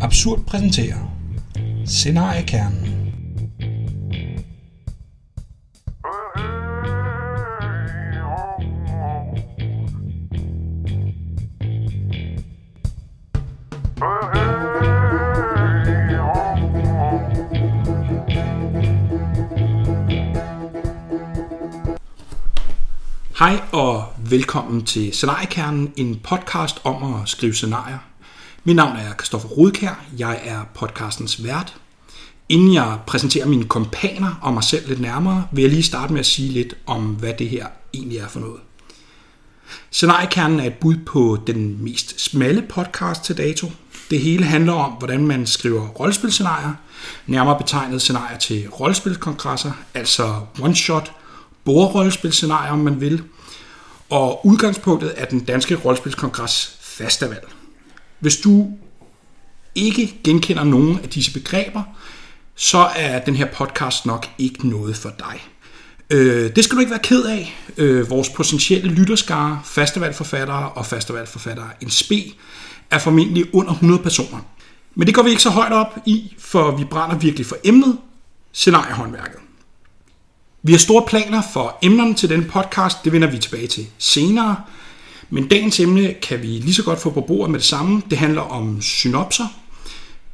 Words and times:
Absurd 0.00 0.44
præsenterer 0.46 0.96
Scenariekernen. 1.86 2.92
Hej 23.38 23.60
og 23.72 24.04
velkommen 24.30 24.84
til 24.84 25.12
Scenariekernen, 25.12 25.92
en 25.96 26.20
podcast 26.24 26.80
om 26.84 27.14
at 27.14 27.28
skrive 27.28 27.54
scenarier. 27.54 28.15
Mit 28.66 28.76
navn 28.76 28.96
er 28.96 29.12
Kristoffer 29.12 29.48
Rudkær, 29.48 30.04
jeg 30.18 30.40
er 30.44 30.60
podcastens 30.74 31.44
vært. 31.44 31.76
Inden 32.48 32.74
jeg 32.74 32.98
præsenterer 33.06 33.46
mine 33.46 33.64
kompaner 33.64 34.38
og 34.42 34.54
mig 34.54 34.64
selv 34.64 34.88
lidt 34.88 35.00
nærmere, 35.00 35.46
vil 35.52 35.62
jeg 35.62 35.70
lige 35.70 35.82
starte 35.82 36.12
med 36.12 36.20
at 36.20 36.26
sige 36.26 36.48
lidt 36.48 36.74
om, 36.86 37.04
hvad 37.04 37.32
det 37.38 37.48
her 37.48 37.66
egentlig 37.94 38.18
er 38.18 38.28
for 38.28 38.40
noget. 38.40 38.60
Scenariekernen 39.90 40.60
er 40.60 40.64
et 40.64 40.74
bud 40.74 40.96
på 41.06 41.38
den 41.46 41.84
mest 41.84 42.20
smalle 42.20 42.62
podcast 42.62 43.24
til 43.24 43.36
dato. 43.36 43.70
Det 44.10 44.20
hele 44.20 44.44
handler 44.44 44.72
om, 44.72 44.92
hvordan 44.92 45.26
man 45.26 45.46
skriver 45.46 45.88
rollespilscenarier, 45.88 46.74
nærmere 47.26 47.58
betegnet 47.58 48.02
scenarier 48.02 48.38
til 48.38 48.68
rollespilskongresser, 48.68 49.72
altså 49.94 50.40
one-shot, 50.58 51.10
bordrollespilscenarier, 51.64 52.72
om 52.72 52.78
man 52.78 53.00
vil. 53.00 53.22
Og 54.10 54.46
udgangspunktet 54.46 55.12
er 55.16 55.24
den 55.24 55.40
danske 55.40 55.74
rollespilskongres 55.74 56.76
Fastaval. 56.80 57.40
Hvis 58.20 58.36
du 58.36 58.70
ikke 59.74 60.20
genkender 60.24 60.64
nogen 60.64 60.98
af 60.98 61.08
disse 61.08 61.32
begreber, 61.32 61.82
så 62.54 62.88
er 62.96 63.18
den 63.18 63.36
her 63.36 63.46
podcast 63.46 64.06
nok 64.06 64.26
ikke 64.38 64.68
noget 64.68 64.96
for 64.96 65.12
dig. 65.18 65.40
Øh, 66.10 66.56
det 66.56 66.64
skal 66.64 66.76
du 66.76 66.80
ikke 66.80 66.90
være 66.90 67.02
ked 67.02 67.24
af. 67.24 67.56
Øh, 67.76 68.10
vores 68.10 68.28
potentielle 68.28 68.90
lytterskare, 68.90 69.60
fastevalgforfattere 69.64 70.70
og 70.70 70.86
fastevalgforfattere 70.86 71.68
en 71.80 71.90
spe, 71.90 72.22
er 72.90 72.98
formentlig 72.98 73.54
under 73.54 73.72
100 73.72 74.02
personer. 74.02 74.38
Men 74.94 75.06
det 75.06 75.14
går 75.14 75.22
vi 75.22 75.30
ikke 75.30 75.42
så 75.42 75.50
højt 75.50 75.72
op 75.72 75.98
i, 76.06 76.34
for 76.38 76.76
vi 76.76 76.84
brænder 76.84 77.16
virkelig 77.16 77.46
for 77.46 77.56
emnet, 77.64 77.98
scenariehåndværket. 78.52 79.40
Vi 80.62 80.72
har 80.72 80.78
store 80.78 81.04
planer 81.06 81.42
for 81.52 81.78
emnerne 81.82 82.14
til 82.14 82.28
den 82.28 82.44
podcast, 82.44 83.04
det 83.04 83.12
vender 83.12 83.30
vi 83.30 83.38
tilbage 83.38 83.66
til 83.66 83.86
senere. 83.98 84.56
Men 85.30 85.48
dagens 85.48 85.80
emne 85.80 86.14
kan 86.22 86.42
vi 86.42 86.46
lige 86.46 86.74
så 86.74 86.82
godt 86.82 87.00
få 87.00 87.10
på 87.10 87.20
bordet 87.20 87.50
med 87.50 87.58
det 87.58 87.66
samme. 87.66 88.02
Det 88.10 88.18
handler 88.18 88.42
om 88.42 88.82
synopser. 88.82 89.46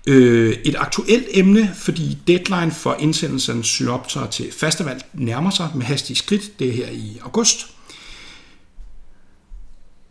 Øh, 0.06 0.56
et 0.64 0.74
aktuelt 0.78 1.26
emne, 1.30 1.74
fordi 1.76 2.18
deadline 2.26 2.70
for 2.70 2.96
indsendelsen 2.98 3.58
af 3.58 3.64
synopser 3.64 4.26
til 4.26 4.52
festival 4.58 5.02
nærmer 5.12 5.50
sig 5.50 5.68
med 5.74 5.86
hastige 5.86 6.16
skridt. 6.16 6.58
Det 6.58 6.68
er 6.68 6.72
her 6.72 6.88
i 6.90 7.18
august. 7.22 7.66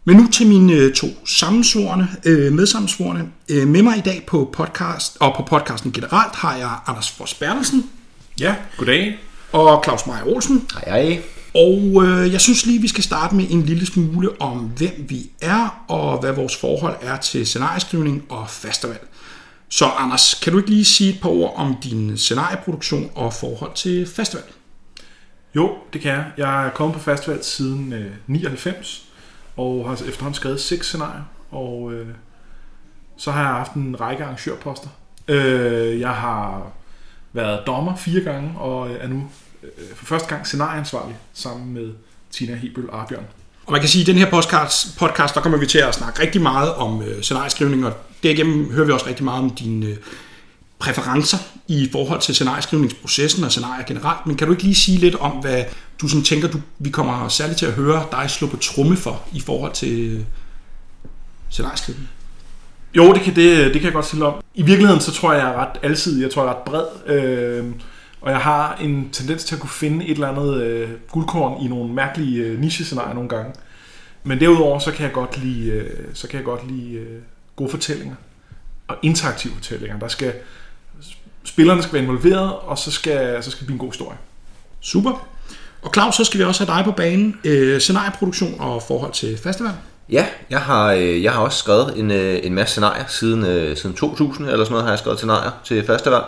Men 0.05 0.15
nu 0.15 0.27
til 0.31 0.47
mine 0.47 0.73
øh, 0.73 0.93
to 0.93 1.07
sammensvorene, 1.25 2.07
øh, 2.25 2.53
medsammensvorene. 2.53 3.31
Øh, 3.49 3.67
med 3.67 3.81
mig 3.81 3.97
i 3.97 4.01
dag 4.01 4.23
på 4.27 4.49
podcast, 4.53 5.17
og 5.19 5.33
på 5.37 5.43
podcasten 5.43 5.91
generelt 5.91 6.35
har 6.35 6.55
jeg 6.55 6.77
Anders 6.87 7.11
Fors 7.11 7.33
Bertelsen. 7.33 7.89
Ja, 8.39 8.55
goddag. 8.77 9.19
Og 9.51 9.83
Claus 9.83 10.05
Meier 10.07 10.25
Olsen. 10.25 10.67
Hej, 10.73 10.83
hej. 10.87 11.21
Og 11.55 12.03
øh, 12.05 12.31
jeg 12.31 12.41
synes 12.41 12.65
lige, 12.65 12.81
vi 12.81 12.87
skal 12.87 13.03
starte 13.03 13.35
med 13.35 13.45
en 13.49 13.63
lille 13.63 13.85
smule 13.85 14.41
om, 14.41 14.57
hvem 14.57 15.05
vi 15.09 15.31
er, 15.41 15.83
og 15.87 16.19
hvad 16.19 16.31
vores 16.31 16.55
forhold 16.55 16.95
er 17.01 17.17
til 17.17 17.47
scenarieskrivning 17.47 18.25
og 18.29 18.49
festival. 18.49 18.99
Så 19.69 19.85
Anders, 19.85 20.33
kan 20.33 20.53
du 20.53 20.59
ikke 20.59 20.69
lige 20.69 20.85
sige 20.85 21.13
et 21.13 21.21
par 21.21 21.29
ord 21.29 21.53
om 21.55 21.75
din 21.83 22.17
scenarieproduktion 22.17 23.11
og 23.15 23.33
forhold 23.33 23.73
til 23.75 24.07
festival? 24.07 24.43
Jo, 25.55 25.77
det 25.93 26.01
kan 26.01 26.11
jeg. 26.11 26.25
Jeg 26.37 26.65
er 26.65 26.69
kommet 26.69 26.97
på 26.97 27.01
festival 27.01 27.43
siden 27.43 27.93
øh, 27.93 28.11
99, 28.27 29.07
og 29.57 29.89
har 29.89 29.93
efterhånden 29.93 30.33
skrevet 30.33 30.61
seks 30.61 30.87
scenarier, 30.87 31.23
og 31.51 31.93
øh, 31.93 32.07
så 33.17 33.31
har 33.31 33.41
jeg 33.41 33.49
haft 33.49 33.73
en 33.73 34.01
række 34.01 34.23
arrangørposter. 34.23 34.89
Øh, 35.27 35.99
jeg 35.99 36.11
har 36.11 36.71
været 37.33 37.67
dommer 37.67 37.95
fire 37.95 38.21
gange, 38.21 38.59
og 38.59 38.91
er 38.91 39.07
nu 39.07 39.29
øh, 39.63 39.69
for 39.95 40.05
første 40.05 40.27
gang 40.27 40.45
scenarieansvarlig 40.45 41.15
sammen 41.33 41.73
med 41.73 41.93
Tina 42.31 42.55
Hebel 42.55 42.83
Arbjørn. 42.91 43.25
Og 43.65 43.71
man 43.71 43.81
kan 43.81 43.89
sige, 43.89 44.01
at 44.01 44.07
i 44.07 44.11
den 44.11 44.19
her 44.19 44.29
podcast, 44.29 44.97
podcast 44.97 45.35
der 45.35 45.41
kommer 45.41 45.57
vi 45.57 45.65
til 45.65 45.77
at 45.77 45.95
snakke 45.95 46.21
rigtig 46.21 46.41
meget 46.41 46.73
om 46.73 47.01
øh, 47.01 47.21
scenarieskrivning, 47.21 47.85
og 47.85 47.93
derigennem 48.23 48.71
hører 48.71 48.85
vi 48.85 48.91
også 48.91 49.07
rigtig 49.07 49.23
meget 49.23 49.43
om 49.43 49.49
dine 49.49 49.85
øh, 49.85 49.97
præferencer 50.79 51.37
i 51.67 51.89
forhold 51.91 52.21
til 52.21 52.35
scenarieskrivningsprocessen 52.35 53.43
og 53.43 53.51
scenarier 53.51 53.85
generelt. 53.85 54.27
Men 54.27 54.35
kan 54.35 54.47
du 54.47 54.53
ikke 54.53 54.63
lige 54.63 54.75
sige 54.75 54.97
lidt 54.97 55.15
om, 55.15 55.31
hvad 55.31 55.63
du 56.01 56.07
sådan 56.07 56.23
tænker, 56.23 56.47
du, 56.47 56.61
vi 56.79 56.89
kommer 56.89 57.27
særligt 57.27 57.59
til 57.59 57.65
at 57.65 57.73
høre 57.73 58.05
dig 58.11 58.29
slå 58.29 58.47
på 58.47 58.57
tromme 58.57 58.97
for 58.97 59.21
i 59.33 59.39
forhold 59.39 59.73
til 59.73 59.99
øh, 59.99 60.21
scenarieskrivning? 61.49 62.09
Jo, 62.97 63.13
det 63.13 63.21
kan, 63.21 63.35
det, 63.35 63.65
det 63.65 63.73
kan 63.73 63.83
jeg 63.83 63.93
godt 63.93 64.05
sige 64.05 64.25
om. 64.25 64.43
I 64.55 64.63
virkeligheden 64.63 65.01
så 65.01 65.11
tror 65.11 65.33
jeg, 65.33 65.41
jeg 65.41 65.49
er 65.49 65.55
ret 65.55 65.79
alsidig, 65.83 66.23
jeg 66.23 66.31
tror, 66.31 66.43
jeg 66.43 66.51
er 66.51 66.55
ret 66.55 66.63
bred. 66.63 67.15
Øh, 67.15 67.65
og 68.21 68.31
jeg 68.31 68.39
har 68.39 68.75
en 68.75 69.09
tendens 69.11 69.43
til 69.43 69.55
at 69.55 69.61
kunne 69.61 69.69
finde 69.69 70.05
et 70.05 70.11
eller 70.11 70.27
andet 70.27 70.61
øh, 70.61 70.89
guldkorn 71.11 71.65
i 71.65 71.67
nogle 71.67 71.93
mærkelige 71.93 72.43
øh, 72.43 72.59
niche-scenarier 72.59 73.13
nogle 73.13 73.29
gange. 73.29 73.53
Men 74.23 74.39
derudover 74.39 74.79
så 74.79 74.91
kan 74.91 75.05
jeg 75.05 75.13
godt 75.13 75.37
lide, 75.43 75.71
øh, 75.71 75.89
så 76.13 76.27
kan 76.27 76.37
jeg 76.37 76.45
godt 76.45 76.71
lide 76.71 76.93
øh, 76.93 77.21
gode 77.55 77.69
fortællinger 77.69 78.15
og 78.87 78.97
interaktive 79.01 79.53
fortællinger. 79.53 79.99
Der 79.99 80.07
skal 80.07 80.33
spillerne 81.43 81.81
skal 81.81 81.93
være 81.93 82.03
involveret, 82.03 82.53
og 82.53 82.77
så 82.77 82.91
skal 82.91 83.43
så 83.43 83.51
skal 83.51 83.59
det 83.59 83.67
blive 83.67 83.75
en 83.75 83.79
god 83.79 83.91
historie. 83.91 84.17
Super. 84.81 85.27
Og 85.81 85.91
Claus, 85.93 86.15
så 86.15 86.23
skal 86.23 86.39
vi 86.39 86.43
også 86.43 86.65
have 86.65 86.77
dig 86.77 86.85
på 86.85 86.91
banen. 86.91 87.39
Øh, 87.43 87.79
scenarieproduktion 87.79 88.55
og 88.59 88.83
forhold 88.83 89.11
til 89.11 89.37
festival. 89.37 89.71
Ja, 90.09 90.25
jeg 90.49 90.61
har, 90.61 90.91
øh, 90.91 91.23
jeg 91.23 91.31
har 91.31 91.41
også 91.41 91.57
skrevet 91.57 91.99
en, 91.99 92.11
øh, 92.11 92.39
en 92.43 92.53
masse 92.53 92.71
scenarier 92.71 93.05
siden, 93.07 93.45
øh, 93.45 93.77
siden 93.77 93.95
2000 93.95 94.47
eller 94.47 94.65
sådan 94.65 94.71
noget, 94.71 94.83
har 94.83 94.91
jeg 94.91 94.99
skrevet 94.99 95.19
scenarier 95.19 95.51
til 95.63 95.85
festival. 95.85 96.21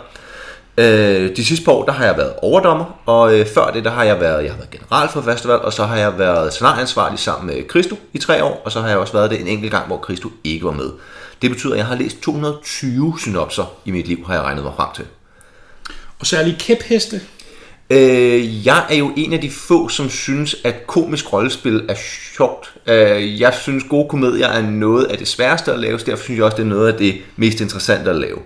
Øh, 0.78 1.36
de 1.36 1.44
sidste 1.44 1.64
par 1.64 1.72
år, 1.72 1.84
der 1.84 1.92
har 1.92 2.04
jeg 2.04 2.16
været 2.16 2.32
overdommer, 2.42 3.00
og 3.06 3.38
øh, 3.38 3.46
før 3.46 3.70
det, 3.70 3.84
der 3.84 3.90
har 3.90 4.04
jeg 4.04 4.20
været, 4.20 4.44
jeg 4.44 4.52
har 4.52 4.58
været 4.58 4.70
general 4.70 5.08
for 5.08 5.22
festival, 5.22 5.56
og 5.56 5.72
så 5.72 5.84
har 5.84 5.96
jeg 5.96 6.18
været 6.18 6.52
scenarieansvarlig 6.52 7.18
sammen 7.18 7.46
med 7.46 7.64
Christo 7.70 7.96
i 8.12 8.18
tre 8.18 8.44
år, 8.44 8.62
og 8.64 8.72
så 8.72 8.80
har 8.80 8.88
jeg 8.88 8.98
også 8.98 9.12
været 9.12 9.30
det 9.30 9.40
en 9.40 9.48
enkelt 9.48 9.72
gang, 9.72 9.86
hvor 9.86 10.04
Christo 10.04 10.28
ikke 10.44 10.64
var 10.64 10.72
med. 10.72 10.90
Det 11.42 11.50
betyder, 11.50 11.72
at 11.72 11.78
jeg 11.78 11.86
har 11.86 11.94
læst 11.94 12.20
220 12.20 13.14
synopser 13.18 13.72
i 13.84 13.90
mit 13.90 14.08
liv, 14.08 14.26
har 14.26 14.34
jeg 14.34 14.42
regnet 14.42 14.64
mig 14.64 14.72
frem 14.76 14.88
til. 14.94 15.04
Og 16.20 16.26
særligt 16.26 16.58
kæpheste. 16.58 17.20
Øh, 17.90 18.66
jeg 18.66 18.84
er 18.90 18.94
jo 18.94 19.12
en 19.16 19.32
af 19.32 19.40
de 19.40 19.50
få, 19.50 19.88
som 19.88 20.10
synes, 20.10 20.56
at 20.64 20.86
komisk 20.86 21.32
rollespil 21.32 21.84
er 21.88 21.94
sjovt. 22.36 22.74
Øh, 22.86 23.40
jeg 23.40 23.54
synes, 23.54 23.84
gode 23.90 24.08
komedier 24.08 24.48
er 24.48 24.62
noget 24.62 25.04
af 25.04 25.18
det 25.18 25.28
sværeste 25.28 25.72
at 25.72 25.78
lave, 25.78 25.98
så 25.98 26.06
derfor 26.06 26.24
synes 26.24 26.38
jeg 26.38 26.44
også, 26.44 26.56
det 26.56 26.62
er 26.62 26.66
noget 26.66 26.92
af 26.92 26.98
det 26.98 27.14
mest 27.36 27.60
interessante 27.60 28.10
at 28.10 28.16
lave. 28.16 28.38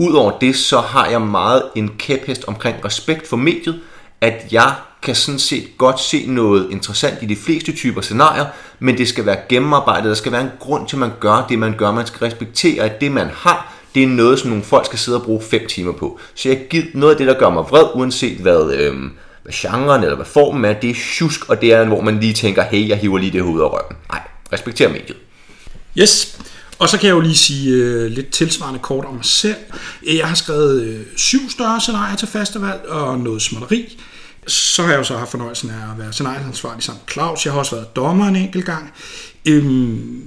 Udover 0.00 0.38
det, 0.38 0.56
så 0.56 0.80
har 0.80 1.06
jeg 1.06 1.22
meget 1.22 1.62
en 1.74 1.90
kæphest 1.98 2.44
omkring 2.46 2.84
respekt 2.84 3.28
for 3.28 3.36
mediet, 3.36 3.80
at 4.20 4.46
jeg 4.52 4.74
kan 5.02 5.14
sådan 5.14 5.38
set 5.38 5.68
godt 5.78 6.00
se 6.00 6.26
noget 6.26 6.70
interessant 6.70 7.22
i 7.22 7.26
de 7.26 7.36
fleste 7.36 7.72
typer 7.72 8.00
scenarier, 8.00 8.46
men 8.78 8.98
det 8.98 9.08
skal 9.08 9.26
være 9.26 9.36
gennemarbejdet, 9.48 10.08
der 10.08 10.14
skal 10.14 10.32
være 10.32 10.40
en 10.40 10.50
grund 10.60 10.88
til, 10.88 10.96
at 10.96 11.00
man 11.00 11.10
gør 11.20 11.46
det, 11.48 11.58
man 11.58 11.76
gør. 11.76 11.92
Man 11.92 12.06
skal 12.06 12.18
respektere, 12.18 12.84
at 12.84 13.00
det, 13.00 13.12
man 13.12 13.26
har, 13.26 13.74
det 13.94 14.02
er 14.02 14.06
noget, 14.06 14.38
som 14.38 14.50
nogle 14.50 14.64
folk 14.64 14.86
skal 14.86 14.98
sidde 14.98 15.18
og 15.18 15.24
bruge 15.24 15.42
5 15.42 15.66
timer 15.68 15.92
på. 15.92 16.18
Så 16.34 16.48
jeg 16.48 16.66
giver 16.70 16.84
noget 16.94 17.14
af 17.14 17.18
det, 17.18 17.26
der 17.26 17.38
gør 17.38 17.50
mig 17.50 17.64
vred, 17.70 17.84
uanset 17.94 18.38
hvad, 18.38 18.72
øhm, 18.72 19.10
hvad 19.42 19.52
genren 19.52 20.02
eller 20.02 20.16
hvad 20.16 20.26
formen 20.26 20.64
er, 20.64 20.72
det 20.72 20.90
er 20.90 20.94
tjusk, 20.94 21.48
og 21.48 21.60
det 21.60 21.72
er, 21.72 21.84
hvor 21.84 22.00
man 22.00 22.20
lige 22.20 22.32
tænker, 22.32 22.62
hey, 22.62 22.88
jeg 22.88 22.98
hiver 22.98 23.18
lige 23.18 23.32
det 23.32 23.42
hoved 23.42 23.62
af 23.62 23.66
røven. 23.66 23.96
Nej, 24.12 24.20
respekter 24.52 24.88
mediet. 24.88 25.16
Yes, 25.98 26.38
og 26.80 26.88
så 26.88 26.98
kan 26.98 27.06
jeg 27.06 27.14
jo 27.14 27.20
lige 27.20 27.36
sige 27.36 27.70
øh, 27.70 28.10
lidt 28.10 28.30
tilsvarende 28.30 28.78
kort 28.78 29.04
om 29.04 29.14
mig 29.14 29.24
selv. 29.24 29.56
Jeg 30.06 30.28
har 30.28 30.34
skrevet 30.34 30.82
øh, 30.82 31.00
syv 31.16 31.50
større 31.50 31.80
scenarier 31.80 32.16
til 32.16 32.28
festival 32.28 32.78
og 32.88 33.18
noget 33.18 33.42
småtteri. 33.42 33.98
Så 34.46 34.82
har 34.82 34.90
jeg 34.90 34.98
jo 34.98 35.04
så 35.04 35.16
haft 35.16 35.30
fornøjelsen 35.30 35.70
af 35.70 35.92
at 35.92 35.98
være 35.98 36.12
scenarieansvarlig 36.12 36.82
sammen 36.82 37.02
med 37.06 37.12
Claus. 37.12 37.44
Jeg 37.44 37.52
har 37.52 37.58
også 37.58 37.74
været 37.74 37.96
dommer 37.96 38.28
en 38.28 38.36
enkelt 38.36 38.64
gang. 38.64 38.92
Øhm, 39.48 40.22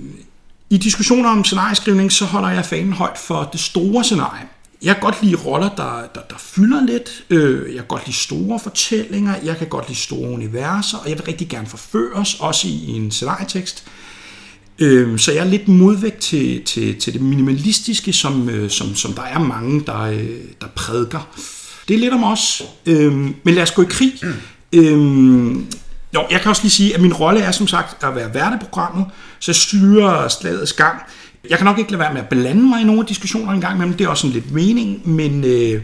I 0.69 0.78
diskussioner 0.78 1.30
om 1.30 1.44
scenarieskrivning, 1.44 2.12
så 2.12 2.25
holder 2.25 2.50
jeg 2.50 2.66
fanen 2.66 2.94
højt 2.94 3.18
for 3.18 3.50
det 3.51 3.60
store 3.60 4.04
scenarie. 4.04 4.48
Jeg 4.81 4.95
kan 4.95 5.01
godt 5.01 5.24
lide 5.24 5.36
roller, 5.36 5.69
der, 5.69 6.07
der, 6.16 6.22
der 6.30 6.36
fylder 6.38 6.86
lidt. 6.86 7.24
Øh, 7.30 7.69
jeg 7.69 7.78
kan 7.78 7.88
godt 7.88 8.06
lide 8.06 8.18
store 8.18 8.60
fortællinger. 8.60 9.36
Jeg 9.44 9.57
kan 9.57 9.68
godt 9.68 9.88
lide 9.88 10.00
store 10.00 10.30
universer. 10.30 10.98
Og 10.98 11.10
jeg 11.10 11.18
vil 11.18 11.25
rigtig 11.25 11.50
gerne 11.50 11.68
forføres, 11.68 12.33
også 12.39 12.68
i 12.68 12.88
en 12.88 13.12
scenarietekst. 13.12 13.86
Øh, 14.80 15.20
så 15.20 15.31
jeg 15.31 15.40
er 15.40 15.50
lidt 15.50 15.68
modvægt 15.68 16.20
til, 16.20 16.64
til, 16.64 16.96
til 17.00 17.14
det 17.14 17.22
minimalistiske, 17.22 18.14
som, 18.14 18.50
øh, 18.50 18.70
som, 18.70 18.96
som 18.96 19.14
der 19.14 19.22
er 19.22 19.40
mange, 19.40 19.84
der, 19.86 20.02
øh, 20.02 20.30
der 20.62 20.68
prædiker. 20.75 21.28
Det 21.88 21.94
er 21.94 22.00
lidt 22.00 22.14
om 22.14 22.24
os. 22.24 22.64
Øh, 22.86 23.14
men 23.14 23.54
lad 23.54 23.64
os 23.64 23.72
gå 23.72 23.81
i 23.81 23.88
krig. 23.90 24.14
Mm. 24.24 24.34
Øh, 24.80 25.56
jo, 26.16 26.24
jeg 26.31 26.42
kan 26.42 26.50
også 26.50 26.62
lige 26.62 26.72
sige, 26.72 26.96
at 26.96 27.02
min 27.02 27.14
rolle 27.14 27.40
er 27.40 27.52
som 27.52 27.68
sagt 27.68 28.04
at 28.04 28.16
være 28.16 28.34
værteprogrammet, 28.34 29.06
så 29.40 29.52
jeg 29.52 29.56
styrer 29.56 30.28
slagets 30.28 30.74
gang. 30.74 31.00
Jeg 31.50 31.58
kan 31.58 31.66
nok 31.66 31.80
ikke 31.80 31.92
lade 31.92 32.00
være 32.00 32.14
med 32.14 32.22
at 32.22 32.30
blande 32.30 32.62
mig 32.62 32.81
i 32.81 32.84
nogle 32.84 33.02
af 33.02 33.08
diskussionerne 33.08 33.56
engang, 33.56 33.72
gang 33.72 33.78
imellem. 33.78 33.98
Det 33.98 34.06
er 34.06 34.10
også 34.10 34.22
sådan 34.22 34.34
lidt 34.34 34.52
mening, 34.52 35.10
men, 35.10 35.44
øh, 35.44 35.81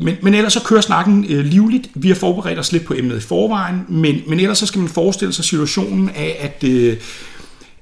men, 0.00 0.16
men 0.22 0.34
ellers 0.34 0.52
så 0.52 0.62
kører 0.62 0.80
snakken 0.80 1.26
øh, 1.28 1.44
livligt. 1.44 1.88
Vi 1.94 2.08
har 2.08 2.14
forberedt 2.14 2.58
os 2.58 2.72
lidt 2.72 2.84
på 2.84 2.94
emnet 2.94 3.16
i 3.16 3.20
forvejen, 3.20 3.84
men, 3.88 4.20
men 4.26 4.40
ellers 4.40 4.58
så 4.58 4.66
skal 4.66 4.80
man 4.80 4.88
forestille 4.88 5.32
sig 5.32 5.44
situationen 5.44 6.10
af, 6.10 6.36
at... 6.40 6.68
Øh, 6.68 6.96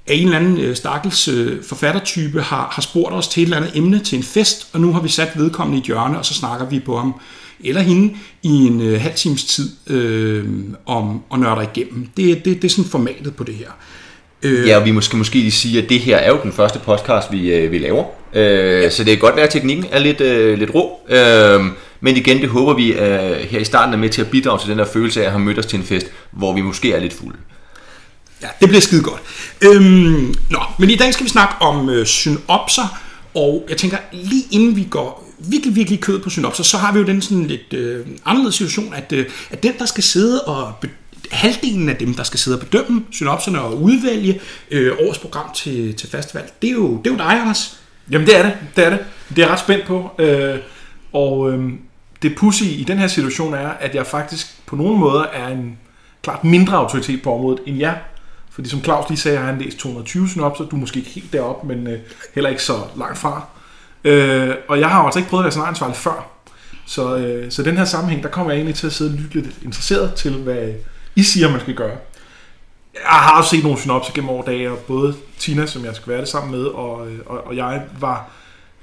at 0.06 0.18
en 0.18 0.24
eller 0.24 0.38
anden 0.38 0.58
øh, 0.58 0.76
stakkels 0.76 1.28
øh, 1.28 1.62
forfattertype 1.62 2.42
har, 2.42 2.68
har 2.72 2.82
spurgt 2.82 3.14
os 3.14 3.28
til 3.28 3.42
et 3.42 3.44
eller 3.44 3.56
andet 3.56 3.70
emne 3.74 3.98
til 3.98 4.18
en 4.18 4.24
fest, 4.24 4.68
og 4.72 4.80
nu 4.80 4.92
har 4.92 5.00
vi 5.00 5.08
sat 5.08 5.28
vedkommende 5.36 5.78
i 5.78 5.80
et 5.80 5.86
hjørne, 5.86 6.18
og 6.18 6.24
så 6.24 6.34
snakker 6.34 6.66
vi 6.66 6.80
på 6.80 6.96
ham 6.96 7.14
eller 7.64 7.80
hende 7.80 8.14
i 8.42 8.48
en 8.48 8.80
øh, 8.80 9.00
halv 9.00 9.14
times 9.14 9.44
tid 9.44 9.70
øh, 9.86 10.44
om 10.86 11.22
at 11.32 11.40
nørde 11.40 11.68
igennem. 11.74 12.06
Det, 12.16 12.44
det, 12.44 12.62
det 12.62 12.64
er 12.64 12.68
sådan 12.68 12.90
formatet 12.90 13.36
på 13.36 13.44
det 13.44 13.54
her. 13.54 13.70
Øh, 14.42 14.68
ja, 14.68 14.76
og 14.76 14.84
vi 14.84 14.90
måske 14.90 15.16
måske 15.16 15.34
lige 15.34 15.50
sige, 15.50 15.82
at 15.82 15.88
det 15.88 16.00
her 16.00 16.16
er 16.16 16.30
jo 16.30 16.38
den 16.42 16.52
første 16.52 16.78
podcast, 16.78 17.32
vi, 17.32 17.52
øh, 17.52 17.72
vi 17.72 17.78
laver. 17.78 18.04
Øh, 18.34 18.82
ja. 18.82 18.90
Så 18.90 19.04
det 19.04 19.12
kan 19.12 19.18
godt 19.18 19.36
være, 19.36 19.44
at 19.44 19.50
teknikken 19.50 19.86
er 19.90 19.98
lidt, 19.98 20.20
øh, 20.20 20.58
lidt 20.58 20.70
rå. 20.74 21.00
Øh, 21.08 21.60
men 22.00 22.16
igen, 22.16 22.40
det 22.40 22.48
håber 22.48 22.74
vi 22.74 22.92
øh, 22.92 23.36
her 23.36 23.58
i 23.58 23.64
starten 23.64 23.94
er 23.94 23.98
med 23.98 24.08
til 24.08 24.20
at 24.20 24.30
bidrage 24.30 24.58
til 24.58 24.70
den 24.70 24.78
der 24.78 24.84
følelse 24.84 25.20
af 25.20 25.24
at 25.24 25.30
have 25.30 25.40
mødt 25.40 25.58
os 25.58 25.66
til 25.66 25.78
en 25.78 25.84
fest, 25.84 26.06
hvor 26.30 26.54
vi 26.54 26.60
måske 26.60 26.92
er 26.92 27.00
lidt 27.00 27.12
fulde. 27.12 27.38
Ja, 28.42 28.48
det 28.60 28.68
bliver 28.68 28.80
skide 28.80 29.02
godt. 29.02 29.20
Øhm, 29.60 30.34
nå, 30.50 30.58
men 30.78 30.90
i 30.90 30.96
dag 30.96 31.14
skal 31.14 31.24
vi 31.24 31.30
snakke 31.30 31.54
om 31.60 31.88
øh, 31.88 32.06
synopser, 32.06 33.00
og 33.34 33.66
jeg 33.68 33.76
tænker, 33.76 33.98
lige 34.12 34.44
inden 34.50 34.76
vi 34.76 34.86
går 34.90 35.32
virkelig, 35.38 35.76
virkelig 35.76 36.00
kød 36.00 36.18
på 36.18 36.30
synopser, 36.30 36.64
så 36.64 36.78
har 36.78 36.92
vi 36.92 36.98
jo 36.98 37.06
den 37.06 37.22
sådan 37.22 37.46
lidt 37.46 37.72
øh, 37.72 38.06
anderledes 38.24 38.54
situation, 38.54 38.94
at, 38.94 39.12
øh, 39.12 39.26
at 39.50 39.62
den, 39.62 39.72
der 39.78 39.86
skal 39.86 40.04
sidde 40.04 40.42
og 40.42 40.72
halvdelen 41.30 41.88
af 41.88 41.96
dem, 41.96 42.14
der 42.14 42.22
skal 42.22 42.40
sidde 42.40 42.56
og 42.56 42.66
bedømme 42.66 43.04
synopserne 43.10 43.60
og 43.60 43.82
udvælge 43.82 44.40
øh, 44.70 44.92
årets 45.00 45.18
program 45.18 45.46
til, 45.54 45.94
til 45.94 46.10
festival, 46.10 46.44
det 46.62 46.68
er, 46.68 46.74
jo, 46.74 46.98
det 46.98 47.06
er 47.06 47.10
jo 47.10 47.18
dig, 47.18 47.40
Anders. 47.40 47.80
Jamen 48.10 48.26
det 48.26 48.36
er 48.36 48.42
det, 48.42 48.52
det 48.76 48.86
er 48.86 48.90
det. 48.90 48.98
Det 49.28 49.38
er 49.38 49.42
jeg 49.42 49.50
ret 49.50 49.60
spændt 49.60 49.86
på. 49.86 50.10
Øh, 50.18 50.58
og 51.12 51.52
øh, 51.52 51.72
det 52.22 52.36
pussy 52.36 52.62
i 52.62 52.84
den 52.88 52.98
her 52.98 53.08
situation 53.08 53.54
er, 53.54 53.68
at 53.68 53.94
jeg 53.94 54.06
faktisk 54.06 54.46
på 54.66 54.76
nogle 54.76 54.98
måder 54.98 55.22
er 55.22 55.48
en 55.48 55.78
klart 56.22 56.44
mindre 56.44 56.76
autoritet 56.76 57.22
på 57.22 57.34
området 57.34 57.60
end 57.66 57.78
jer. 57.78 57.94
Fordi 58.56 58.68
som 58.68 58.84
Claus 58.84 59.08
lige 59.08 59.18
sagde, 59.18 59.38
har 59.38 59.46
han 59.46 59.58
læst 59.58 59.78
220 59.78 60.28
synopser. 60.28 60.64
Du 60.64 60.76
er 60.76 60.80
måske 60.80 60.98
ikke 60.98 61.10
helt 61.10 61.32
deroppe, 61.32 61.66
men 61.66 61.86
øh, 61.86 61.98
heller 62.34 62.50
ikke 62.50 62.62
så 62.62 62.72
langt 62.96 63.18
fra. 63.18 63.44
Øh, 64.04 64.54
og 64.68 64.80
jeg 64.80 64.88
har 64.88 65.02
altså 65.02 65.18
ikke 65.18 65.30
prøvet 65.30 65.42
at 65.42 65.44
være 65.44 65.50
scenarieansvarlig 65.50 65.96
før. 65.96 66.28
Så, 66.86 67.16
øh, 67.16 67.52
så 67.52 67.62
den 67.62 67.76
her 67.76 67.84
sammenhæng, 67.84 68.22
der 68.22 68.28
kommer 68.28 68.52
jeg 68.52 68.58
egentlig 68.58 68.74
til 68.74 68.86
at 68.86 68.92
sidde 68.92 69.10
og 69.10 69.18
lytte 69.18 69.34
lidt 69.34 69.56
interesseret 69.62 70.14
til, 70.14 70.32
hvad 70.32 70.68
I 71.16 71.22
siger, 71.22 71.50
man 71.50 71.60
skal 71.60 71.74
gøre. 71.74 71.96
Jeg 72.94 73.02
har 73.10 73.38
også 73.38 73.50
set 73.50 73.64
nogle 73.64 73.78
synopser 73.78 74.12
gennem 74.12 74.30
år 74.30 74.42
dage, 74.42 74.70
og 74.70 74.78
både 74.78 75.14
Tina, 75.38 75.66
som 75.66 75.84
jeg 75.84 75.94
skal 75.96 76.12
være 76.12 76.20
det 76.20 76.28
sammen 76.28 76.50
med, 76.52 76.64
og, 76.64 77.08
øh, 77.08 77.18
og, 77.26 77.46
og 77.46 77.56
jeg 77.56 77.82
var, 78.00 78.30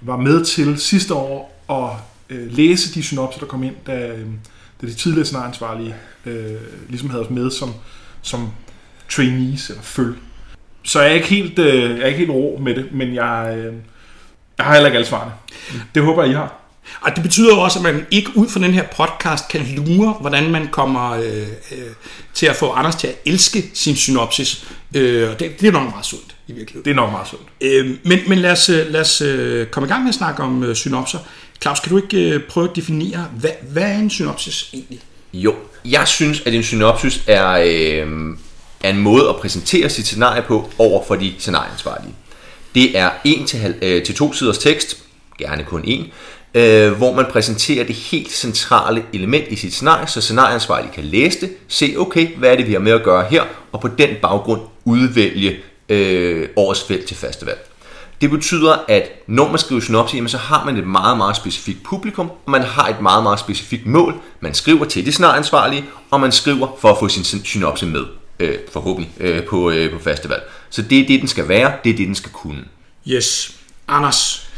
var 0.02 0.18
med 0.18 0.46
til 0.46 0.80
sidste 0.80 1.14
år 1.14 1.66
at 1.70 1.90
øh, 2.30 2.52
læse 2.52 2.94
de 2.94 3.04
synopser, 3.04 3.40
der 3.40 3.48
kom 3.48 3.64
ind, 3.64 3.75
da, 3.88 4.08
øh, 4.08 4.28
da 4.81 4.88
de 4.88 4.94
tidligere 4.94 5.25
scenarieansvarlige 5.25 5.96
øh, 6.25 6.52
ligesom 6.90 7.10
havde 7.10 7.24
os 7.24 7.30
med 7.30 7.52
som, 7.52 7.74
som 8.22 8.50
trainees 9.15 9.69
eller 9.69 9.83
føl. 9.83 10.15
Så 10.83 11.01
jeg 11.01 11.10
er 11.10 11.13
ikke 11.13 11.27
helt, 11.27 11.60
øh, 11.60 11.89
jeg 11.89 12.00
er 12.00 12.06
ikke 12.06 12.19
helt 12.19 12.31
ro 12.31 12.60
med 12.62 12.75
det, 12.75 12.86
men 12.92 13.15
jeg, 13.15 13.56
øh, 13.57 13.74
jeg 14.57 14.65
har 14.65 14.74
heller 14.74 14.88
ikke 14.88 14.98
alle 14.98 15.07
svarene. 15.07 15.31
Det 15.95 16.04
håber 16.04 16.24
jeg, 16.24 16.31
I 16.31 16.36
har. 16.36 16.60
Og 17.01 17.15
det 17.15 17.24
betyder 17.24 17.56
jo 17.56 17.62
også, 17.62 17.80
at 17.80 17.83
man 17.83 18.06
ikke 18.12 18.30
ud 18.36 18.50
fra 18.50 18.60
den 18.60 18.74
her 18.74 18.83
podcast 18.98 19.48
kan 19.48 19.62
lure, 19.77 20.13
hvordan 20.13 20.51
man 20.51 20.68
kommer 20.68 21.12
øh, 21.12 21.48
øh, 21.71 21.77
til 22.33 22.45
at 22.45 22.56
få 22.56 22.71
Anders 22.71 22.95
til 22.95 23.07
at 23.07 23.15
elske 23.25 23.63
sin 23.74 23.95
synopsis. 23.95 24.68
Øh, 24.95 25.30
og 25.30 25.39
det, 25.39 25.62
det 25.62 25.68
er 25.68 25.71
nok 25.71 25.89
meget 25.89 26.06
sundt 26.06 26.36
i 26.48 26.51
virkeligheden. 26.51 26.86
Det 26.86 26.92
er 26.92 26.95
nok 26.95 27.12
meget 27.12 27.27
sundt. 27.27 27.48
Øh, 27.62 27.98
men 28.04 28.19
men 28.27 28.38
lad 28.38 28.51
os, 28.51 28.69
øh, 28.69 28.92
lad 28.92 29.01
os 29.01 29.21
øh, 29.21 29.68
komme 29.68 29.88
i 29.88 29.89
gang 29.89 30.04
med 30.04 30.10
at 30.10 30.15
snakke 30.15 30.44
om 30.44 30.63
øh, 30.63 30.75
synopser. 30.75 31.19
Claus, 31.62 31.80
kan 31.80 31.89
du 31.89 31.98
ikke 31.98 32.30
øh, 32.30 32.44
prøve 32.50 32.69
at 32.69 32.75
definere, 32.75 33.27
hvad, 33.39 33.51
hvad 33.62 33.83
er 33.83 33.98
en 33.98 34.10
synopsis 34.10 34.69
egentlig? 34.74 35.00
Jo, 35.33 35.56
jeg 35.86 36.07
synes, 36.07 36.42
at 36.45 36.54
en 36.54 36.63
synopsis 36.63 37.24
er, 37.27 37.50
øh, 37.65 38.07
er 38.83 38.89
en 38.89 38.97
måde 38.97 39.30
at 39.30 39.35
præsentere 39.35 39.89
sit 39.89 40.06
scenarie 40.06 40.41
på 40.41 40.69
over 40.77 41.03
for 41.07 41.15
de 41.15 41.33
scenarieansvarlige. 41.39 42.13
Det 42.75 42.97
er 42.97 43.09
en 43.24 43.45
til, 43.45 43.75
øh, 43.81 44.03
til 44.03 44.15
to 44.15 44.33
siders 44.33 44.57
tekst, 44.57 44.97
gerne 45.38 45.63
kun 45.63 45.81
en, 45.83 46.12
øh, 46.53 46.91
hvor 46.91 47.13
man 47.13 47.25
præsenterer 47.25 47.85
det 47.85 47.95
helt 47.95 48.31
centrale 48.31 49.03
element 49.13 49.47
i 49.47 49.56
sit 49.56 49.74
scenarie, 49.74 50.07
så 50.07 50.21
scenarieansvarlige 50.21 50.91
kan 50.94 51.03
læse 51.03 51.41
det, 51.41 51.51
se, 51.68 51.95
okay, 51.97 52.35
hvad 52.38 52.51
er 52.51 52.56
det, 52.56 52.68
vi 52.68 52.74
har 52.74 52.80
med 52.80 52.91
at 52.91 53.03
gøre 53.03 53.25
her, 53.30 53.44
og 53.71 53.81
på 53.81 53.88
den 53.88 54.09
baggrund 54.21 54.62
udvælge 54.86 55.56
øh, 55.89 56.50
årets 56.56 56.83
felt 56.83 57.06
til 57.06 57.18
festival. 57.18 57.56
Det 58.21 58.31
betyder, 58.31 58.77
at 58.88 59.09
når 59.27 59.50
man 59.50 59.59
skriver 59.59 59.81
synopsis, 59.81 60.15
jamen, 60.15 60.29
så 60.29 60.38
har 60.38 60.65
man 60.65 60.77
et 60.77 60.88
meget, 60.88 61.18
meget 61.18 61.36
specifikt 61.36 61.83
publikum, 61.83 62.29
og 62.45 62.51
man 62.51 62.62
har 62.62 62.88
et 62.88 63.01
meget, 63.01 63.24
meget 63.24 63.39
specifikt 63.39 63.86
mål. 63.86 64.15
Man 64.39 64.53
skriver 64.53 64.86
til 64.86 65.06
de 65.06 65.12
scenarieansvarlige, 65.12 65.86
og 66.12 66.19
man 66.19 66.31
skriver 66.31 66.68
for 66.79 66.89
at 66.89 66.97
få 67.00 67.07
sin 67.07 67.44
synopsis 67.44 67.88
med, 67.88 68.03
øh, 68.44 68.57
forhåbentlig, 68.72 69.12
øh, 69.19 69.44
på, 69.45 69.72
øh, 69.72 69.92
på 69.92 70.00
festival. 70.00 70.40
Så 70.69 70.81
det 70.81 71.00
er 71.00 71.07
det, 71.07 71.19
den 71.19 71.28
skal 71.28 71.48
være, 71.48 71.74
det 71.84 71.90
er 71.90 71.98
det, 71.98 72.07
den 72.07 72.16
skal 72.16 72.31
kunne. 72.31 72.63
Yes. 73.07 73.56
Anders, 73.88 74.50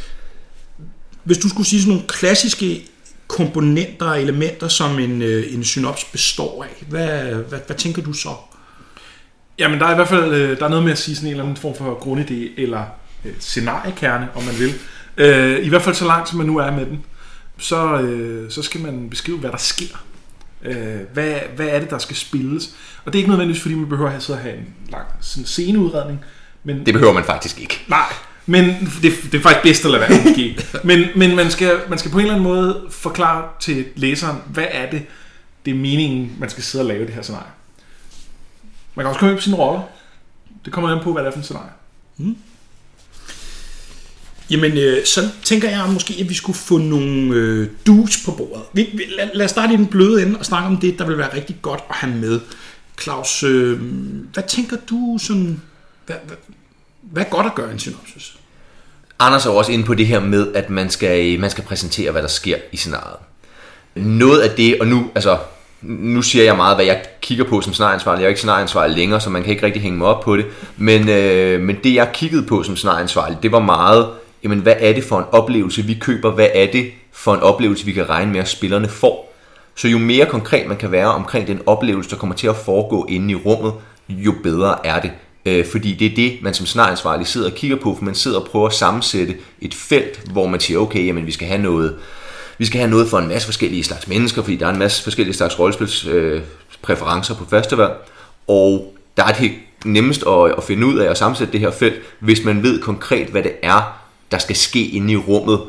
hvis 1.23 1.37
du 1.37 1.49
skulle 1.49 1.67
sige 1.67 1.81
sådan 1.81 1.93
nogle 1.93 2.07
klassiske 2.07 2.87
komponenter 3.27 4.05
og 4.05 4.21
elementer, 4.21 4.67
som 4.67 4.99
en, 4.99 5.21
øh, 5.21 5.53
en 5.53 5.63
synops 5.63 6.03
består 6.03 6.63
af, 6.63 6.85
hvad, 6.89 7.33
hvad, 7.33 7.59
hvad 7.67 7.75
tænker 7.75 8.01
du 8.01 8.13
så? 8.13 8.29
Jamen, 9.59 9.79
der 9.79 9.85
er 9.85 9.91
i 9.91 9.95
hvert 9.95 10.07
fald 10.07 10.33
øh, 10.33 10.59
der 10.59 10.65
er 10.65 10.69
noget 10.69 10.83
med 10.83 10.91
at 10.91 10.97
sige 10.97 11.15
sådan 11.15 11.27
en 11.27 11.31
eller 11.31 11.43
anden 11.43 11.57
form 11.57 11.75
for 11.75 11.99
grundidé, 11.99 12.61
eller 12.61 12.83
øh, 13.25 13.33
scenariekerne, 13.39 14.27
om 14.35 14.43
man 14.43 14.59
vil. 14.59 14.73
Øh, 15.17 15.65
I 15.65 15.69
hvert 15.69 15.81
fald 15.81 15.95
så 15.95 16.05
langt, 16.05 16.29
som 16.29 16.37
man 16.37 16.47
nu 16.47 16.57
er 16.57 16.71
med 16.71 16.85
den. 16.85 17.03
Så, 17.57 18.01
øh, 18.01 18.51
så 18.51 18.61
skal 18.61 18.81
man 18.81 19.09
beskrive, 19.09 19.37
hvad 19.37 19.51
der 19.51 19.57
sker. 19.57 20.05
Øh, 20.65 20.99
hvad, 21.13 21.35
hvad 21.55 21.67
er 21.67 21.79
det, 21.79 21.89
der 21.89 21.97
skal 21.97 22.15
spilles? 22.15 22.75
Og 23.05 23.13
det 23.13 23.19
er 23.19 23.19
ikke 23.19 23.29
nødvendigvis, 23.29 23.61
fordi 23.61 23.75
man 23.75 23.89
behøver 23.89 24.09
at 24.09 24.23
have, 24.23 24.37
at 24.37 24.43
have 24.43 24.57
en 24.57 24.73
lang 24.89 25.05
sådan 25.21 25.45
sceneudredning. 25.45 26.25
Men, 26.63 26.85
det 26.85 26.93
behøver 26.93 27.13
man 27.13 27.23
faktisk 27.23 27.61
ikke. 27.61 27.85
Nej, 27.87 28.13
men 28.45 28.65
det, 29.01 29.13
det 29.31 29.37
er 29.37 29.41
faktisk 29.41 29.63
bedst 29.63 29.85
at 29.85 29.91
lade 29.91 30.01
være 30.01 30.23
måske. 30.25 30.59
men, 30.83 31.05
men 31.15 31.35
man, 31.35 31.51
skal, 31.51 31.81
man 31.89 31.97
skal 31.97 32.11
på 32.11 32.17
en 32.17 32.21
eller 32.21 32.35
anden 32.35 32.49
måde 32.49 32.85
forklare 32.89 33.43
til 33.59 33.85
læseren, 33.95 34.37
hvad 34.47 34.67
er 34.71 34.89
det, 34.89 35.05
det 35.65 35.71
er 35.71 35.75
meningen, 35.75 36.35
man 36.39 36.49
skal 36.49 36.63
sidde 36.63 36.81
og 36.81 36.87
lave 36.87 37.05
det 37.05 37.13
her 37.13 37.21
scenarie. 37.21 37.51
Man 38.95 39.03
kan 39.03 39.07
også 39.07 39.19
komme 39.19 39.31
ind 39.31 39.39
på 39.39 39.43
sine 39.43 39.55
roller. 39.55 39.81
Det 40.65 40.73
kommer 40.73 40.89
an 40.89 41.03
på, 41.03 41.13
hvad 41.13 41.23
det 41.23 41.27
er 41.27 41.31
for 41.31 41.37
en 41.37 41.43
scenarie. 41.43 41.71
Mm. 42.17 42.37
Jamen, 44.49 44.77
øh, 44.77 45.05
så 45.05 45.29
tænker 45.43 45.69
jeg 45.69 45.89
måske, 45.93 46.15
at 46.19 46.29
vi 46.29 46.33
skulle 46.33 46.57
få 46.57 46.77
nogle 46.77 47.35
øh, 47.35 47.67
dus 47.87 48.17
på 48.25 48.31
bordet. 48.31 48.63
Vi, 48.73 48.89
vi, 48.93 49.03
lad, 49.17 49.29
lad 49.33 49.45
os 49.45 49.51
starte 49.51 49.73
i 49.73 49.77
den 49.77 49.87
bløde 49.87 50.23
ende 50.23 50.39
og 50.39 50.45
snakke 50.45 50.67
om 50.67 50.77
det, 50.77 50.99
der 50.99 51.05
vil 51.07 51.17
være 51.17 51.35
rigtig 51.35 51.55
godt 51.61 51.83
at 51.89 51.95
have 51.95 52.15
med. 52.15 52.39
Claus, 53.01 53.43
øh, 53.43 53.79
hvad 54.33 54.43
tænker 54.47 54.77
du 54.89 55.17
sådan... 55.21 55.61
Hvad, 56.05 56.15
hvad, 56.25 56.37
hvad 57.01 57.23
er 57.23 57.29
godt 57.29 57.45
at 57.45 57.55
gøre 57.55 57.71
en 57.71 57.79
synopsis? 57.79 58.35
Anders 59.19 59.45
er 59.45 59.49
også 59.49 59.71
inde 59.71 59.85
på 59.85 59.93
det 59.93 60.07
her 60.07 60.19
med, 60.19 60.53
at 60.53 60.69
man 60.69 60.89
skal, 60.89 61.39
man 61.39 61.49
skal 61.49 61.63
præsentere, 61.63 62.11
hvad 62.11 62.21
der 62.21 62.27
sker 62.27 62.57
i 62.71 62.77
scenariet. 62.77 63.17
Noget 63.95 64.41
af 64.41 64.49
det, 64.55 64.79
og 64.79 64.87
nu, 64.87 65.11
altså, 65.15 65.37
nu 65.81 66.21
siger 66.21 66.43
jeg 66.43 66.55
meget, 66.55 66.77
hvad 66.77 66.85
jeg 66.85 67.03
kigger 67.21 67.43
på 67.43 67.61
som 67.61 67.73
scenarieansvarlig. 67.73 68.21
Jeg 68.21 68.25
er 68.25 68.29
ikke 68.29 68.39
scenarieansvarlig 68.39 68.97
længere, 68.97 69.21
så 69.21 69.29
man 69.29 69.43
kan 69.43 69.51
ikke 69.51 69.65
rigtig 69.65 69.81
hænge 69.81 69.97
mig 69.97 70.07
op 70.07 70.23
på 70.23 70.37
det. 70.37 70.45
Men, 70.77 71.09
øh, 71.09 71.61
men 71.61 71.77
det, 71.83 71.95
jeg 71.95 72.09
kiggede 72.13 72.43
på 72.43 72.63
som 72.63 72.75
scenarieansvarlig, 72.75 73.37
det 73.43 73.51
var 73.51 73.59
meget, 73.59 74.07
jamen, 74.45 74.59
hvad 74.59 74.75
er 74.79 74.93
det 74.93 75.03
for 75.03 75.19
en 75.19 75.25
oplevelse, 75.31 75.81
vi 75.81 75.93
køber? 75.93 76.31
Hvad 76.31 76.47
er 76.53 76.71
det 76.71 76.91
for 77.11 77.33
en 77.33 77.41
oplevelse, 77.41 77.85
vi 77.85 77.91
kan 77.91 78.09
regne 78.09 78.31
med, 78.31 78.39
at 78.39 78.47
spillerne 78.47 78.87
får? 78.87 79.33
Så 79.75 79.87
jo 79.87 79.97
mere 79.97 80.25
konkret 80.25 80.67
man 80.67 80.77
kan 80.77 80.91
være 80.91 81.07
omkring 81.07 81.47
den 81.47 81.61
oplevelse, 81.65 82.09
der 82.09 82.15
kommer 82.15 82.35
til 82.35 82.47
at 82.47 82.55
foregå 82.55 83.05
inde 83.09 83.31
i 83.31 83.35
rummet, 83.35 83.73
jo 84.09 84.33
bedre 84.43 84.85
er 84.85 85.01
det. 85.01 85.11
Øh, 85.45 85.65
fordi 85.71 85.93
det 85.93 86.11
er 86.11 86.15
det, 86.15 86.37
man 86.41 86.53
som 86.53 86.65
scenarieansvarlig 86.65 87.27
sidder 87.27 87.49
og 87.49 87.55
kigger 87.55 87.77
på, 87.77 87.95
for 87.95 88.05
man 88.05 88.15
sidder 88.15 88.39
og 88.39 88.47
prøver 88.47 88.67
at 88.67 88.73
sammensætte 88.73 89.35
et 89.61 89.73
felt, 89.73 90.21
hvor 90.31 90.47
man 90.47 90.59
siger, 90.59 90.79
okay, 90.79 91.05
jamen 91.05 91.25
vi 91.25 91.31
skal 91.31 91.47
have 91.47 91.61
noget, 91.61 91.95
vi 92.57 92.65
skal 92.65 92.79
have 92.79 92.89
noget 92.89 93.09
for 93.09 93.19
en 93.19 93.27
masse 93.27 93.47
forskellige 93.47 93.83
slags 93.83 94.07
mennesker, 94.07 94.41
fordi 94.41 94.55
der 94.55 94.65
er 94.65 94.71
en 94.71 94.79
masse 94.79 95.03
forskellige 95.03 95.35
slags 95.35 95.59
rollespilspræferencer 95.59 97.33
øh, 97.33 97.39
på 97.39 97.45
festival, 97.49 97.89
og 98.47 98.95
der 99.17 99.23
er 99.23 99.33
det 99.33 99.51
nemmest 99.85 100.23
at, 100.27 100.53
at 100.57 100.63
finde 100.63 100.87
ud 100.87 100.97
af 100.97 101.09
at 101.09 101.17
sammensætte 101.17 101.53
det 101.53 101.59
her 101.59 101.71
felt, 101.71 101.95
hvis 102.19 102.43
man 102.43 102.63
ved 102.63 102.81
konkret, 102.81 103.27
hvad 103.27 103.43
det 103.43 103.53
er, 103.63 104.04
der 104.31 104.37
skal 104.37 104.55
ske 104.55 104.87
inde 104.87 105.13
i 105.13 105.17
rummet, 105.17 105.59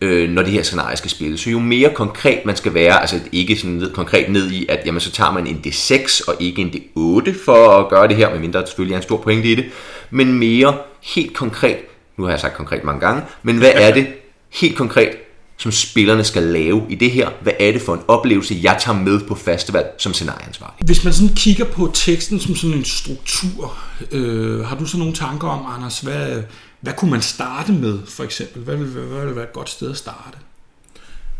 øh, 0.00 0.30
når 0.30 0.42
det 0.42 0.52
her 0.52 0.62
scenarie 0.62 0.96
skal 0.96 1.10
spilles. 1.10 1.40
Så 1.40 1.50
jo 1.50 1.58
mere 1.58 1.90
konkret 1.94 2.40
man 2.44 2.56
skal 2.56 2.74
være, 2.74 3.00
altså 3.00 3.20
ikke 3.32 3.56
sådan 3.56 3.70
ned, 3.70 3.92
konkret 3.92 4.32
ned 4.32 4.50
i, 4.50 4.66
at 4.68 4.80
jamen, 4.86 5.00
så 5.00 5.10
tager 5.10 5.32
man 5.32 5.46
en 5.46 5.62
D6 5.66 6.28
og 6.28 6.34
ikke 6.40 6.62
en 6.62 6.68
D8 6.68 7.44
for 7.44 7.78
at 7.78 7.88
gøre 7.88 8.08
det 8.08 8.16
her, 8.16 8.30
medmindre 8.30 8.60
der 8.60 8.66
selvfølgelig 8.66 8.94
er 8.94 8.98
en 8.98 9.02
stor 9.02 9.16
pointe 9.16 9.48
i 9.48 9.54
det, 9.54 9.64
men 10.10 10.32
mere 10.32 10.76
helt 11.02 11.34
konkret, 11.34 11.78
nu 12.16 12.24
har 12.24 12.30
jeg 12.30 12.40
sagt 12.40 12.54
konkret 12.54 12.84
mange 12.84 13.00
gange, 13.00 13.22
men 13.42 13.58
hvad 13.58 13.72
er 13.74 13.94
det 13.94 14.06
helt 14.52 14.76
konkret, 14.76 15.10
som 15.58 15.72
spillerne 15.72 16.24
skal 16.24 16.42
lave 16.42 16.82
i 16.88 16.94
det 16.94 17.10
her? 17.10 17.30
Hvad 17.42 17.52
er 17.60 17.72
det 17.72 17.82
for 17.82 17.94
en 17.94 18.00
oplevelse, 18.08 18.60
jeg 18.62 18.76
tager 18.80 18.98
med 18.98 19.20
på 19.20 19.34
festival 19.34 19.84
som 19.98 20.12
scenarieansvarlig? 20.12 20.76
Hvis 20.84 21.04
man 21.04 21.12
sådan 21.12 21.34
kigger 21.34 21.64
på 21.64 21.90
teksten 21.94 22.40
som 22.40 22.56
sådan 22.56 22.76
en 22.76 22.84
struktur, 22.84 23.78
øh, 24.12 24.64
har 24.64 24.76
du 24.76 24.86
så 24.86 24.98
nogle 24.98 25.14
tanker 25.14 25.48
om, 25.48 25.74
Anders, 25.76 26.00
hvad, 26.00 26.42
hvad 26.86 26.94
kunne 26.94 27.10
man 27.10 27.22
starte 27.22 27.72
med, 27.72 28.06
for 28.06 28.24
eksempel? 28.24 28.62
Hvad 28.62 28.76
vil, 28.76 28.86
hvad, 28.86 29.02
hvad 29.02 29.26
vil 29.26 29.36
være 29.36 29.44
et 29.44 29.52
godt 29.52 29.70
sted 29.70 29.90
at 29.90 29.96
starte? 29.96 30.38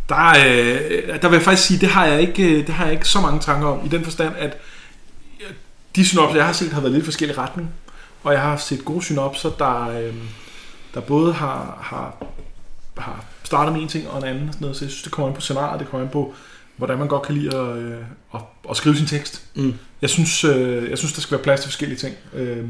Der, 0.08 0.28
øh, 0.28 1.22
der 1.22 1.28
vil 1.28 1.36
jeg 1.36 1.42
faktisk 1.42 1.66
sige, 1.68 1.80
det 1.80 1.88
har 1.88 2.06
jeg 2.06 2.20
ikke, 2.20 2.50
øh, 2.50 2.66
det 2.66 2.74
har 2.74 2.84
jeg 2.84 2.92
ikke 2.94 3.08
så 3.08 3.20
mange 3.20 3.40
tanker 3.40 3.68
om, 3.68 3.86
i 3.86 3.88
den 3.88 4.04
forstand, 4.04 4.34
at 4.36 4.56
øh, 5.40 5.54
de 5.96 6.06
synopser, 6.06 6.36
jeg 6.36 6.46
har 6.46 6.52
set, 6.52 6.72
har 6.72 6.80
været 6.80 6.92
lidt 6.92 7.04
forskellige 7.04 7.38
retning. 7.38 7.70
Og 8.22 8.32
jeg 8.32 8.42
har 8.42 8.56
set 8.56 8.84
gode 8.84 9.04
synopser, 9.04 9.50
der, 9.50 9.88
øh, 9.88 10.14
der 10.94 11.00
både 11.00 11.32
har, 11.32 11.78
har, 11.80 12.26
har 12.98 13.24
startet 13.44 13.72
med 13.72 13.82
en 13.82 13.88
ting 13.88 14.08
og 14.08 14.18
en 14.18 14.24
anden. 14.24 14.46
Sådan 14.46 14.60
noget. 14.60 14.76
Så 14.76 14.84
jeg 14.84 14.90
synes, 14.90 15.02
det 15.02 15.12
kommer 15.12 15.28
ind 15.28 15.34
på 15.34 15.40
scenariet, 15.40 15.80
det 15.80 15.88
kommer 15.88 16.04
ind 16.04 16.12
på, 16.12 16.34
hvordan 16.76 16.98
man 16.98 17.08
godt 17.08 17.22
kan 17.22 17.34
lide 17.34 17.56
at, 17.56 17.76
øh, 17.76 17.98
at, 18.34 18.40
at 18.70 18.76
skrive 18.76 18.96
sin 18.96 19.06
tekst. 19.06 19.42
Mm. 19.54 19.74
Jeg, 20.02 20.10
synes, 20.10 20.44
øh, 20.44 20.90
jeg 20.90 20.98
synes, 20.98 21.12
der 21.12 21.20
skal 21.20 21.36
være 21.36 21.44
plads 21.44 21.60
til 21.60 21.68
forskellige 21.68 21.98
ting. 21.98 22.14
Øh, 22.34 22.64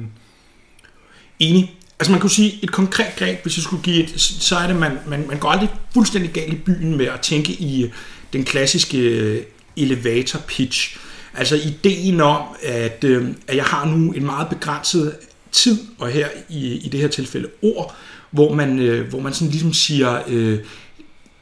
Enig. 1.38 1.75
Altså 1.98 2.12
man 2.12 2.20
kunne 2.20 2.30
sige, 2.30 2.58
et 2.62 2.72
konkret 2.72 3.16
greb, 3.16 3.42
hvis 3.42 3.56
jeg 3.56 3.62
skulle 3.62 3.82
give 3.82 4.04
et, 4.04 4.20
så 4.20 4.56
er 4.56 4.66
det, 4.66 4.76
man, 4.76 4.98
man, 5.06 5.24
man 5.28 5.38
går 5.38 5.48
aldrig 5.48 5.68
fuldstændig 5.94 6.30
galt 6.30 6.52
i 6.52 6.56
byen 6.56 6.96
med 6.96 7.06
at 7.06 7.20
tænke 7.20 7.52
i 7.52 7.84
øh, 7.84 7.90
den 8.32 8.44
klassiske 8.44 8.98
øh, 8.98 9.42
elevator 9.76 10.38
pitch. 10.46 10.98
Altså 11.34 11.56
ideen 11.56 12.20
om, 12.20 12.42
at, 12.62 13.04
øh, 13.04 13.28
at 13.46 13.56
jeg 13.56 13.64
har 13.64 13.84
nu 13.84 14.12
en 14.12 14.24
meget 14.24 14.48
begrænset 14.48 15.16
tid, 15.52 15.78
og 15.98 16.08
her 16.10 16.28
i, 16.48 16.74
i 16.74 16.88
det 16.88 17.00
her 17.00 17.08
tilfælde 17.08 17.48
ord, 17.62 17.96
hvor 18.30 18.54
man, 18.54 18.78
hvor 19.10 19.20
man 19.20 19.34
sådan 19.34 19.50
ligesom 19.50 19.72
siger 19.72 20.22
øh, 20.26 20.58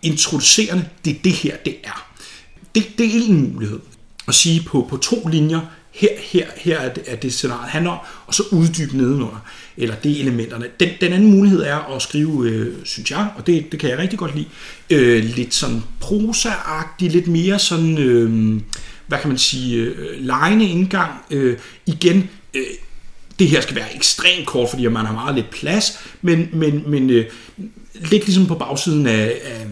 introducerende, 0.02 0.88
det 1.04 1.16
er 1.16 1.20
det 1.24 1.32
her, 1.32 1.56
det 1.56 1.76
er. 1.84 2.06
Det, 2.74 2.98
det 2.98 3.06
er 3.06 3.20
en 3.28 3.52
mulighed 3.52 3.80
at 4.28 4.34
sige 4.34 4.62
på, 4.66 4.86
på 4.90 4.96
to 4.96 5.28
linjer, 5.28 5.60
her, 5.94 6.08
her, 6.18 6.46
her 6.56 6.78
er 6.78 6.94
det, 6.94 7.02
er 7.06 7.16
det 7.16 7.34
scenariet 7.34 7.70
handler 7.70 7.90
om, 7.90 7.98
og 8.26 8.34
så 8.34 8.42
uddybe 8.52 8.96
nedenunder, 8.96 9.44
eller 9.76 9.94
det 9.94 10.20
elementerne. 10.20 10.66
Den, 10.80 10.88
den 11.00 11.12
anden 11.12 11.30
mulighed 11.30 11.62
er 11.62 11.94
at 11.96 12.02
skrive, 12.02 12.50
øh, 12.50 12.74
synes 12.84 13.10
jeg, 13.10 13.28
og 13.36 13.46
det, 13.46 13.72
det 13.72 13.80
kan 13.80 13.90
jeg 13.90 13.98
rigtig 13.98 14.18
godt 14.18 14.34
lide, 14.34 14.48
øh, 14.90 15.24
lidt 15.24 15.54
sådan 15.54 15.82
prosaagtigt, 16.00 17.12
lidt 17.12 17.26
mere 17.26 17.58
sådan, 17.58 17.98
øh, 17.98 18.60
hvad 19.06 19.18
kan 19.18 19.28
man 19.28 19.38
sige, 19.38 19.76
øh, 19.76 20.24
lejende 20.24 20.68
indgang. 20.68 21.12
Øh, 21.30 21.58
igen, 21.86 22.30
øh, 22.54 22.62
det 23.38 23.48
her 23.48 23.60
skal 23.60 23.76
være 23.76 23.96
ekstremt 23.96 24.46
kort, 24.46 24.70
fordi 24.70 24.86
man 24.86 25.06
har 25.06 25.12
meget 25.12 25.34
lidt 25.34 25.50
plads, 25.50 25.98
men, 26.22 26.48
men, 26.52 26.82
men 26.86 27.10
øh, 27.10 27.24
lidt 27.94 28.24
ligesom 28.24 28.46
på 28.46 28.54
bagsiden 28.54 29.06
af, 29.06 29.40
af 29.44 29.66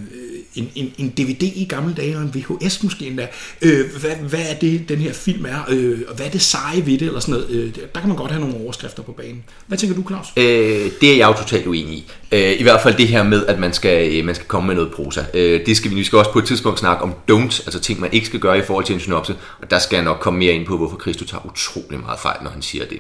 en, 0.55 0.71
en, 0.75 0.93
en 0.99 1.09
DVD 1.11 1.43
i 1.43 1.67
gamle 1.69 1.95
dage, 1.95 2.17
og 2.17 2.23
en 2.23 2.35
VHS 2.35 2.83
måske 2.83 3.07
endda. 3.07 3.27
Øh, 3.63 3.87
hvad, 4.01 4.11
hvad 4.11 4.41
er 4.51 4.55
det, 4.55 4.89
den 4.89 4.99
her 4.99 5.13
film 5.13 5.45
er, 5.45 5.59
øh, 5.69 6.01
og 6.09 6.15
hvad 6.15 6.27
er 6.27 6.31
det 6.31 6.43
seje 6.43 6.87
ved 6.87 6.99
det, 6.99 7.03
eller 7.03 7.21
sådan 7.21 7.33
noget. 7.33 7.51
Øh, 7.51 7.75
der 7.95 8.01
kan 8.01 8.09
man 8.09 8.17
godt 8.17 8.31
have 8.31 8.41
nogle 8.41 8.65
overskrifter 8.65 9.03
på 9.03 9.13
banen. 9.13 9.45
Hvad 9.67 9.79
tænker 9.79 9.97
du, 9.97 10.03
Claus? 10.09 10.27
Øh, 10.37 10.91
det 11.01 11.13
er 11.13 11.17
jeg 11.17 11.29
jo 11.29 11.33
totalt 11.33 11.67
uenig 11.67 11.95
i. 11.95 12.11
Øh, 12.33 12.61
I 12.61 12.63
hvert 12.63 12.81
fald 12.83 12.97
det 12.97 13.09
her 13.09 13.23
med, 13.23 13.47
at 13.47 13.59
man 13.59 13.73
skal, 13.73 14.19
øh, 14.19 14.25
man 14.25 14.35
skal 14.35 14.47
komme 14.47 14.67
med 14.67 14.75
noget 14.75 14.93
prosa. 14.93 15.21
Øh, 15.35 15.67
det 15.67 15.77
skal 15.77 15.91
vi, 15.91 15.97
vi 15.97 16.05
skal 16.05 16.19
også 16.19 16.33
på 16.33 16.39
et 16.39 16.45
tidspunkt 16.45 16.79
snakke 16.79 17.03
om 17.03 17.15
don'ts, 17.31 17.63
altså 17.67 17.81
ting, 17.81 18.01
man 18.01 18.13
ikke 18.13 18.27
skal 18.27 18.41
gøre 18.41 18.59
i 18.59 18.63
forhold 18.63 18.85
til 18.85 18.95
en 18.95 19.01
synopse. 19.01 19.35
Og 19.63 19.71
der 19.71 19.79
skal 19.79 19.97
jeg 19.97 20.05
nok 20.05 20.19
komme 20.21 20.39
mere 20.39 20.53
ind 20.53 20.67
på, 20.67 20.77
hvorfor 20.77 20.99
Christo 21.01 21.25
tager 21.25 21.47
utrolig 21.47 22.01
meget 22.01 22.21
fejl, 22.21 22.43
når 22.43 22.51
han 22.51 22.63
siger 22.63 22.85
det. 22.85 22.99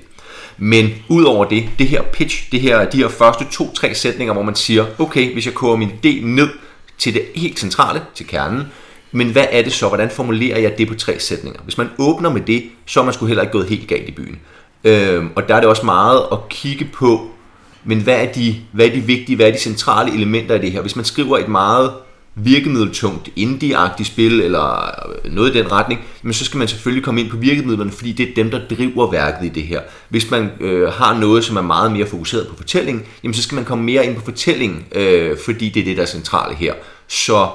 Men 0.59 0.91
udover 1.09 1.45
det, 1.45 1.69
det 1.79 1.89
her 1.89 2.03
pitch, 2.03 2.53
det 2.53 2.61
her, 2.61 2.91
de 2.91 2.97
her 2.97 3.09
første 3.09 3.45
to-tre 3.53 3.95
sætninger, 3.95 4.33
hvor 4.35 4.43
man 4.43 4.55
siger, 4.55 4.87
okay, 4.99 5.33
hvis 5.33 5.47
jeg 5.47 5.55
koger 5.55 5.77
min 5.77 5.89
idé 5.89 6.27
ned 6.27 6.49
til 7.03 7.15
det 7.15 7.23
helt 7.35 7.59
centrale, 7.59 8.03
til 8.15 8.27
kernen, 8.27 8.63
men 9.13 9.31
hvad 9.31 9.47
er 9.51 9.63
det 9.63 9.73
så? 9.73 9.89
Hvordan 9.89 10.11
formulerer 10.11 10.59
jeg 10.59 10.79
det 10.79 10.89
på 10.89 10.95
tre 10.95 11.19
sætninger? 11.19 11.61
Hvis 11.63 11.79
man 11.79 11.89
åbner 11.99 12.31
med 12.31 12.41
det, 12.41 12.65
så 12.87 13.01
er 13.01 13.05
man 13.05 13.15
sgu 13.15 13.27
heller 13.27 13.43
ikke 13.43 13.53
gået 13.53 13.67
helt 13.67 13.89
galt 13.89 14.09
i 14.09 14.13
byen. 14.13 14.39
Øhm, 14.85 15.31
og 15.37 15.49
der 15.49 15.55
er 15.55 15.61
det 15.61 15.69
også 15.69 15.87
meget 15.87 16.23
at 16.33 16.39
kigge 16.49 16.85
på, 16.85 17.31
men 17.85 18.01
hvad 18.01 18.15
er, 18.15 18.33
de, 18.33 18.57
hvad 18.73 18.87
er 18.87 18.91
de 18.91 19.01
vigtige, 19.01 19.37
hvad 19.37 19.47
er 19.47 19.53
de 19.53 19.59
centrale 19.59 20.15
elementer 20.15 20.55
i 20.55 20.59
det 20.59 20.73
her? 20.73 20.81
Hvis 20.81 20.97
man 20.97 21.05
skriver 21.05 21.39
et 21.39 21.49
meget 21.49 21.93
virkemiddeltungt 22.35 23.29
indie-agtigt 23.37 24.05
spil, 24.05 24.41
eller 24.41 24.91
noget 25.31 25.55
i 25.55 25.59
den 25.59 25.73
retning, 25.73 26.01
men 26.23 26.33
så 26.33 26.45
skal 26.45 26.59
man 26.59 26.69
selvfølgelig 26.69 27.05
komme 27.05 27.21
ind 27.21 27.31
på 27.31 27.37
virkemidlerne, 27.37 27.91
fordi 27.91 28.13
det 28.13 28.29
er 28.29 28.35
dem, 28.35 28.51
der 28.51 28.61
driver 28.71 29.11
værket 29.11 29.47
i 29.47 29.49
det 29.49 29.63
her. 29.63 29.81
Hvis 30.09 30.31
man 30.31 30.51
øh, 30.61 30.89
har 30.89 31.19
noget, 31.19 31.45
som 31.45 31.57
er 31.57 31.63
meget 31.63 31.93
mere 31.93 32.07
fokuseret 32.07 32.49
på 32.49 32.57
fortællingen, 32.57 33.05
jamen 33.25 33.35
så 33.35 33.43
skal 33.43 33.57
man 33.57 33.65
komme 33.65 33.85
mere 33.85 34.07
ind 34.07 34.17
på 34.17 34.25
fortællingen, 34.25 34.85
øh, 34.93 35.37
fordi 35.45 35.69
det 35.69 35.81
er 35.81 35.85
det, 35.85 35.97
der 35.97 36.03
er 36.03 36.07
centrale 36.07 36.55
her. 36.55 36.75
Så 37.09 37.49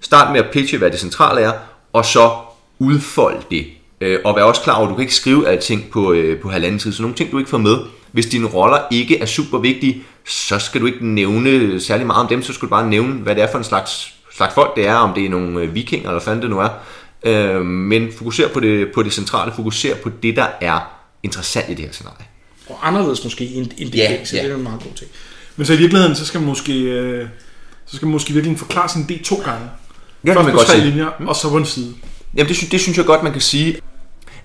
start 0.00 0.32
med 0.32 0.40
at 0.40 0.50
pitche, 0.52 0.78
hvad 0.78 0.90
det 0.90 1.00
centrale 1.00 1.40
er, 1.40 1.52
og 1.92 2.04
så 2.04 2.30
udfold 2.78 3.36
det. 3.50 3.66
Øh, 4.00 4.18
og 4.24 4.36
vær 4.36 4.42
også 4.42 4.62
klar 4.62 4.74
over, 4.74 4.86
at 4.86 4.90
du 4.90 4.94
kan 4.94 5.02
ikke 5.02 5.14
skrive 5.14 5.48
alting 5.48 5.84
på, 5.92 6.12
øh, 6.12 6.40
på 6.40 6.48
halvanden 6.48 6.78
tid, 6.78 6.92
så 6.92 7.02
nogle 7.02 7.16
ting, 7.16 7.32
du 7.32 7.38
ikke 7.38 7.50
får 7.50 7.58
med. 7.58 7.76
Hvis 8.12 8.26
dine 8.26 8.46
roller 8.46 8.78
ikke 8.90 9.18
er 9.18 9.26
super 9.26 9.58
vigtige, 9.58 10.02
så 10.26 10.58
skal 10.58 10.80
du 10.80 10.86
ikke 10.86 11.06
nævne 11.06 11.80
særlig 11.80 12.06
meget 12.06 12.20
om 12.20 12.28
dem, 12.28 12.42
så 12.42 12.52
skal 12.52 12.66
du 12.66 12.70
bare 12.70 12.88
nævne, 12.88 13.12
hvad 13.14 13.34
det 13.34 13.42
er 13.42 13.50
for 13.50 13.58
en 13.58 13.64
slags, 13.64 14.14
slags 14.36 14.54
folk 14.54 14.76
det 14.76 14.86
er, 14.88 14.94
om 14.94 15.14
det 15.14 15.24
er 15.24 15.30
nogle 15.30 15.60
øh, 15.60 15.74
vikinger 15.74 16.08
eller 16.10 16.22
hvad 16.24 16.36
det 16.36 16.50
nu 16.50 16.58
er. 16.60 16.68
Øh, 17.24 17.60
men 17.64 18.12
fokuser 18.18 18.48
på 18.48 18.60
det, 18.60 18.88
på 18.94 19.02
det 19.02 19.12
centrale, 19.12 19.52
fokuser 19.56 19.94
på 20.02 20.10
det, 20.22 20.36
der 20.36 20.46
er 20.60 20.80
interessant 21.22 21.68
i 21.70 21.74
det 21.74 21.84
her 21.84 21.92
scenarie. 21.92 22.24
Og 22.68 22.88
anderledes 22.88 23.24
måske 23.24 23.44
end, 23.46 23.70
end 23.78 23.90
det 23.92 23.98
Ja, 23.98 24.12
gængse, 24.12 24.36
ja. 24.36 24.42
det 24.42 24.50
er 24.50 24.56
en 24.56 24.62
meget 24.62 24.80
god 24.82 24.92
ting. 24.96 25.10
men 25.56 25.66
så 25.66 25.72
i 25.72 25.76
virkeligheden, 25.76 26.16
så 26.16 26.26
skal 26.26 26.40
man 26.40 26.46
måske, 26.48 26.80
øh, 26.82 27.26
så 27.86 27.96
skal 27.96 28.06
man 28.06 28.12
måske 28.12 28.32
virkelig 28.32 28.58
forklare 28.58 28.88
sin 28.88 29.02
idé 29.10 29.22
to 29.24 29.36
gange. 29.44 29.66
Ja, 30.24 30.34
Først 30.34 30.44
man 30.44 30.52
på 30.52 30.56
godt 30.56 30.66
tre 30.66 30.74
sige. 30.76 30.86
linjer, 30.90 31.06
og 31.26 31.36
så 31.36 31.48
på 31.50 31.56
en 31.56 31.66
side. 31.66 31.94
Jamen 32.36 32.48
det, 32.52 32.72
det 32.72 32.80
synes 32.80 32.98
jeg 32.98 33.06
godt, 33.06 33.22
man 33.22 33.32
kan 33.32 33.40
sige, 33.40 33.76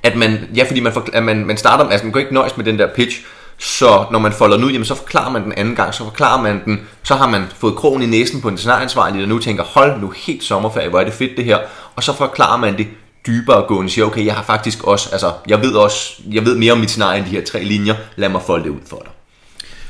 at 0.03 0.15
man, 0.17 0.39
ja, 0.55 0.63
fordi 0.67 0.79
man, 0.79 0.93
at 1.13 1.23
man, 1.23 1.45
man 1.45 1.57
starter, 1.57 1.89
altså 1.89 2.05
man 2.05 2.13
kan 2.13 2.21
ikke 2.21 2.33
nøjes 2.33 2.57
med 2.57 2.65
den 2.65 2.79
der 2.79 2.87
pitch, 2.95 3.21
så 3.59 4.05
når 4.11 4.19
man 4.19 4.33
folder 4.33 4.57
den 4.57 4.65
ud, 4.65 4.71
jamen 4.71 4.85
så 4.85 4.95
forklarer 4.95 5.31
man 5.31 5.43
den 5.43 5.53
anden 5.57 5.75
gang, 5.75 5.93
så 5.93 6.03
forklarer 6.03 6.41
man 6.41 6.61
den, 6.65 6.79
så 7.03 7.15
har 7.15 7.29
man 7.29 7.45
fået 7.57 7.75
krogen 7.75 8.01
i 8.01 8.05
næsen 8.05 8.41
på 8.41 8.47
en 8.47 8.57
scenarieansvarlig, 8.57 9.21
der 9.21 9.27
nu 9.27 9.39
tænker, 9.39 9.63
hold 9.63 10.01
nu 10.01 10.13
helt 10.17 10.43
sommerferie, 10.43 10.89
hvor 10.89 10.99
er 10.99 11.03
det 11.03 11.13
fedt 11.13 11.37
det 11.37 11.45
her, 11.45 11.59
og 11.95 12.03
så 12.03 12.13
forklarer 12.13 12.57
man 12.57 12.77
det 12.77 12.87
dybere 13.27 13.67
gående, 13.67 13.91
siger, 13.91 14.05
okay, 14.05 14.25
jeg 14.25 14.35
har 14.35 14.43
faktisk 14.43 14.83
også, 14.83 15.09
altså, 15.11 15.33
jeg 15.47 15.61
ved 15.61 15.73
også, 15.73 16.13
jeg 16.31 16.45
ved 16.45 16.55
mere 16.55 16.71
om 16.71 16.77
mit 16.77 16.89
scenarie 16.89 17.17
end 17.17 17.25
de 17.25 17.31
her 17.31 17.43
tre 17.45 17.63
linjer, 17.63 17.95
lad 18.15 18.29
mig 18.29 18.41
folde 18.41 18.63
det 18.63 18.69
ud 18.69 18.79
for 18.89 19.01
dig. 19.05 19.11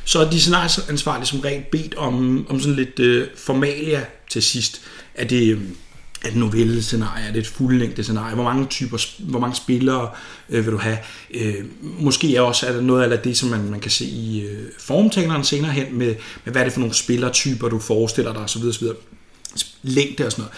Så 0.05 0.19
er 0.19 0.29
de 0.29 0.41
scenarieansvarlige 0.41 1.25
som 1.25 1.39
regel 1.39 1.63
bedt 1.71 1.95
om, 1.95 2.45
om 2.50 2.59
sådan 2.59 2.75
lidt 2.75 3.00
øh, 3.00 3.27
formalia 3.45 4.05
til 4.29 4.43
sidst. 4.43 4.81
Er 5.15 5.25
det, 5.25 5.51
øh, 5.51 5.62
er 6.24 6.29
det 6.29 6.38
novellescenarie? 6.38 7.27
Er 7.27 7.31
det 7.31 7.39
et 7.39 7.47
fuldlængde 7.47 8.03
scenarie? 8.03 8.36
Hvor 8.36 8.43
mange 8.43 8.65
typer, 8.65 9.05
hvor 9.19 9.39
mange 9.39 9.55
spillere 9.55 10.09
øh, 10.50 10.65
vil 10.65 10.74
du 10.74 10.77
have? 10.77 10.97
Øh, 11.33 11.65
måske 11.81 12.36
er 12.36 12.41
også 12.41 12.67
er 12.67 12.71
der 12.71 12.81
noget 12.81 13.12
af 13.12 13.19
det, 13.19 13.38
som 13.38 13.50
man, 13.50 13.69
man 13.69 13.79
kan 13.79 13.91
se 13.91 14.05
i 14.05 14.41
øh, 14.41 14.63
formtaleren 14.79 15.43
senere 15.43 15.71
hen, 15.71 15.86
med, 15.91 16.15
med 16.45 16.51
hvad 16.51 16.62
er 16.62 16.63
det 16.63 16.74
for 16.74 16.79
nogle 16.79 16.95
spillertyper, 16.95 17.69
du 17.69 17.79
forestiller 17.79 18.33
dig 18.33 18.41
osv. 18.41 18.63
osv. 18.63 18.88
Længde 19.83 20.25
og 20.25 20.31
sådan 20.31 20.41
noget. 20.41 20.53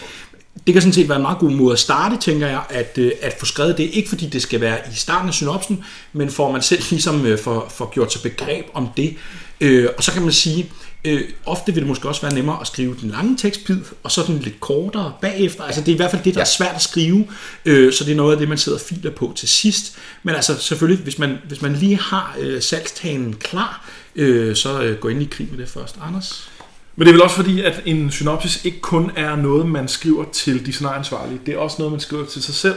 Det 0.66 0.74
kan 0.74 0.82
sådan 0.82 0.92
set 0.92 1.08
være 1.08 1.16
en 1.16 1.22
meget 1.22 1.38
god 1.38 1.50
måde 1.50 1.72
at 1.72 1.78
starte, 1.78 2.16
tænker 2.16 2.46
jeg, 2.46 2.62
at, 2.70 2.98
øh, 2.98 3.12
at 3.22 3.36
få 3.38 3.46
skrevet 3.46 3.78
det. 3.78 3.84
Ikke 3.84 4.08
fordi 4.08 4.26
det 4.26 4.42
skal 4.42 4.60
være 4.60 4.78
i 4.92 4.94
starten 4.94 5.28
af 5.28 5.34
synopsen, 5.34 5.84
men 6.12 6.30
for 6.30 6.46
at 6.46 6.52
man 6.52 6.62
selv 6.62 6.82
ligesom 6.90 7.26
øh, 7.26 7.38
får, 7.38 7.72
får 7.76 7.90
gjort 7.94 8.12
sig 8.12 8.22
begreb 8.22 8.64
om 8.74 8.88
det. 8.96 9.16
Øh, 9.60 9.88
og 9.96 10.02
så 10.02 10.12
kan 10.12 10.22
man 10.22 10.32
sige, 10.32 10.70
øh, 11.04 11.22
ofte 11.46 11.74
vil 11.74 11.80
det 11.80 11.88
måske 11.88 12.08
også 12.08 12.22
være 12.22 12.34
nemmere 12.34 12.60
at 12.60 12.66
skrive 12.66 12.96
den 13.00 13.10
lange 13.10 13.36
tekstbid, 13.36 13.80
og 14.02 14.10
så 14.10 14.22
den 14.26 14.38
lidt 14.38 14.60
kortere 14.60 15.12
bagefter. 15.20 15.64
Altså 15.64 15.80
det 15.80 15.88
er 15.88 15.92
i 15.92 15.96
hvert 15.96 16.10
fald 16.10 16.22
det, 16.22 16.34
der 16.34 16.40
er 16.40 16.44
svært 16.44 16.74
at 16.74 16.82
skrive, 16.82 17.26
øh, 17.64 17.92
så 17.92 18.04
det 18.04 18.12
er 18.12 18.16
noget 18.16 18.32
af 18.32 18.38
det, 18.38 18.48
man 18.48 18.58
sidder 18.58 18.78
og 18.78 18.84
filer 18.84 19.10
på 19.10 19.32
til 19.36 19.48
sidst. 19.48 19.98
Men 20.22 20.34
altså 20.34 20.58
selvfølgelig, 20.58 21.02
hvis 21.02 21.18
man, 21.18 21.38
hvis 21.48 21.62
man 21.62 21.72
lige 21.72 21.96
har 21.96 22.36
øh, 22.40 22.62
salgstagen 22.62 23.36
klar, 23.36 23.88
øh, 24.16 24.56
så 24.56 24.82
øh, 24.82 24.98
gå 24.98 25.08
ind 25.08 25.22
i 25.22 25.28
krig 25.30 25.48
med 25.50 25.58
det 25.58 25.68
først. 25.68 25.98
Anders? 26.02 26.50
Men 26.96 27.06
det 27.06 27.10
er 27.10 27.14
vel 27.14 27.22
også 27.22 27.36
fordi, 27.36 27.60
at 27.60 27.82
en 27.84 28.10
synopsis 28.10 28.64
ikke 28.64 28.80
kun 28.80 29.10
er 29.16 29.36
noget, 29.36 29.66
man 29.66 29.88
skriver 29.88 30.24
til 30.32 30.66
de 30.66 30.72
scenarieansvarlige. 30.72 31.40
Det 31.46 31.54
er 31.54 31.58
også 31.58 31.76
noget, 31.78 31.92
man 31.92 32.00
skriver 32.00 32.26
til 32.26 32.42
sig 32.42 32.54
selv. 32.54 32.74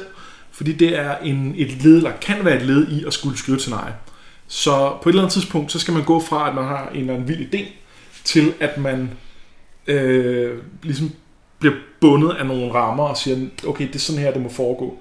Fordi 0.52 0.72
det 0.72 0.98
er 1.00 1.18
en, 1.18 1.54
et 1.58 1.84
led, 1.84 1.98
eller 1.98 2.12
kan 2.22 2.46
være 2.46 2.56
et 2.56 2.62
led 2.62 2.88
i 2.88 3.04
at 3.08 3.14
skulle 3.14 3.38
skrive 3.38 3.56
et 3.56 3.62
scenarie. 3.62 3.94
Så 4.48 4.98
på 5.02 5.10
et 5.10 5.14
eller 5.14 5.22
andet 5.22 5.34
tidspunkt, 5.34 5.72
så 5.72 5.80
skal 5.80 5.94
man 5.94 6.04
gå 6.04 6.24
fra, 6.30 6.50
at 6.50 6.56
man 6.56 6.64
har 6.64 6.90
en 6.90 7.00
eller 7.00 7.14
anden 7.14 7.28
vild 7.28 7.54
idé, 7.54 7.68
til 8.34 8.54
at 8.60 8.78
man 8.78 9.10
øh, 9.88 10.58
ligesom 10.84 11.12
bliver 11.60 11.76
bundet 12.02 12.32
af 12.32 12.46
nogle 12.46 12.74
rammer 12.74 13.04
og 13.04 13.18
siger, 13.18 13.48
okay, 13.68 13.88
det 13.88 13.96
er 13.96 14.00
sådan 14.00 14.22
her, 14.22 14.32
det 14.32 14.42
må 14.42 14.50
foregå. 14.50 14.98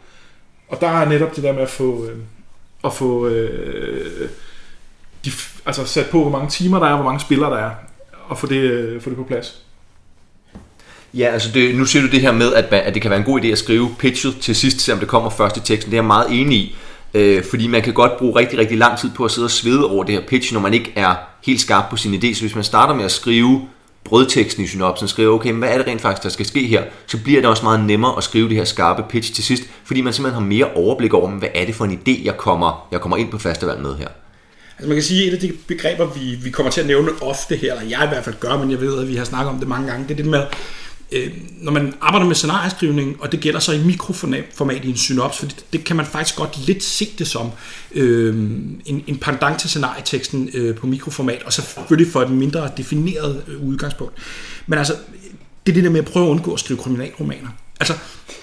Og 0.69 0.81
der 0.81 0.89
er 0.89 1.09
netop 1.09 1.37
det 1.37 1.45
der 1.45 1.53
med 1.53 1.62
at 1.62 1.71
få, 1.71 2.07
øh, 2.07 2.19
at 2.85 2.93
få 2.93 3.29
øh, 3.29 4.29
de, 5.25 5.31
altså 5.67 5.85
sat 5.85 6.07
på, 6.11 6.21
hvor 6.21 6.31
mange 6.31 6.51
timer 6.51 6.79
der 6.79 6.87
er, 6.87 6.95
hvor 6.95 7.05
mange 7.05 7.21
spillere 7.21 7.51
der 7.51 7.59
er, 7.59 7.71
og 8.29 8.39
få 8.39 8.47
det, 8.47 8.57
øh, 8.57 9.03
få 9.03 9.11
det 9.11 9.17
på 9.17 9.25
plads. 9.25 9.62
Ja, 11.15 11.25
altså 11.25 11.51
det, 11.55 11.75
nu 11.75 11.85
siger 11.85 12.03
du 12.03 12.11
det 12.11 12.21
her 12.21 12.33
med, 12.33 12.55
at, 12.55 12.65
at 12.65 12.95
det 12.95 13.03
kan 13.03 13.11
være 13.11 13.21
en 13.21 13.27
god 13.27 13.41
idé 13.41 13.47
at 13.47 13.59
skrive 13.59 13.95
pitchet 13.99 14.37
til 14.41 14.57
sidst, 14.57 14.81
selvom 14.81 15.01
det 15.01 15.09
kommer 15.09 15.31
først 15.31 15.57
i 15.57 15.61
teksten. 15.61 15.91
Det 15.91 15.97
er 15.97 16.03
jeg 16.03 16.07
meget 16.07 16.27
enig 16.31 16.59
i. 16.59 16.77
Øh, 17.14 17.45
fordi 17.50 17.66
man 17.66 17.83
kan 17.83 17.95
godt 17.95 18.16
bruge 18.19 18.38
rigtig, 18.38 18.59
rigtig 18.59 18.78
lang 18.78 18.99
tid 18.99 19.11
på 19.14 19.25
at 19.25 19.31
sidde 19.31 19.47
og 19.47 19.50
svede 19.50 19.90
over 19.90 20.04
det 20.04 20.14
her 20.14 20.23
pitch, 20.23 20.52
når 20.52 20.61
man 20.61 20.75
ikke 20.75 20.92
er 20.97 21.14
helt 21.47 21.61
skarp 21.61 21.90
på 21.90 21.97
sin 21.97 22.14
idé. 22.14 22.35
Så 22.35 22.40
hvis 22.40 22.54
man 22.54 22.64
starter 22.64 22.95
med 22.95 23.04
at 23.04 23.11
skrive 23.11 23.69
brødteksten 24.04 24.64
i 24.64 24.66
synopsen, 24.66 25.09
skriver, 25.09 25.35
okay, 25.35 25.50
men 25.50 25.59
hvad 25.59 25.69
er 25.69 25.78
det 25.78 25.87
rent 25.87 26.00
faktisk, 26.00 26.23
der 26.23 26.28
skal 26.28 26.47
ske 26.47 26.66
her, 26.66 26.85
så 27.07 27.19
bliver 27.23 27.40
det 27.40 27.50
også 27.50 27.62
meget 27.62 27.85
nemmere 27.85 28.16
at 28.16 28.25
skrive 28.25 28.49
det 28.49 28.57
her 28.57 28.64
skarpe 28.64 29.02
pitch 29.09 29.35
til 29.35 29.45
sidst, 29.45 29.62
fordi 29.85 30.00
man 30.00 30.12
simpelthen 30.12 30.42
har 30.42 30.49
mere 30.49 30.73
overblik 30.75 31.14
over, 31.14 31.31
hvad 31.31 31.49
er 31.54 31.64
det 31.64 31.75
for 31.75 31.85
en 31.85 32.00
idé, 32.07 32.25
jeg 32.25 32.37
kommer, 32.37 32.88
jeg 32.92 33.00
kommer 33.00 33.16
ind 33.16 33.31
på 33.31 33.38
festival 33.38 33.78
med 33.78 33.95
her. 33.95 34.09
Altså 34.78 34.88
man 34.88 34.97
kan 34.97 35.02
sige, 35.02 35.23
at 35.23 35.28
et 35.28 35.35
af 35.35 35.40
de 35.40 35.52
begreber, 35.66 36.07
vi, 36.07 36.35
vi 36.45 36.50
kommer 36.50 36.73
til 36.73 36.81
at 36.81 36.87
nævne 36.87 37.11
ofte 37.21 37.57
her, 37.57 37.75
eller 37.75 37.88
jeg 37.99 38.04
i 38.04 38.09
hvert 38.09 38.25
fald 38.25 38.35
gør, 38.40 38.59
men 38.59 38.71
jeg 38.71 38.81
ved, 38.81 39.02
at 39.02 39.09
vi 39.09 39.16
har 39.16 39.25
snakket 39.25 39.50
om 39.50 39.59
det 39.59 39.69
mange 39.69 39.90
gange, 39.90 40.04
det 40.09 40.11
er 40.11 40.16
det 40.16 40.26
med, 40.26 40.42
øh, 41.12 41.33
når 41.61 41.73
man 41.73 41.95
arbejder 42.00 42.26
med 42.26 42.35
scenarieskrivning, 42.35 43.16
og 43.21 43.33
det 43.33 43.40
gælder 43.40 43.61
så 43.61 43.73
i 43.73 43.85
mikroformat 43.85 44.85
i 44.85 44.88
en 44.88 44.97
synops, 44.97 45.38
for 45.38 45.47
det, 45.47 45.64
det 45.73 45.85
kan 45.85 45.97
man 45.97 46.07
faktisk 46.07 46.37
godt 46.37 46.66
lidt 46.66 46.83
se 46.83 47.09
det 47.19 47.26
som 47.26 47.50
øh, 47.95 48.37
en, 48.87 49.04
en 49.07 49.16
pendant 49.16 49.61
til 49.61 49.69
scenarieteksten 49.71 50.50
øh, 50.54 50.76
på 50.76 50.87
mikroformat, 50.87 51.42
og 51.42 51.52
selvfølgelig 51.52 52.12
for 52.12 52.23
et 52.23 52.31
mindre 52.31 52.71
defineret 52.76 53.45
øh, 53.49 53.62
udgangspunkt. 53.62 54.14
Men 54.66 54.78
altså, 54.78 54.97
det 55.66 55.73
er 55.73 55.75
det 55.75 55.85
der 55.85 55.90
med 55.90 56.00
at 56.00 56.07
prøve 56.07 56.26
at 56.26 56.31
undgå 56.31 56.52
at 56.52 56.61
skrive 56.61 56.78
kriminalromaner. 56.78 57.49
Altså, 57.83 57.95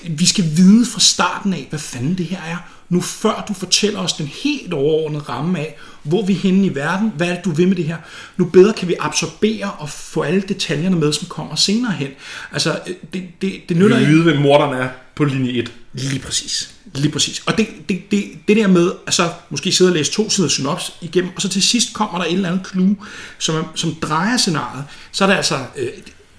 vi 0.10 0.26
skal 0.26 0.46
vide 0.56 0.86
fra 0.86 1.00
starten 1.00 1.54
af, 1.54 1.68
hvad 1.70 1.80
fanden 1.80 2.18
det 2.18 2.26
her 2.26 2.42
er, 2.42 2.58
nu 2.90 3.02
før 3.02 3.46
du 3.48 3.54
fortæller 3.54 4.00
os 4.00 4.14
den 4.14 4.28
helt 4.28 4.74
overordnede 4.74 5.24
ramme 5.24 5.60
af, 5.60 5.76
hvor 6.04 6.26
vi 6.26 6.34
er 6.34 6.38
henne 6.38 6.66
i 6.66 6.76
verden, 6.76 7.12
hvad 7.18 7.30
er 7.30 7.36
det, 7.36 7.46
du 7.46 7.52
vil 7.52 7.68
med 7.68 7.76
det 7.76 7.86
her, 7.86 7.98
nu 8.38 8.46
bedre 8.46 8.74
kan 8.74 8.88
vi 8.88 8.96
absorbere 9.00 9.72
og 9.72 9.90
få 9.90 10.22
alle 10.22 10.42
detaljerne 10.42 10.96
med, 10.96 11.14
som 11.14 11.28
kommer 11.28 11.56
senere 11.56 11.92
hen. 11.92 12.10
Altså, 12.52 12.80
det, 13.14 13.24
det, 13.42 13.54
det 13.70 13.78
nytter 13.78 13.98
Vi 13.98 14.02
ikke. 14.02 14.14
vide, 14.14 14.24
hvem 14.24 14.38
morderen 14.38 14.82
er 14.82 14.90
på 15.16 15.24
linje 15.24 15.52
1. 15.52 15.72
Lige 15.94 16.20
præcis. 16.20 16.72
Lige 16.96 17.12
præcis. 17.12 17.44
Og 17.46 17.58
det, 17.58 17.68
det, 17.90 18.12
det, 18.12 18.24
det 18.48 18.58
der 18.58 18.68
med 18.68 18.92
at 19.08 19.14
så 19.14 19.30
måske 19.50 19.72
sidde 19.72 19.90
og 19.90 19.96
læse 19.96 20.12
to 20.12 20.30
sider 20.30 20.48
synops 20.48 20.94
igennem, 21.02 21.32
og 21.36 21.42
så 21.42 21.50
til 21.50 21.64
sidst 21.64 21.94
kommer 21.94 22.18
der 22.18 22.26
et 22.26 22.34
eller 22.34 22.50
andet 22.50 22.68
clue, 22.68 22.96
som, 23.38 23.66
som 23.76 23.96
drejer 23.96 24.38
scenariet, 24.38 24.84
så 25.12 25.24
er 25.24 25.28
det 25.28 25.36
altså... 25.36 25.60
Øh, 25.78 25.90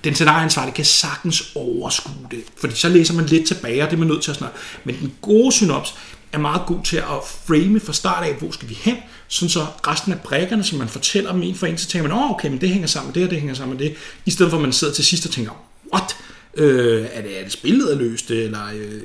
den 0.04 0.14
scenarieansvarlige 0.14 0.74
kan 0.74 0.84
sagtens 0.84 1.52
overskue 1.54 2.26
det, 2.30 2.44
fordi 2.56 2.74
så 2.74 2.88
læser 2.88 3.14
man 3.14 3.26
lidt 3.26 3.46
tilbage, 3.46 3.82
og 3.82 3.90
det 3.90 3.96
er 3.96 3.98
man 3.98 4.08
nødt 4.08 4.22
til 4.22 4.30
at 4.30 4.36
snakke. 4.36 4.58
Men 4.84 4.96
den 5.00 5.12
gode 5.22 5.52
synops 5.52 5.94
er 6.32 6.38
meget 6.38 6.62
god 6.66 6.78
til 6.84 6.96
at 6.96 7.18
frame 7.46 7.80
fra 7.80 7.92
start 7.92 8.24
af, 8.24 8.34
hvor 8.34 8.50
skal 8.50 8.68
vi 8.68 8.74
hen, 8.74 8.96
sådan 9.28 9.48
så 9.48 9.66
resten 9.86 10.12
af 10.12 10.20
brækkerne, 10.20 10.64
som 10.64 10.78
man 10.78 10.88
fortæller 10.88 11.32
dem 11.32 11.42
en 11.42 11.54
for 11.54 11.66
en, 11.66 11.78
så 11.78 11.86
tænker 11.86 12.08
man, 12.08 12.18
åh, 12.18 12.30
okay, 12.30 12.48
men 12.48 12.60
det 12.60 12.68
hænger 12.68 12.88
sammen 12.88 13.08
med 13.08 13.14
det, 13.14 13.24
og 13.24 13.30
det 13.30 13.38
hænger 13.38 13.54
sammen 13.54 13.76
med 13.76 13.84
det, 13.84 13.96
i 14.26 14.30
stedet 14.30 14.50
for 14.50 14.58
at 14.58 14.62
man 14.62 14.72
sidder 14.72 14.94
til 14.94 15.04
sidst 15.04 15.26
og 15.26 15.32
tænker, 15.32 15.52
what? 15.94 16.16
Øh, 16.54 17.06
er, 17.12 17.22
det, 17.22 17.38
er 17.38 17.42
det 17.42 17.52
spillet 17.52 17.92
er 17.92 17.98
løst, 17.98 18.30
eller 18.30 18.60
øh, 18.74 19.00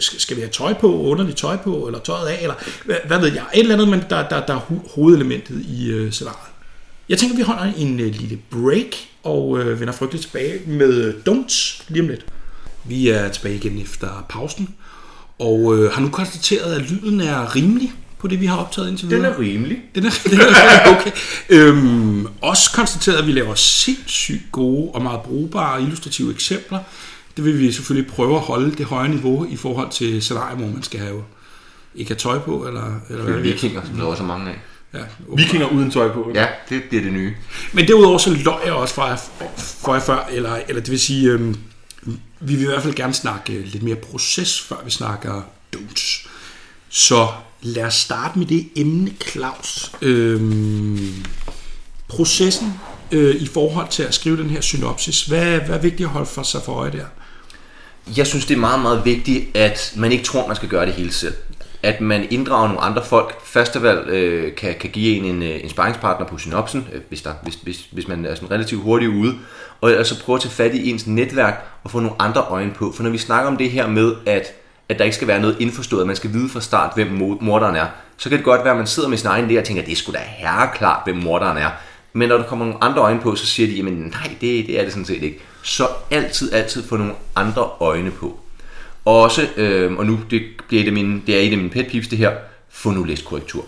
skal 0.00 0.36
vi 0.36 0.40
have 0.40 0.52
tøj 0.52 0.74
på, 0.74 1.02
underligt 1.02 1.38
tøj 1.38 1.56
på, 1.56 1.86
eller 1.86 2.00
tøjet 2.00 2.28
af, 2.28 2.42
eller 2.42 2.54
hvad, 2.84 2.96
hvad 3.06 3.20
ved 3.20 3.32
jeg, 3.32 3.44
et 3.54 3.60
eller 3.60 3.74
andet, 3.74 3.88
men 3.88 4.02
der, 4.10 4.28
der, 4.28 4.46
der 4.46 4.54
er 4.54 4.60
hovedelementet 4.94 5.64
i 5.68 5.90
øh, 5.90 6.12
scenariet. 6.12 6.51
Jeg 7.12 7.18
tænker, 7.18 7.36
vi 7.36 7.42
holder 7.42 7.72
en 7.76 8.00
øh, 8.00 8.14
lille 8.14 8.38
break, 8.50 8.96
og 9.22 9.58
øh, 9.58 9.80
vender 9.80 9.94
frygteligt 9.94 10.22
tilbage 10.22 10.60
med 10.66 11.14
don'ts 11.28 11.84
lige 11.88 12.02
om 12.02 12.08
lidt. 12.08 12.26
Vi 12.84 13.08
er 13.08 13.28
tilbage 13.28 13.54
igen 13.54 13.78
efter 13.78 14.26
pausen, 14.28 14.68
og 15.38 15.76
øh, 15.76 15.92
har 15.92 16.00
nu 16.00 16.08
konstateret, 16.08 16.74
at 16.74 16.90
lyden 16.90 17.20
er 17.20 17.56
rimelig 17.56 17.92
på 18.18 18.28
det, 18.28 18.40
vi 18.40 18.46
har 18.46 18.56
optaget 18.56 18.88
indtil 18.88 19.10
videre. 19.10 19.26
Den 19.26 19.32
er 19.32 19.38
rimelig. 19.38 19.78
Den 19.94 20.06
er, 20.06 20.10
den 20.30 20.40
er 20.40 20.96
okay. 20.96 21.10
Øhm, 21.48 22.26
også 22.40 22.70
konstateret, 22.74 23.16
at 23.16 23.26
vi 23.26 23.32
laver 23.32 23.54
sindssygt 23.54 24.42
gode 24.52 24.90
og 24.90 25.02
meget 25.02 25.20
brugbare 25.20 25.82
illustrative 25.82 26.32
eksempler. 26.32 26.78
Det 27.36 27.44
vil 27.44 27.58
vi 27.58 27.72
selvfølgelig 27.72 28.10
prøve 28.10 28.34
at 28.34 28.42
holde 28.42 28.74
det 28.74 28.86
høje 28.86 29.08
niveau 29.08 29.46
i 29.50 29.56
forhold 29.56 29.90
til 29.90 30.22
scenarier, 30.22 30.56
hvor 30.56 30.66
man 30.66 30.82
skal 30.82 31.00
have 31.00 31.24
ikke 31.94 32.10
have 32.10 32.18
tøj 32.18 32.38
på, 32.38 32.66
eller, 32.66 33.00
eller 33.10 33.24
hvad 33.24 33.34
er. 33.34 33.40
Vikinger, 33.40 33.82
som 33.84 33.96
der 33.96 34.04
også 34.04 34.22
er 34.22 34.26
mange 34.26 34.50
af. 34.50 34.58
Ja, 34.94 34.98
Vikinger 35.36 35.66
uden 35.66 35.90
tøj 35.90 36.12
på. 36.12 36.30
Ja, 36.34 36.46
det 36.68 36.82
bliver 36.88 37.02
det 37.02 37.12
nye. 37.12 37.34
Men 37.72 37.88
derudover 37.88 38.18
så 38.18 38.30
løg 38.30 38.58
jeg 38.64 38.72
også 38.72 38.94
fra, 38.94 39.16
for 39.56 39.94
jer 39.94 40.00
før, 40.00 40.28
eller, 40.32 40.60
eller 40.68 40.82
det 40.82 40.90
vil 40.90 41.00
sige, 41.00 41.30
øhm, 41.30 41.56
vi 42.40 42.54
vil 42.54 42.62
i 42.62 42.66
hvert 42.66 42.82
fald 42.82 42.94
gerne 42.94 43.14
snakke 43.14 43.52
lidt 43.52 43.82
mere 43.82 43.96
proces, 43.96 44.60
før 44.60 44.76
vi 44.84 44.90
snakker 44.90 45.42
don'ts. 45.76 46.28
Så 46.88 47.28
lad 47.62 47.84
os 47.84 47.94
starte 47.94 48.38
med 48.38 48.46
det 48.46 48.68
emne, 48.76 49.12
Claus. 49.30 49.92
Øhm, 50.02 51.24
processen 52.08 52.72
øh, 53.12 53.34
i 53.36 53.46
forhold 53.46 53.88
til 53.88 54.02
at 54.02 54.14
skrive 54.14 54.36
den 54.36 54.50
her 54.50 54.60
synopsis, 54.60 55.22
hvad, 55.24 55.58
hvad 55.60 55.76
er 55.76 55.80
vigtigt 55.80 56.06
at 56.06 56.12
holde 56.12 56.26
for 56.26 56.42
sig 56.42 56.60
for 56.64 56.72
øje 56.72 56.92
der? 56.92 57.04
Jeg 58.16 58.26
synes, 58.26 58.46
det 58.46 58.54
er 58.54 58.58
meget, 58.60 58.82
meget 58.82 59.04
vigtigt, 59.04 59.56
at 59.56 59.92
man 59.96 60.12
ikke 60.12 60.24
tror, 60.24 60.46
man 60.46 60.56
skal 60.56 60.68
gøre 60.68 60.86
det 60.86 60.94
hele 60.94 61.12
selv. 61.12 61.34
At 61.82 62.00
man 62.00 62.26
inddrager 62.30 62.66
nogle 62.66 62.80
andre 62.80 63.04
folk. 63.04 63.44
Festival 63.44 63.98
øh, 64.08 64.54
kan, 64.54 64.74
kan 64.80 64.90
give 64.90 65.16
en 65.16 65.24
en, 65.24 65.42
øh, 65.42 65.60
en 65.62 65.68
sparringspartner 65.68 66.26
på 66.26 66.38
synopsen, 66.38 66.88
øh, 66.92 67.00
hvis, 67.08 67.22
der, 67.22 67.32
hvis, 67.42 67.54
hvis, 67.54 67.86
hvis 67.92 68.08
man 68.08 68.24
er 68.24 68.34
sådan 68.34 68.50
relativt 68.50 68.82
hurtigt 68.82 69.10
ude. 69.10 69.34
Og 69.80 69.90
ellers 69.90 70.08
så 70.08 70.24
prøve 70.24 70.36
at 70.36 70.42
tage 70.42 70.52
fat 70.52 70.74
i 70.74 70.90
ens 70.90 71.06
netværk 71.06 71.64
og 71.84 71.90
få 71.90 72.00
nogle 72.00 72.16
andre 72.18 72.40
øjne 72.40 72.70
på. 72.70 72.92
For 72.92 73.02
når 73.02 73.10
vi 73.10 73.18
snakker 73.18 73.50
om 73.50 73.56
det 73.56 73.70
her 73.70 73.86
med, 73.86 74.14
at, 74.26 74.46
at 74.88 74.98
der 74.98 75.04
ikke 75.04 75.16
skal 75.16 75.28
være 75.28 75.40
noget 75.40 75.56
indforstået, 75.60 76.00
at 76.00 76.06
man 76.06 76.16
skal 76.16 76.32
vide 76.32 76.48
fra 76.48 76.60
start, 76.60 76.92
hvem 76.94 77.38
morderen 77.40 77.76
er, 77.76 77.86
så 78.16 78.28
kan 78.28 78.38
det 78.38 78.44
godt 78.44 78.64
være, 78.64 78.70
at 78.70 78.76
man 78.76 78.86
sidder 78.86 79.08
med 79.08 79.18
sin 79.18 79.28
egen 79.28 79.50
idé 79.50 79.58
og 79.58 79.64
tænker, 79.64 79.82
det 79.82 79.92
er 79.92 79.96
sgu 79.96 80.12
da 80.12 80.18
herreklart, 80.18 81.00
hvem 81.04 81.16
morderen 81.16 81.58
er. 81.58 81.70
Men 82.12 82.28
når 82.28 82.36
der 82.36 82.44
kommer 82.44 82.64
nogle 82.64 82.84
andre 82.84 83.02
øjne 83.02 83.20
på, 83.20 83.34
så 83.34 83.46
siger 83.46 83.66
de, 83.66 83.74
jamen 83.74 83.92
nej, 83.92 84.36
det, 84.40 84.66
det 84.66 84.78
er 84.78 84.82
det 84.82 84.92
sådan 84.92 85.04
set 85.04 85.22
ikke. 85.22 85.40
Så 85.62 85.88
altid, 86.10 86.52
altid 86.52 86.88
få 86.88 86.96
nogle 86.96 87.14
andre 87.36 87.62
øjne 87.80 88.10
på. 88.10 88.38
Også, 89.04 89.48
øh, 89.56 89.92
og 89.92 90.06
nu 90.06 90.18
det 90.30 90.42
bliver 90.68 90.82
et 90.82 90.86
af 90.86 90.92
mine, 90.92 91.22
det 91.26 91.36
er 91.36 91.40
et 91.40 91.52
af 91.52 91.56
mine 91.56 91.70
pet 91.70 91.86
peeves 91.86 92.08
det 92.08 92.18
her, 92.18 92.32
få 92.70 92.90
nu 92.90 93.04
læst 93.04 93.24
korrektur. 93.24 93.64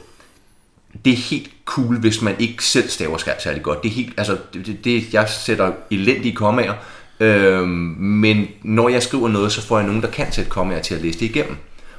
Det 1.05 1.13
er 1.13 1.17
helt 1.17 1.51
cool, 1.65 1.99
hvis 1.99 2.23
man 2.23 2.35
ikke 2.39 2.65
selv 2.65 2.89
staver 2.89 3.19
skær 3.19 3.33
særlig 3.43 3.63
godt. 3.63 3.83
Det 3.83 3.89
er 3.89 3.95
helt, 3.95 4.15
altså, 4.17 4.37
det, 4.55 4.85
det, 4.85 5.15
jeg 5.15 5.29
sætter 5.29 5.73
elendige 5.91 6.35
kommaer, 6.35 6.75
øh, 7.21 7.69
men 7.69 8.47
når 8.63 8.89
jeg 8.89 9.03
skriver 9.03 9.29
noget, 9.29 9.53
så 9.53 9.63
får 9.67 9.79
jeg 9.79 9.87
nogen, 9.87 10.03
der 10.03 10.11
kan 10.11 10.33
sætte 10.33 10.51
kommaer 10.51 10.83
til 10.83 10.95
at 10.95 11.03
læse 11.03 11.21
det 11.21 11.27
igennem. 11.27 11.57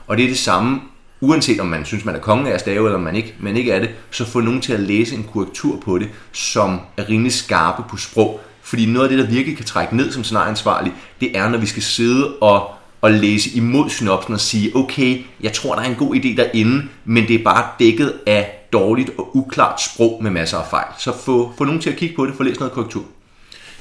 Og 0.07 0.17
det 0.17 0.23
er 0.23 0.27
det 0.27 0.37
samme, 0.37 0.81
uanset 1.21 1.59
om 1.59 1.67
man 1.67 1.85
synes, 1.85 2.05
man 2.05 2.15
er 2.15 2.19
konge 2.19 2.49
af 2.49 2.53
at 2.53 2.59
stave, 2.59 2.85
eller 2.87 2.99
man 2.99 3.15
ikke, 3.15 3.35
man 3.39 3.57
ikke 3.57 3.71
er 3.71 3.79
det, 3.79 3.89
så 4.11 4.25
få 4.25 4.39
nogen 4.39 4.61
til 4.61 4.73
at 4.73 4.79
læse 4.79 5.15
en 5.15 5.27
korrektur 5.33 5.79
på 5.79 5.97
det, 5.97 6.09
som 6.31 6.79
er 6.97 7.09
rimelig 7.09 7.33
skarpe 7.33 7.83
på 7.89 7.97
sprog. 7.97 8.41
Fordi 8.61 8.85
noget 8.85 9.09
af 9.09 9.17
det, 9.17 9.25
der 9.25 9.31
virkelig 9.31 9.57
kan 9.57 9.65
trække 9.65 9.95
ned 9.95 10.11
som 10.11 10.23
scenarieansvarlig, 10.23 10.93
det 11.21 11.37
er, 11.37 11.49
når 11.49 11.57
vi 11.57 11.65
skal 11.65 11.83
sidde 11.83 12.35
og, 12.35 12.74
og 13.05 13.11
læse 13.11 13.49
imod 13.49 13.89
synopsen 13.89 14.33
og 14.33 14.39
sige, 14.39 14.75
okay, 14.75 15.23
jeg 15.41 15.53
tror, 15.53 15.75
der 15.75 15.81
er 15.81 15.85
en 15.85 15.95
god 15.95 16.15
idé 16.15 16.35
derinde, 16.37 16.87
men 17.05 17.27
det 17.27 17.35
er 17.35 17.43
bare 17.43 17.67
dækket 17.79 18.13
af 18.25 18.67
dårligt 18.73 19.09
og 19.17 19.35
uklart 19.37 19.81
sprog 19.81 20.23
med 20.23 20.31
masser 20.31 20.57
af 20.57 20.67
fejl. 20.69 20.87
Så 20.97 21.13
få, 21.25 21.53
få 21.57 21.63
nogen 21.63 21.81
til 21.81 21.89
at 21.89 21.95
kigge 21.95 22.15
på 22.15 22.25
det, 22.25 22.35
få 22.35 22.43
læst 22.43 22.59
noget 22.59 22.73
korrektur. 22.73 23.03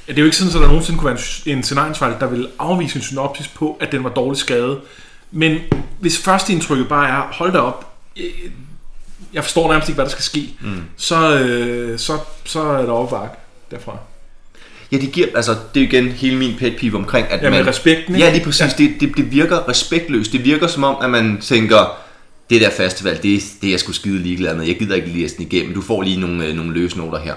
Ja, 0.07 0.11
det 0.11 0.17
er 0.17 0.21
jo 0.21 0.25
ikke 0.25 0.37
sådan, 0.37 0.55
at 0.55 0.61
der 0.61 0.67
nogensinde 0.67 0.99
kunne 0.99 1.11
være 1.13 1.19
en, 1.45 1.57
en 1.57 1.63
scenarieansvarlig, 1.63 2.19
der 2.19 2.27
vil 2.27 2.47
afvise 2.59 2.95
en 2.95 3.01
synopsis 3.01 3.47
på, 3.47 3.77
at 3.79 3.91
den 3.91 4.03
var 4.03 4.09
dårligt 4.09 4.39
skrevet. 4.39 4.81
Men 5.31 5.59
hvis 5.99 6.17
første 6.17 6.53
indtrykket 6.53 6.87
bare 6.87 7.09
er, 7.09 7.33
hold 7.33 7.53
da 7.53 7.59
op, 7.59 7.93
øh, 8.17 8.51
jeg 9.33 9.43
forstår 9.43 9.67
nærmest 9.69 9.89
ikke, 9.89 9.95
hvad 9.95 10.05
der 10.05 10.11
skal 10.11 10.23
ske, 10.23 10.49
mm. 10.61 10.81
så, 10.97 11.39
øh, 11.39 11.99
så, 11.99 12.17
så 12.43 12.61
er 12.61 12.85
der 12.85 12.91
opvagt 12.91 13.39
derfra. 13.71 13.97
Ja, 14.91 14.97
det 14.97 15.11
giver, 15.11 15.27
altså, 15.35 15.55
det 15.73 15.83
er 15.83 15.87
igen 15.87 16.07
hele 16.07 16.37
min 16.37 16.55
pet 16.59 16.75
peeve 16.79 16.97
omkring, 16.97 17.27
at 17.29 17.41
Ja, 17.43 17.49
man... 17.49 17.67
respekten, 17.67 18.15
ikke? 18.15 18.25
Ja, 18.27 18.33
lige 18.33 18.43
præcis. 18.43 18.61
Ja. 18.61 18.67
Det, 18.77 18.95
det, 18.99 19.17
det, 19.17 19.31
virker 19.31 19.69
respektløst. 19.69 20.31
Det 20.31 20.43
virker 20.43 20.67
som 20.67 20.83
om, 20.83 20.95
at 21.01 21.09
man 21.09 21.37
tænker, 21.41 21.97
det 22.49 22.61
der 22.61 22.69
festival, 22.69 23.13
det, 23.23 23.43
det 23.61 23.67
er 23.67 23.71
jeg 23.71 23.79
sgu 23.79 23.91
skide 23.91 24.19
ligeglad 24.19 24.55
med. 24.55 24.65
Jeg 24.65 24.79
gider 24.79 24.95
ikke 24.95 25.07
læse 25.07 25.37
den 25.37 25.45
igennem. 25.45 25.73
Du 25.73 25.81
får 25.81 26.01
lige 26.01 26.19
nogle, 26.19 26.45
øh, 26.45 26.55
nogle 26.55 26.73
løsnoter 26.73 27.19
her. 27.19 27.33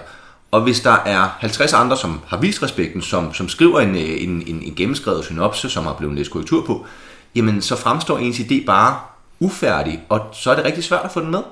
Og 0.51 0.61
hvis 0.61 0.81
der 0.81 0.97
er 1.07 1.37
50 1.39 1.73
andre, 1.73 1.97
som 1.97 2.21
har 2.27 2.37
vist 2.37 2.63
respekten, 2.63 3.03
som, 3.03 3.35
som 3.35 3.49
skriver 3.49 3.81
en, 3.81 3.95
øh, 3.97 4.23
en, 4.23 4.43
en, 4.47 4.63
en 4.63 4.75
gennemskrevet 4.77 5.25
synopse, 5.25 5.71
som 5.71 5.85
har 5.85 5.93
blevet 5.93 6.17
læst 6.17 6.31
korrektur 6.31 6.67
på, 6.67 6.87
jamen 7.35 7.63
så 7.63 7.77
fremstår 7.77 8.19
ens 8.19 8.39
idé 8.39 8.65
bare 8.65 8.97
ufærdig, 9.41 10.01
og 10.09 10.21
så 10.33 10.51
er 10.51 10.57
det 10.57 10.65
rigtig 10.65 10.85
svært 10.85 11.05
at 11.05 11.13
få 11.13 11.21
den 11.21 11.31
med. 11.31 11.43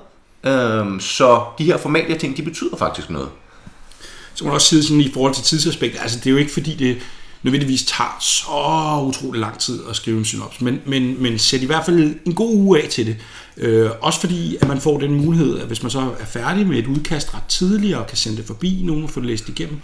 Øhm, 0.43 0.99
så 0.99 1.43
de 1.57 1.63
her 1.63 1.77
formalia 1.77 2.17
ting, 2.17 2.37
de 2.37 2.41
betyder 2.41 2.77
faktisk 2.77 3.09
noget. 3.09 3.29
Så 4.37 4.43
må 4.43 4.47
man 4.47 4.55
også 4.55 4.67
sige 4.67 4.83
sådan 4.83 5.01
i 5.01 5.11
forhold 5.11 5.33
til 5.33 5.43
tidsaspektet, 5.43 5.99
altså 6.01 6.17
det 6.19 6.27
er 6.27 6.31
jo 6.31 6.37
ikke 6.37 6.53
fordi 6.53 6.75
det 6.75 6.97
nødvendigvis 7.43 7.83
tager 7.83 8.17
så 8.21 9.01
utrolig 9.07 9.41
lang 9.41 9.59
tid 9.59 9.79
at 9.89 9.95
skrive 9.95 10.17
en 10.17 10.25
synops, 10.25 10.61
men, 10.61 10.79
men, 10.85 11.21
men 11.21 11.39
sæt 11.39 11.61
i 11.61 11.65
hvert 11.65 11.85
fald 11.85 12.15
en 12.25 12.35
god 12.35 12.55
uge 12.55 12.83
af 12.83 12.89
til 12.89 13.05
det. 13.05 13.15
Øh, 13.57 13.89
også 14.01 14.19
fordi, 14.19 14.57
at 14.61 14.67
man 14.67 14.81
får 14.81 14.99
den 14.99 15.13
mulighed, 15.13 15.59
at 15.59 15.67
hvis 15.67 15.83
man 15.83 15.91
så 15.91 15.99
er 16.19 16.25
færdig 16.25 16.67
med 16.67 16.77
et 16.79 16.87
udkast 16.87 17.33
ret 17.33 17.43
tidligt 17.49 17.95
og 17.95 18.07
kan 18.07 18.17
sende 18.17 18.37
det 18.37 18.45
forbi 18.45 18.81
nogen 18.83 19.03
og 19.03 19.09
få 19.09 19.19
det 19.19 19.27
læst 19.27 19.49
igennem, 19.49 19.79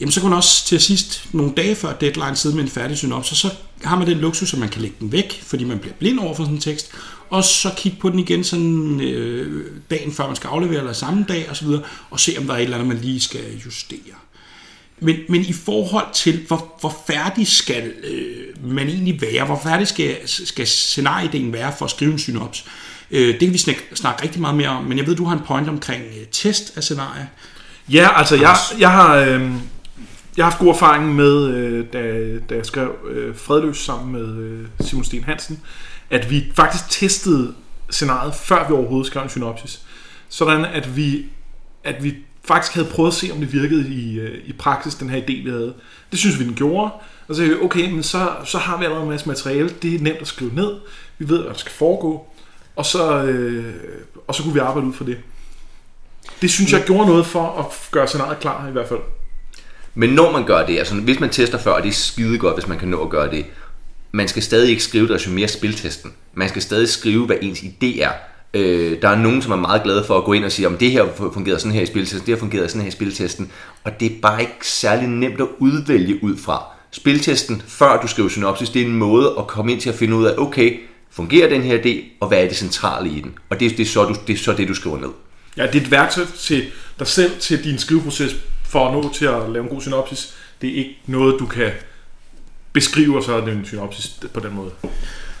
jamen 0.00 0.12
så 0.12 0.20
kan 0.20 0.30
man 0.30 0.36
også 0.36 0.66
til 0.66 0.80
sidst, 0.80 1.28
nogle 1.32 1.52
dage 1.56 1.74
før 1.74 1.92
deadline, 1.92 2.36
sidde 2.36 2.56
med 2.56 2.64
en 2.64 2.70
færdig 2.70 2.96
synops, 2.96 3.30
og 3.30 3.36
så 3.36 3.50
har 3.84 3.98
man 3.98 4.06
den 4.06 4.18
luksus, 4.18 4.52
at 4.52 4.58
man 4.58 4.68
kan 4.68 4.82
lægge 4.82 4.96
den 5.00 5.12
væk, 5.12 5.42
fordi 5.46 5.64
man 5.64 5.78
bliver 5.78 5.94
blind 5.94 6.18
over 6.18 6.34
for 6.34 6.42
sådan 6.42 6.54
en 6.54 6.60
tekst, 6.60 6.90
og 7.30 7.44
så 7.44 7.70
kigge 7.76 7.98
på 8.00 8.10
den 8.10 8.18
igen 8.18 8.44
sådan 8.44 9.00
øh, 9.00 9.66
dagen 9.90 10.12
før 10.12 10.26
man 10.26 10.36
skal 10.36 10.48
aflevere, 10.48 10.78
eller 10.78 10.92
samme 10.92 11.24
dag 11.28 11.50
osv., 11.50 11.66
og 12.10 12.20
se 12.20 12.34
om 12.38 12.46
der 12.46 12.54
er 12.54 12.58
et 12.58 12.62
eller 12.62 12.76
andet, 12.76 12.88
man 12.88 12.98
lige 12.98 13.20
skal 13.20 13.40
justere. 13.64 13.98
Men, 15.00 15.16
men 15.28 15.40
i 15.40 15.52
forhold 15.52 16.06
til, 16.14 16.44
hvor, 16.46 16.76
hvor 16.80 16.96
færdig 17.06 17.46
skal 17.46 17.92
øh, 18.04 18.72
man 18.72 18.88
egentlig 18.88 19.20
være, 19.20 19.44
hvor 19.44 19.60
færdig 19.62 19.88
skal, 19.88 20.16
skal 20.26 20.66
scenarieideen 20.66 21.52
være 21.52 21.72
for 21.78 21.84
at 21.84 21.90
skrive 21.90 22.12
en 22.12 22.18
synops, 22.18 22.64
øh, 23.10 23.28
det 23.28 23.40
kan 23.40 23.52
vi 23.52 23.58
snakke, 23.58 23.82
snakke 23.94 24.22
rigtig 24.22 24.40
meget 24.40 24.56
mere 24.56 24.68
om, 24.68 24.84
men 24.84 24.98
jeg 24.98 25.06
ved, 25.06 25.16
du 25.16 25.24
har 25.24 25.36
en 25.36 25.42
point 25.46 25.68
omkring 25.68 26.04
øh, 26.04 26.26
test 26.32 26.76
af 26.76 26.82
scenarier. 26.82 27.26
Ja, 27.88 28.18
altså 28.18 28.36
jeg, 28.36 28.56
jeg 28.78 28.90
har... 28.90 29.16
Øh, 29.16 29.50
jeg 30.36 30.44
har 30.44 30.50
haft 30.50 30.60
god 30.60 30.68
erfaring 30.68 31.14
med, 31.14 31.46
øh, 31.46 31.86
da, 31.92 32.00
da 32.50 32.54
jeg 32.54 32.66
skrev 32.66 32.96
øh, 33.08 33.36
Fredløs 33.36 33.78
sammen 33.78 34.12
med 34.12 34.44
øh, 34.44 34.66
Simon 34.80 35.04
Sten 35.04 35.24
Hansen, 35.24 35.60
at 36.10 36.30
vi 36.30 36.52
faktisk 36.54 36.84
testede 36.90 37.54
scenariet, 37.90 38.34
før 38.34 38.68
vi 38.68 38.74
overhovedet 38.74 39.06
skrev 39.06 39.22
en 39.22 39.28
synopsis. 39.28 39.80
sådan 40.28 40.64
at 40.64 40.96
vi, 40.96 41.26
at 41.84 42.04
vi 42.04 42.14
faktisk 42.44 42.74
havde 42.74 42.88
prøvet 42.88 43.10
at 43.10 43.14
se, 43.14 43.30
om 43.32 43.38
det 43.38 43.52
virkede 43.52 43.88
i, 43.88 44.18
øh, 44.18 44.38
i 44.44 44.52
praksis, 44.52 44.94
den 44.94 45.10
her 45.10 45.20
idé, 45.20 45.44
vi 45.44 45.50
havde. 45.50 45.74
Det 46.10 46.18
synes 46.18 46.38
vi, 46.38 46.44
den 46.44 46.54
gjorde. 46.54 46.90
Og 47.28 47.34
så 47.34 47.36
sagde 47.36 47.50
vi, 47.50 47.64
okay, 47.64 47.90
men 47.90 48.02
så, 48.02 48.30
så 48.44 48.58
har 48.58 48.78
vi 48.78 48.84
allerede 48.84 49.04
en 49.04 49.10
masse 49.10 49.28
materiale. 49.28 49.68
Det 49.82 49.94
er 49.94 50.00
nemt 50.00 50.18
at 50.20 50.26
skrive 50.26 50.54
ned. 50.54 50.74
Vi 51.18 51.28
ved, 51.28 51.38
hvad 51.38 51.50
der 51.50 51.58
skal 51.58 51.72
foregå. 51.72 52.26
Og 52.76 52.86
så, 52.86 53.22
øh, 53.22 53.74
og 54.28 54.34
så 54.34 54.42
kunne 54.42 54.54
vi 54.54 54.58
arbejde 54.58 54.86
ud 54.86 54.92
fra 54.92 55.04
det. 55.04 55.18
Det 56.42 56.50
synes 56.50 56.72
jeg 56.72 56.84
gjorde 56.86 57.06
noget 57.06 57.26
for 57.26 57.58
at 57.58 57.90
gøre 57.90 58.08
scenariet 58.08 58.40
klar 58.40 58.68
i 58.68 58.72
hvert 58.72 58.88
fald. 58.88 59.00
Men 59.98 60.10
når 60.10 60.32
man 60.32 60.46
gør 60.46 60.66
det, 60.66 60.78
altså 60.78 60.94
hvis 60.94 61.20
man 61.20 61.30
tester 61.30 61.58
før, 61.58 61.72
og 61.72 61.82
det 61.82 61.88
er 61.88 61.92
skide 61.92 62.38
godt, 62.38 62.54
hvis 62.54 62.68
man 62.68 62.78
kan 62.78 62.88
nå 62.88 63.02
at 63.02 63.10
gøre 63.10 63.30
det, 63.30 63.46
man 64.12 64.28
skal 64.28 64.42
stadig 64.42 64.70
ikke 64.70 64.82
skrive 64.82 65.14
et 65.14 65.20
resumé 65.20 65.42
af 65.42 65.50
spiltesten. 65.50 66.12
Man 66.34 66.48
skal 66.48 66.62
stadig 66.62 66.88
skrive, 66.88 67.26
hvad 67.26 67.36
ens 67.42 67.58
idé 67.58 68.02
er. 68.02 68.10
Øh, 68.54 69.02
der 69.02 69.08
er 69.08 69.16
nogen, 69.16 69.42
som 69.42 69.52
er 69.52 69.56
meget 69.56 69.82
glade 69.82 70.04
for 70.04 70.18
at 70.18 70.24
gå 70.24 70.32
ind 70.32 70.44
og 70.44 70.52
sige, 70.52 70.66
om 70.66 70.76
det 70.76 70.90
her 70.90 71.04
fungerer 71.32 71.58
sådan 71.58 71.72
her 71.72 71.82
i 71.82 71.86
spiltesten, 71.86 72.20
det 72.20 72.34
her 72.34 72.38
fungerer 72.38 72.66
sådan 72.66 72.80
her 72.82 72.88
i 72.88 72.90
spiltesten. 72.90 73.50
Og 73.84 74.00
det 74.00 74.12
er 74.12 74.20
bare 74.22 74.40
ikke 74.40 74.52
særlig 74.62 75.08
nemt 75.08 75.40
at 75.40 75.46
udvælge 75.58 76.24
ud 76.24 76.36
fra. 76.36 76.62
Spiltesten, 76.90 77.62
før 77.66 78.00
du 78.00 78.08
skriver 78.08 78.28
synopsis, 78.28 78.70
det 78.70 78.82
er 78.82 78.86
en 78.86 78.96
måde 78.96 79.34
at 79.38 79.46
komme 79.46 79.72
ind 79.72 79.80
til 79.80 79.88
at 79.88 79.94
finde 79.94 80.16
ud 80.16 80.24
af, 80.24 80.34
okay, 80.38 80.80
fungerer 81.10 81.48
den 81.48 81.62
her 81.62 81.78
idé, 81.78 82.04
og 82.20 82.28
hvad 82.28 82.38
er 82.44 82.48
det 82.48 82.56
centrale 82.56 83.10
i 83.10 83.20
den? 83.20 83.34
Og 83.50 83.60
det, 83.60 83.70
det, 83.70 83.80
er, 83.80 83.86
så, 83.86 84.04
du, 84.04 84.16
det 84.26 84.32
er 84.32 84.38
så 84.38 84.52
det, 84.52 84.68
du 84.68 84.74
skriver 84.74 84.98
ned. 84.98 85.08
Ja, 85.56 85.66
det 85.66 85.74
er 85.74 85.80
et 85.80 85.90
værktøj 85.90 86.24
til 86.38 86.64
dig 86.98 87.06
selv, 87.06 87.30
til 87.40 87.64
din 87.64 87.78
skriveproces, 87.78 88.36
for 88.76 88.88
at 88.88 88.92
nå 88.92 89.12
til 89.12 89.24
at 89.24 89.50
lave 89.50 89.62
en 89.62 89.68
god 89.68 89.80
synopsis. 89.80 90.34
Det 90.60 90.70
er 90.70 90.74
ikke 90.74 90.96
noget, 91.06 91.36
du 91.38 91.46
kan 91.46 91.70
beskrive, 92.72 93.16
og 93.16 93.24
så 93.24 93.32
er 93.32 93.44
det 93.44 93.52
en 93.52 93.64
synopsis 93.64 94.20
på 94.34 94.40
den 94.40 94.54
måde. 94.54 94.70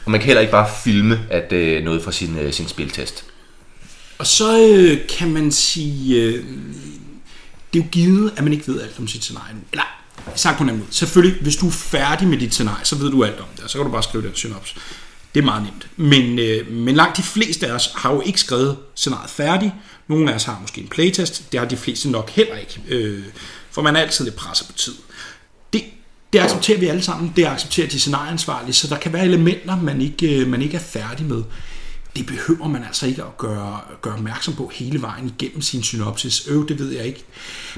Og 0.04 0.10
man 0.10 0.20
kan 0.20 0.26
heller 0.26 0.40
ikke 0.40 0.50
bare 0.50 0.68
filme 0.84 1.20
at 1.30 1.52
øh, 1.52 1.84
noget 1.84 2.02
fra 2.02 2.12
sin, 2.12 2.38
øh, 2.38 2.52
sin 2.52 2.68
spiltest. 2.68 3.24
Og 4.18 4.26
så 4.26 4.60
øh, 4.60 4.98
kan 5.18 5.32
man 5.32 5.52
sige, 5.52 6.22
øh, 6.22 6.44
det 7.72 7.80
er 7.80 7.84
jo 7.84 7.90
givet, 7.92 8.32
at 8.36 8.44
man 8.44 8.52
ikke 8.52 8.68
ved 8.68 8.82
alt 8.82 8.98
om 8.98 9.08
sit 9.08 9.22
scenarie 9.22 9.54
nu. 9.54 9.60
Eller 9.72 9.84
sagt 10.34 10.56
på 10.56 10.62
en 10.62 10.68
anden 10.68 10.82
måde. 10.82 10.94
Selvfølgelig, 10.94 11.42
hvis 11.42 11.56
du 11.56 11.66
er 11.66 11.72
færdig 11.72 12.28
med 12.28 12.38
dit 12.38 12.54
scenarie, 12.54 12.84
så 12.84 12.96
ved 12.96 13.10
du 13.10 13.24
alt 13.24 13.40
om 13.40 13.46
det, 13.56 13.64
og 13.64 13.70
så 13.70 13.78
kan 13.78 13.84
du 13.86 13.92
bare 13.92 14.02
skrive 14.02 14.24
den 14.26 14.34
synopsis. 14.34 14.76
Det 15.34 15.40
er 15.40 15.44
meget 15.44 15.62
nemt. 15.62 15.88
Men, 15.96 16.38
øh, 16.38 16.70
men 16.72 16.94
langt 16.94 17.16
de 17.16 17.22
fleste 17.22 17.66
af 17.66 17.72
os 17.72 17.92
har 17.94 18.12
jo 18.12 18.20
ikke 18.20 18.40
skrevet 18.40 18.76
scenariet 18.94 19.30
færdigt. 19.30 19.72
Nogle 20.08 20.30
af 20.30 20.34
os 20.34 20.44
har 20.44 20.58
måske 20.60 20.80
en 20.80 20.88
playtest. 20.88 21.52
Det 21.52 21.60
har 21.60 21.66
de 21.66 21.76
fleste 21.76 22.10
nok 22.10 22.30
heller 22.30 22.56
ikke. 22.56 22.80
Øh, 22.88 23.24
for 23.70 23.82
man 23.82 23.96
er 23.96 24.00
altid 24.00 24.24
lidt 24.24 24.36
presset 24.36 24.66
på 24.66 24.72
tid. 24.72 24.94
Det, 25.72 25.84
det 26.32 26.38
accepterer 26.38 26.78
vi 26.78 26.86
alle 26.86 27.02
sammen. 27.02 27.32
Det 27.36 27.46
accepterer 27.46 27.88
de 27.88 28.00
scenarieansvarlige. 28.00 28.74
Så 28.74 28.88
der 28.88 28.96
kan 28.96 29.12
være 29.12 29.24
elementer, 29.24 29.76
man 29.76 30.00
ikke, 30.00 30.40
øh, 30.40 30.48
man 30.48 30.62
ikke 30.62 30.76
er 30.76 30.80
færdig 30.80 31.26
med 31.26 31.42
det 32.16 32.26
behøver 32.26 32.68
man 32.68 32.84
altså 32.84 33.06
ikke 33.06 33.22
at 33.22 33.38
gøre, 33.38 33.80
gøre 34.02 34.14
opmærksom 34.14 34.54
på 34.54 34.70
hele 34.74 35.02
vejen 35.02 35.34
igennem 35.38 35.62
sin 35.62 35.82
synopsis. 35.82 36.46
Øv, 36.48 36.68
det 36.68 36.78
ved 36.78 36.92
jeg 36.92 37.06
ikke. 37.06 37.24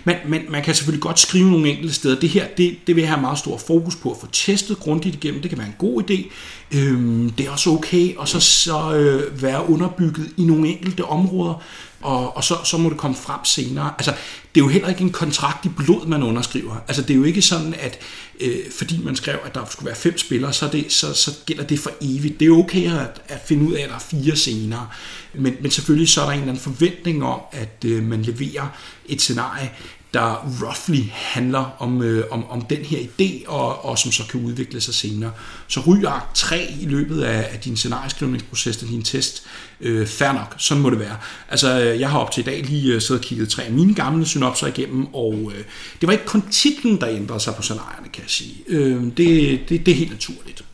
Men, 0.05 0.17
men 0.27 0.43
man 0.49 0.63
kan 0.63 0.75
selvfølgelig 0.75 1.03
godt 1.03 1.19
skrive 1.19 1.51
nogle 1.51 1.69
enkelte 1.69 1.95
steder. 1.95 2.21
Det 2.21 2.29
her, 2.29 2.47
det, 2.57 2.77
det 2.87 2.97
vil 2.97 3.03
jeg 3.03 3.11
have 3.11 3.21
meget 3.21 3.39
stor 3.39 3.59
fokus 3.59 3.97
på 3.97 4.11
at 4.11 4.17
få 4.21 4.27
testet 4.33 4.79
grundigt 4.79 5.15
igennem. 5.15 5.41
Det 5.41 5.51
kan 5.51 5.59
være 5.59 5.67
en 5.67 5.75
god 5.79 6.11
idé. 6.11 6.31
Øhm, 6.79 7.31
det 7.31 7.47
er 7.47 7.51
også 7.51 7.71
okay 7.71 8.17
Og 8.17 8.29
så, 8.29 8.41
så 8.41 8.95
øh, 8.95 9.43
være 9.43 9.71
underbygget 9.71 10.29
i 10.37 10.45
nogle 10.45 10.69
enkelte 10.69 11.05
områder, 11.05 11.63
og, 12.01 12.37
og 12.37 12.45
så, 12.45 12.55
så 12.65 12.79
må 12.79 12.91
det 12.91 12.99
komme 12.99 13.17
frem 13.17 13.45
senere. 13.45 13.93
Altså, 13.99 14.11
det 14.55 14.61
er 14.61 14.65
jo 14.65 14.69
heller 14.69 14.89
ikke 14.89 15.01
en 15.01 15.13
kontrakt 15.13 15.65
i 15.65 15.69
blod, 15.69 16.07
man 16.07 16.23
underskriver. 16.23 16.77
Altså, 16.89 17.03
det 17.03 17.11
er 17.11 17.15
jo 17.15 17.25
ikke 17.25 17.43
sådan, 17.43 17.75
at 17.75 17.99
øh, 18.41 18.57
fordi 18.79 19.03
man 19.03 19.17
skrev, 19.17 19.39
at 19.45 19.55
der 19.55 19.65
skulle 19.71 19.87
være 19.87 19.97
fem 19.97 20.19
spillere, 20.19 20.53
så, 20.53 20.69
det, 20.73 20.93
så, 20.93 21.15
så 21.15 21.35
gælder 21.47 21.65
det 21.65 21.79
for 21.79 21.91
evigt. 22.01 22.41
Det 22.41 22.49
er 22.49 22.53
okay 22.53 22.93
at, 22.93 23.23
at 23.29 23.41
finde 23.47 23.65
ud 23.65 23.73
af, 23.73 23.83
at 23.83 23.89
der 23.89 23.95
er 23.95 23.99
fire 23.99 24.37
senere. 24.37 24.89
Men, 25.35 25.57
men 25.61 25.71
selvfølgelig 25.71 26.09
så 26.09 26.21
er 26.21 26.25
der 26.25 26.33
en 26.33 26.39
eller 26.39 26.53
anden 26.53 26.63
forventning 26.63 27.25
om, 27.25 27.41
at 27.53 27.85
øh, 27.85 28.03
man 28.03 28.23
leverer 28.23 28.67
et 29.07 29.21
scenarie, 29.21 29.71
der 30.15 30.49
roughly 30.63 31.03
handler 31.13 31.77
om, 31.79 32.03
øh, 32.03 32.25
om, 32.31 32.51
om 32.51 32.63
den 32.63 32.79
her 32.79 32.99
idé, 32.99 33.49
og, 33.49 33.85
og 33.85 33.99
som 33.99 34.13
så 34.13 34.23
kan 34.31 34.41
udvikle 34.45 34.81
sig 34.81 34.95
senere. 34.95 35.31
Så 35.69 35.81
ryger 35.81 36.29
3 36.35 36.75
i 36.81 36.87
løbet 36.87 37.23
af, 37.23 37.49
af 37.53 37.59
din 37.61 37.77
scenarieskrivningsproces, 37.77 38.77
din 38.77 39.03
test, 39.03 39.47
øh, 39.81 40.07
fair 40.07 40.33
nok, 40.33 40.55
sådan 40.59 40.83
må 40.83 40.91
det 40.91 40.99
være. 40.99 41.17
Altså, 41.49 41.81
øh, 41.81 42.01
jeg 42.01 42.11
har 42.11 42.19
op 42.19 42.31
til 42.31 42.41
i 42.41 42.45
dag 42.45 42.63
lige 42.63 42.95
øh, 42.95 43.01
siddet 43.01 43.23
og 43.23 43.29
kigget 43.29 43.49
tre 43.49 43.63
af 43.63 43.73
mine 43.73 43.95
gamle 43.95 44.27
synopser 44.27 44.67
igennem, 44.67 45.15
og 45.15 45.53
øh, 45.57 45.65
det 46.01 46.07
var 46.07 46.13
ikke 46.13 46.27
kun 46.27 46.43
titlen, 46.51 47.01
der 47.01 47.09
ændrede 47.09 47.41
sig 47.41 47.55
på 47.55 47.63
scenarierne, 47.63 48.09
kan 48.13 48.23
jeg 48.23 48.31
sige. 48.31 48.55
Øh, 48.69 49.03
det, 49.03 49.61
det, 49.69 49.87
det 49.87 49.89
er 49.89 49.95
helt 49.95 50.11
naturligt. 50.11 50.65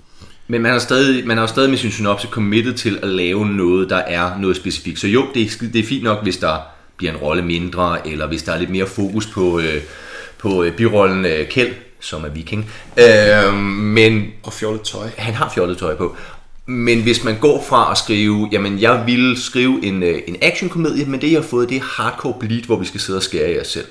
Men 0.48 0.62
man 0.62 0.72
har 0.72 0.78
stadig, 0.78 1.26
man 1.26 1.38
har 1.38 1.46
stadig 1.46 1.70
med 1.70 1.78
sin 1.78 1.90
synopse 1.90 2.28
committed 2.28 2.74
til 2.74 2.98
at 3.02 3.08
lave 3.08 3.46
noget, 3.48 3.90
der 3.90 3.96
er 3.96 4.38
noget 4.38 4.56
specifikt. 4.56 5.00
Så 5.00 5.08
jo, 5.08 5.26
det 5.34 5.42
er, 5.42 5.66
det 5.72 5.76
er 5.76 5.84
fint 5.84 6.04
nok, 6.04 6.22
hvis 6.22 6.36
der 6.36 6.73
bliver 6.96 7.12
en 7.12 7.18
rolle 7.18 7.42
mindre, 7.42 8.08
eller 8.08 8.26
hvis 8.26 8.42
der 8.42 8.52
er 8.52 8.58
lidt 8.58 8.70
mere 8.70 8.86
fokus 8.86 9.26
på, 9.26 9.58
øh, 9.58 9.82
på 10.38 10.62
øh, 10.62 10.76
birollen 10.76 11.24
øh, 11.24 11.48
Kjeld, 11.48 11.74
som 12.00 12.24
er 12.24 12.28
viking. 12.28 12.70
Øh, 12.96 13.54
men 13.72 14.32
og 14.42 14.52
fjollet 14.52 14.82
tøj. 14.82 15.08
Han 15.16 15.34
har 15.34 15.50
fjollet 15.54 15.78
tøj 15.78 15.96
på. 15.96 16.16
Men 16.66 17.02
hvis 17.02 17.24
man 17.24 17.38
går 17.40 17.64
fra 17.68 17.90
at 17.90 17.98
skrive, 17.98 18.48
jamen 18.52 18.80
jeg 18.80 19.06
vil 19.06 19.42
skrive 19.42 19.84
en, 19.84 20.02
øh, 20.02 20.22
en 20.26 20.36
actionkomedie, 20.42 21.04
men 21.04 21.20
det 21.20 21.32
jeg 21.32 21.40
har 21.40 21.48
fået, 21.48 21.68
det 21.68 21.76
er 21.76 22.02
hardcore 22.02 22.34
bleed, 22.40 22.62
hvor 22.62 22.76
vi 22.76 22.86
skal 22.86 23.00
sidde 23.00 23.16
og 23.16 23.22
skære 23.22 23.52
i 23.52 23.60
os 23.60 23.66
selv. 23.66 23.86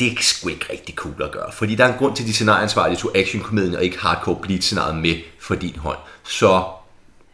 Det 0.00 0.12
er 0.12 0.16
sgu 0.20 0.48
ikke 0.48 0.66
rigtig 0.72 0.94
cool 0.94 1.22
at 1.22 1.30
gøre, 1.32 1.52
fordi 1.52 1.74
der 1.74 1.84
er 1.84 1.92
en 1.92 1.98
grund 1.98 2.16
til, 2.16 2.22
at 2.22 2.28
de 2.28 2.32
scenarieansvarlige 2.32 2.98
tog 2.98 3.16
actionkomedien 3.16 3.74
og 3.74 3.84
ikke 3.84 3.98
hardcore 3.98 4.36
bleed 4.42 4.60
scenariet 4.60 4.96
med 4.96 5.14
for 5.40 5.54
din 5.54 5.76
hånd. 5.76 5.98
Så 6.28 6.64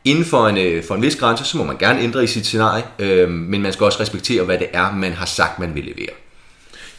Inden 0.05 0.25
for 0.25 0.49
en, 0.49 0.59
øh, 0.59 0.85
for 0.85 0.95
en 0.95 1.03
vis 1.03 1.17
grænse, 1.17 1.45
så 1.45 1.57
må 1.57 1.65
man 1.65 1.79
gerne 1.79 2.01
ændre 2.01 2.25
i 2.25 2.27
sit 2.27 2.47
scenarie, 2.47 2.85
øh, 2.99 3.31
men 3.31 3.63
man 3.63 3.73
skal 3.73 3.85
også 3.85 4.01
respektere, 4.01 4.45
hvad 4.45 4.59
det 4.59 4.67
er, 4.73 4.95
man 4.95 5.13
har 5.13 5.27
sagt, 5.27 5.59
man 5.59 5.75
vil 5.75 5.85
levere. 5.85 6.11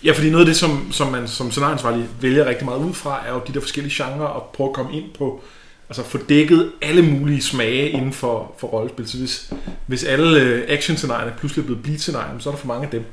Ja, 0.03 0.11
fordi 0.11 0.29
noget 0.29 0.45
af 0.45 0.45
det, 0.45 0.55
som, 0.55 0.91
som 0.91 1.11
man 1.11 1.27
som 1.27 1.51
scenarieansvarlig 1.51 2.05
vælger 2.21 2.45
rigtig 2.45 2.65
meget 2.65 2.79
ud 2.79 2.93
fra, 2.93 3.23
er 3.27 3.33
jo 3.33 3.41
de 3.47 3.53
der 3.53 3.59
forskellige 3.59 4.03
genrer 4.03 4.25
og 4.25 4.49
prøve 4.53 4.69
at 4.69 4.75
komme 4.75 4.93
ind 4.93 5.05
på, 5.17 5.41
altså 5.89 6.03
få 6.03 6.17
dækket 6.29 6.71
alle 6.81 7.01
mulige 7.01 7.41
smage 7.41 7.89
inden 7.89 8.13
for, 8.13 8.55
for 8.59 8.67
rollespil. 8.67 9.07
Så 9.07 9.17
hvis, 9.17 9.53
hvis 9.87 10.03
alle 10.03 10.41
øh, 10.41 10.63
action-scenarierne 10.67 11.33
pludselig 11.37 11.61
er 11.61 11.65
blevet 11.65 11.83
bleed-scenarier, 11.83 12.39
så 12.39 12.49
er 12.49 12.53
der 12.53 12.59
for 12.59 12.67
mange 12.67 12.85
af 12.85 12.91
dem. 12.91 13.03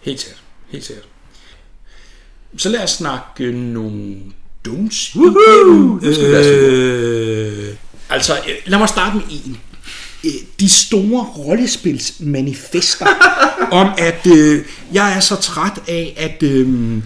Helt 0.00 0.20
sikkert. 0.20 0.42
Helt 0.68 0.84
sikkert. 0.84 1.04
Så 2.56 2.68
lad 2.68 2.82
os 2.82 2.90
snakke 2.90 3.52
nogle 3.52 4.16
don'ts. 4.68 5.18
Woohoo! 5.18 6.00
Øh, 6.02 7.74
Altså, 8.12 8.32
øh, 8.34 8.54
lad 8.66 8.78
mig 8.78 8.88
starte 8.88 9.16
med 9.16 9.24
en. 9.30 9.58
Øh, 10.24 10.30
de 10.60 10.68
store 10.68 11.24
rollespilsmanifester 11.24 13.06
om, 13.80 13.88
at 13.98 14.26
øh, 14.36 14.64
jeg 14.92 15.16
er 15.16 15.20
så 15.20 15.36
træt 15.36 15.80
af, 15.88 16.14
at... 16.16 16.42
Øh, 16.42 17.02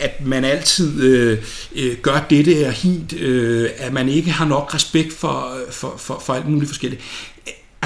at 0.00 0.26
man 0.26 0.44
altid 0.44 1.02
øh, 1.02 1.38
øh, 1.76 1.96
gør 1.96 2.26
dette 2.30 2.64
er 2.64 2.70
helt, 2.70 3.12
øh, 3.12 3.70
at 3.78 3.92
man 3.92 4.08
ikke 4.08 4.30
har 4.30 4.44
nok 4.44 4.74
respekt 4.74 5.12
for, 5.12 5.58
for, 5.70 5.94
for, 5.98 6.22
for 6.24 6.34
alt 6.34 6.48
muligt 6.48 6.68
forskelligt. 6.68 7.02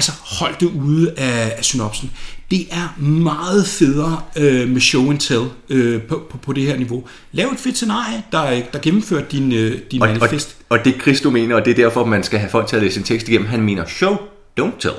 Altså 0.03 0.21
hold 0.39 0.55
det 0.59 0.65
ude 0.65 1.13
af, 1.17 1.53
af 1.57 1.65
synopsen. 1.65 2.11
Det 2.51 2.67
er 2.71 3.01
meget 3.01 3.67
federe 3.67 4.21
øh, 4.35 4.69
med 4.69 4.81
show 4.81 5.09
and 5.09 5.19
tell 5.19 5.43
øh, 5.69 6.01
på, 6.01 6.21
på, 6.31 6.37
på 6.37 6.53
det 6.53 6.63
her 6.63 6.77
niveau. 6.77 7.03
Lav 7.31 7.47
et 7.47 7.59
fedt 7.59 7.75
scenarie, 7.75 8.23
der, 8.31 8.61
der 8.73 8.79
gennemfører 8.79 9.23
din, 9.25 9.51
øh, 9.51 9.79
din 9.91 10.01
og, 10.01 10.07
manifest. 10.07 10.55
Og, 10.69 10.77
og 10.77 10.85
det 10.85 10.95
Christo 11.01 11.29
mener, 11.29 11.55
og 11.55 11.65
det 11.65 11.71
er 11.71 11.75
derfor, 11.75 12.05
man 12.05 12.23
skal 12.23 12.39
have 12.39 12.49
folk 12.49 12.67
til 12.67 12.75
at 12.75 12.81
læse 12.81 12.93
sin 12.93 13.03
tekst 13.03 13.27
igennem, 13.27 13.47
han 13.47 13.61
mener 13.61 13.85
show, 13.87 14.17
don't 14.59 14.79
tell. 14.79 14.95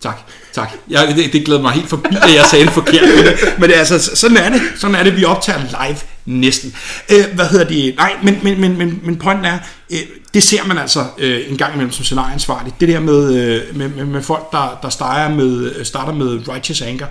Tak, 0.00 0.18
tak. 0.52 0.70
Jeg, 0.90 1.14
det, 1.16 1.32
det 1.32 1.44
glæder 1.44 1.62
mig 1.62 1.72
helt 1.72 1.88
forbi, 1.88 2.16
at 2.22 2.34
jeg 2.34 2.44
sagde 2.50 2.64
det 2.64 2.72
forkert. 2.72 3.02
Men, 3.02 3.34
men 3.58 3.70
altså, 3.70 4.16
sådan 4.16 4.36
er 4.36 4.48
det. 4.48 4.62
Sådan 4.76 4.96
er 4.96 5.02
det, 5.02 5.16
vi 5.16 5.24
optager 5.24 5.58
live 5.58 5.98
næsten. 6.26 6.74
Øh, 7.12 7.34
hvad 7.34 7.46
hedder 7.46 7.68
det? 7.68 7.94
Nej, 7.96 8.12
men, 8.22 8.38
men, 8.42 8.60
men, 8.60 8.78
men, 8.78 9.00
men 9.02 9.16
pointen 9.16 9.44
er, 9.44 9.58
øh, 9.90 9.98
det 10.34 10.42
ser 10.42 10.64
man 10.66 10.78
altså 10.78 11.04
øh, 11.18 11.40
en 11.50 11.56
gang 11.56 11.74
imellem 11.74 11.92
som 11.92 12.04
scenarieansvarlig. 12.04 12.72
Det 12.80 12.88
der 12.88 13.00
med, 13.00 13.34
øh, 13.34 13.76
med, 13.76 13.88
med, 13.88 14.04
med 14.04 14.22
folk, 14.22 14.52
der, 14.52 14.78
der 14.82 14.88
starter 14.88 15.34
med, 15.34 15.72
øh, 15.76 15.84
starter 15.84 16.12
med 16.12 16.48
righteous 16.48 16.82
anger. 16.82 17.06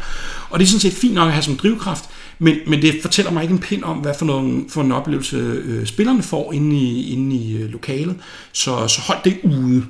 Og 0.50 0.60
det 0.60 0.66
er 0.66 0.70
sådan 0.70 0.80
set 0.80 0.94
fint 0.94 1.14
nok 1.14 1.28
at 1.28 1.34
have 1.34 1.44
som 1.44 1.58
drivkraft, 1.58 2.04
men, 2.40 2.56
men 2.68 2.82
det 2.82 3.00
fortæller 3.02 3.32
mig 3.32 3.44
ikke 3.44 3.54
en 3.54 3.60
pind 3.60 3.84
om, 3.84 3.98
hvad 3.98 4.14
for, 4.20 4.26
nogen, 4.26 4.66
for 4.70 4.82
en 4.82 4.92
oplevelse 4.92 5.38
øh, 5.38 5.86
spillerne 5.86 6.24
får 6.24 6.54
inde 6.54 6.76
i, 6.76 7.14
inde 7.14 7.36
i 7.36 7.58
øh, 7.58 7.70
lokalet. 7.70 8.16
Så, 8.52 8.88
så 8.88 9.02
hold 9.02 9.18
det 9.24 9.38
ude 9.44 9.86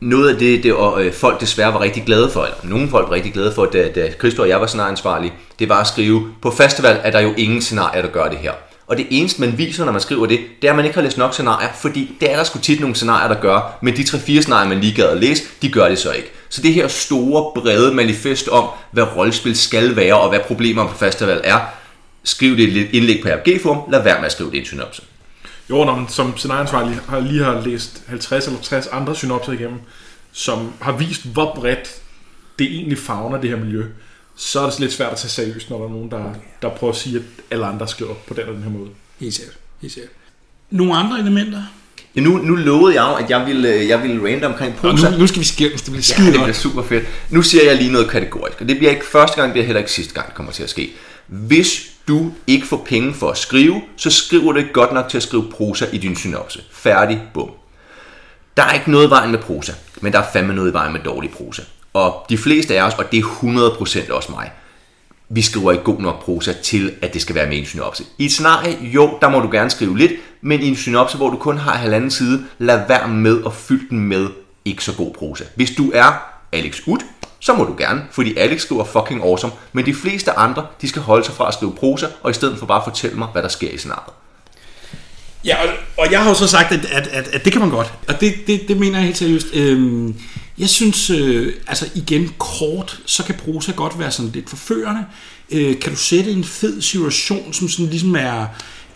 noget 0.00 0.28
af 0.28 0.38
det, 0.38 0.62
det 0.62 0.74
og, 0.74 1.04
øh, 1.04 1.12
folk 1.12 1.40
desværre 1.40 1.74
var 1.74 1.80
rigtig 1.80 2.04
glade 2.04 2.30
for, 2.30 2.44
eller 2.44 2.56
nogle 2.62 2.88
folk 2.88 3.08
var 3.08 3.14
rigtig 3.14 3.32
glade 3.32 3.52
for, 3.52 3.64
da, 3.64 3.88
da 3.88 4.10
Christo 4.18 4.42
og 4.42 4.48
jeg 4.48 4.60
var 4.60 4.66
scenarieansvarlige, 4.66 5.32
det 5.58 5.68
var 5.68 5.80
at 5.80 5.86
skrive, 5.86 6.28
på 6.42 6.50
festival 6.50 7.00
er 7.02 7.10
der 7.10 7.20
jo 7.20 7.34
ingen 7.36 7.62
scenarier, 7.62 8.02
der 8.02 8.08
gør 8.08 8.28
det 8.28 8.38
her. 8.38 8.52
Og 8.86 8.96
det 8.96 9.06
eneste, 9.10 9.40
man 9.40 9.58
viser, 9.58 9.84
når 9.84 9.92
man 9.92 10.00
skriver 10.00 10.26
det, 10.26 10.40
det 10.62 10.68
er, 10.68 10.72
at 10.72 10.76
man 10.76 10.84
ikke 10.84 10.94
har 10.94 11.02
læst 11.02 11.18
nok 11.18 11.32
scenarier, 11.32 11.68
fordi 11.74 12.16
det 12.20 12.32
er 12.32 12.36
der 12.36 12.44
sgu 12.44 12.58
tit 12.58 12.80
nogle 12.80 12.96
scenarier, 12.96 13.28
der 13.28 13.40
gør, 13.40 13.78
men 13.82 13.96
de 13.96 14.02
3-4 14.02 14.40
scenarier, 14.40 14.68
man 14.68 14.80
lige 14.80 14.94
gad 14.94 15.08
at 15.08 15.20
læse, 15.20 15.42
de 15.62 15.70
gør 15.70 15.88
det 15.88 15.98
så 15.98 16.12
ikke. 16.12 16.30
Så 16.48 16.62
det 16.62 16.74
her 16.74 16.88
store, 16.88 17.52
brede 17.54 17.94
manifest 17.94 18.48
om, 18.48 18.68
hvad 18.90 19.16
rollespil 19.16 19.56
skal 19.56 19.96
være, 19.96 20.18
og 20.20 20.28
hvad 20.28 20.40
problemer 20.40 20.86
på 20.86 20.94
festival 20.94 21.40
er, 21.44 21.58
skriv 22.24 22.56
det 22.56 22.68
i 22.68 22.80
et 22.80 22.88
indlæg 22.92 23.20
på 23.22 23.28
RPG-forum, 23.28 23.90
lad 23.90 24.02
være 24.02 24.18
med 24.18 24.26
at 24.26 24.32
skrive 24.32 24.50
det 24.50 24.56
i 24.56 24.60
en 24.60 24.66
synopse. 24.66 25.02
Jo, 25.70 25.84
når 25.84 25.96
man 25.96 26.08
som 26.08 26.36
scenarieansvarlig 26.36 26.98
har 27.08 27.20
lige 27.20 27.44
har 27.44 27.60
læst 27.64 28.02
50 28.08 28.46
eller 28.46 28.60
60 28.60 28.86
andre 28.86 29.16
synopser 29.16 29.52
igennem, 29.52 29.78
som 30.32 30.72
har 30.80 30.92
vist, 30.92 31.26
hvor 31.26 31.54
bredt 31.54 31.94
det 32.58 32.66
egentlig 32.74 32.98
fagner 32.98 33.40
det 33.40 33.50
her 33.50 33.56
miljø, 33.56 33.84
så 34.36 34.60
er 34.60 34.70
det 34.70 34.80
lidt 34.80 34.92
svært 34.92 35.12
at 35.12 35.18
tage 35.18 35.30
seriøst, 35.30 35.70
når 35.70 35.78
der 35.78 35.84
er 35.84 35.90
nogen, 35.90 36.10
der, 36.10 36.34
der 36.62 36.68
prøver 36.68 36.92
at 36.92 36.98
sige, 36.98 37.16
at 37.16 37.22
alle 37.50 37.66
andre 37.66 37.88
skriver 37.88 38.14
på 38.28 38.34
den 38.34 38.48
og 38.48 38.54
den 38.54 38.62
her 38.62 38.70
måde. 38.70 38.88
Helt 39.20 39.34
sikkert. 39.34 39.56
Helt 39.80 39.92
sikkert. 39.94 40.12
Nogle 40.70 40.96
andre 40.96 41.18
elementer? 41.20 41.62
Ja, 42.16 42.20
nu, 42.20 42.36
nu 42.36 42.54
lovede 42.54 42.94
jeg 43.02 43.08
jo, 43.10 43.24
at 43.24 43.30
jeg 43.30 43.46
ville, 43.46 43.74
øh, 43.74 43.88
jeg 43.88 44.02
ville 44.02 44.26
rande 44.28 44.46
omkring 44.46 44.74
prosa. 44.76 45.10
nu, 45.10 45.18
nu 45.18 45.26
skal 45.26 45.40
vi 45.40 45.44
skændes, 45.46 45.82
det 45.82 45.92
bliver 45.92 46.04
Ja, 46.08 46.14
skide 46.14 46.26
det 46.26 46.34
godt. 46.34 46.44
bliver 46.44 46.54
super 46.54 46.82
fedt. 46.82 47.04
Nu 47.30 47.42
siger 47.42 47.64
jeg 47.64 47.76
lige 47.76 47.92
noget 47.92 48.10
kategorisk, 48.10 48.60
og 48.60 48.68
det 48.68 48.76
bliver 48.78 48.90
ikke 48.90 49.06
første 49.06 49.36
gang, 49.36 49.48
det 49.48 49.52
bliver 49.52 49.66
heller 49.66 49.78
ikke 49.80 49.92
sidste 49.92 50.14
gang, 50.14 50.26
det 50.26 50.34
kommer 50.34 50.52
til 50.52 50.62
at 50.62 50.70
ske. 50.70 50.90
Hvis 51.26 51.90
du 52.08 52.32
ikke 52.46 52.66
får 52.66 52.82
penge 52.86 53.14
for 53.14 53.30
at 53.30 53.38
skrive, 53.38 53.82
så 53.96 54.10
skriver 54.10 54.52
du 54.52 54.58
ikke 54.58 54.72
godt 54.72 54.92
nok 54.92 55.08
til 55.08 55.16
at 55.16 55.22
skrive 55.22 55.50
prosa 55.50 55.86
i 55.92 55.98
din 55.98 56.16
synopse. 56.16 56.62
Færdig, 56.70 57.22
bum. 57.34 57.50
Der 58.56 58.62
er 58.62 58.72
ikke 58.72 58.90
noget 58.90 59.06
i 59.06 59.10
vejen 59.10 59.30
med 59.30 59.38
prosa, 59.38 59.72
men 60.00 60.12
der 60.12 60.18
er 60.18 60.26
fandme 60.32 60.54
noget 60.54 60.70
i 60.70 60.72
vejen 60.72 60.92
med 60.92 61.00
dårlig 61.00 61.30
prosa. 61.30 61.62
Og 61.92 62.26
de 62.28 62.38
fleste 62.38 62.78
af 62.78 62.86
os, 62.86 62.94
og 62.94 63.12
det 63.12 63.18
er 63.18 63.22
100% 64.08 64.12
også 64.12 64.32
mig, 64.32 64.50
vi 65.28 65.42
skriver 65.42 65.72
ikke 65.72 65.84
god 65.84 66.00
nok 66.00 66.24
prosa 66.24 66.52
til, 66.52 66.92
at 67.02 67.14
det 67.14 67.22
skal 67.22 67.34
være 67.34 67.46
med 67.46 67.56
i 67.56 67.60
en 67.60 67.66
synopse. 67.66 68.04
I 68.18 68.24
et 68.24 68.32
scenarie, 68.32 68.78
jo, 68.80 69.18
der 69.20 69.28
må 69.28 69.40
du 69.40 69.48
gerne 69.50 69.70
skrive 69.70 69.98
lidt, 69.98 70.12
men 70.40 70.60
i 70.60 70.68
en 70.68 70.76
synopse, 70.76 71.16
hvor 71.16 71.30
du 71.30 71.36
kun 71.36 71.58
har 71.58 71.72
halvanden 71.72 72.10
side, 72.10 72.44
lad 72.58 72.88
være 72.88 73.08
med 73.08 73.42
at 73.46 73.52
fylde 73.54 73.88
den 73.90 73.98
med 73.98 74.28
ikke 74.64 74.84
så 74.84 74.94
god 74.96 75.12
prosa. 75.12 75.44
Hvis 75.54 75.70
du 75.70 75.90
er 75.94 76.12
Alex 76.52 76.80
Ud, 76.86 76.98
så 77.40 77.54
må 77.54 77.64
du 77.64 77.74
gerne, 77.78 78.02
fordi 78.10 78.36
Alex 78.36 78.62
skriver 78.62 78.84
fucking 78.84 79.22
awesome, 79.22 79.52
men 79.72 79.86
de 79.86 79.94
fleste 79.94 80.32
andre, 80.32 80.66
de 80.82 80.88
skal 80.88 81.02
holde 81.02 81.24
sig 81.24 81.34
fra 81.34 81.48
at 81.48 81.54
skrive 81.54 81.74
prosa, 81.74 82.06
og 82.22 82.30
i 82.30 82.34
stedet 82.34 82.58
for 82.58 82.66
bare 82.66 82.82
fortælle 82.84 83.16
mig, 83.16 83.28
hvad 83.32 83.42
der 83.42 83.48
sker 83.48 83.70
i 83.70 83.78
scenariet. 83.78 84.14
Ja, 85.44 85.62
og, 85.62 85.68
og 85.98 86.12
jeg 86.12 86.22
har 86.22 86.28
jo 86.28 86.34
så 86.34 86.46
sagt, 86.46 86.72
at, 86.72 86.84
at, 86.84 87.06
at, 87.06 87.28
at 87.28 87.44
det 87.44 87.52
kan 87.52 87.60
man 87.60 87.70
godt. 87.70 87.92
Og 88.08 88.20
det, 88.20 88.34
det, 88.46 88.68
det 88.68 88.76
mener 88.76 88.98
jeg 88.98 89.04
helt 89.04 89.18
seriøst. 89.18 89.46
Øhm, 89.52 90.14
jeg 90.58 90.68
synes, 90.68 91.10
øh, 91.10 91.54
altså 91.66 91.88
igen 91.94 92.34
kort, 92.38 93.00
så 93.06 93.24
kan 93.24 93.34
prosa 93.34 93.72
godt 93.72 93.98
være 93.98 94.10
sådan 94.10 94.30
lidt 94.30 94.50
forførende. 94.50 95.04
Øh, 95.50 95.80
kan 95.80 95.92
du 95.92 95.98
sætte 95.98 96.30
en 96.30 96.44
fed 96.44 96.82
situation, 96.82 97.52
som 97.52 97.68
sådan 97.68 97.90
ligesom 97.90 98.16
er, 98.16 98.46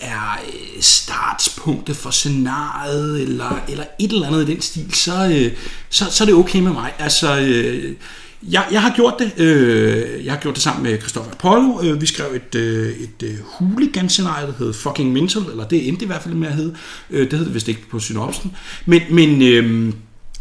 er 0.01 0.41
øh, 0.47 0.83
startspunktet 0.83 1.97
for 1.97 2.11
scenariet, 2.11 3.23
eller, 3.23 3.61
eller 3.69 3.85
et 3.99 4.13
eller 4.13 4.27
andet 4.27 4.49
i 4.49 4.53
den 4.53 4.63
stil, 4.63 4.95
så, 4.95 5.29
øh, 5.33 5.53
så, 5.91 6.05
så 6.11 6.25
er 6.25 6.27
det 6.27 6.35
okay 6.35 6.59
med 6.59 6.73
mig. 6.73 6.93
Altså, 6.99 7.41
øh, 7.41 7.97
jeg, 8.43 8.65
jeg 8.73 8.83
har 8.83 8.93
gjort 8.97 9.15
det. 9.19 9.33
Øh, 9.37 10.25
jeg 10.25 10.33
har 10.33 10.41
gjort 10.41 10.55
det 10.55 10.63
sammen 10.63 10.83
med 10.83 10.99
Christopher 10.99 11.33
Apollo. 11.33 11.83
Øh, 11.83 12.01
vi 12.01 12.07
skrev 12.07 12.27
et, 12.35 12.55
øh, 12.55 12.89
et 12.89 13.23
øh, 13.23 13.35
hooligan-scenarie, 13.45 14.47
der 14.47 14.53
hed 14.59 14.73
Fucking 14.73 15.13
Mental, 15.13 15.43
eller 15.51 15.69
det 15.69 15.89
endte 15.89 16.05
i 16.05 16.07
hvert 16.07 16.23
fald 16.23 16.35
med 16.35 16.49
at 16.49 16.55
hedde. 16.55 16.77
Øh, 17.11 17.31
det 17.31 17.39
hed 17.39 17.47
det 17.47 17.55
vist 17.55 17.69
ikke 17.69 17.89
på 17.91 17.99
synopsen. 17.99 18.53
Men, 18.87 19.03
men, 19.11 19.43
øh, 19.43 19.93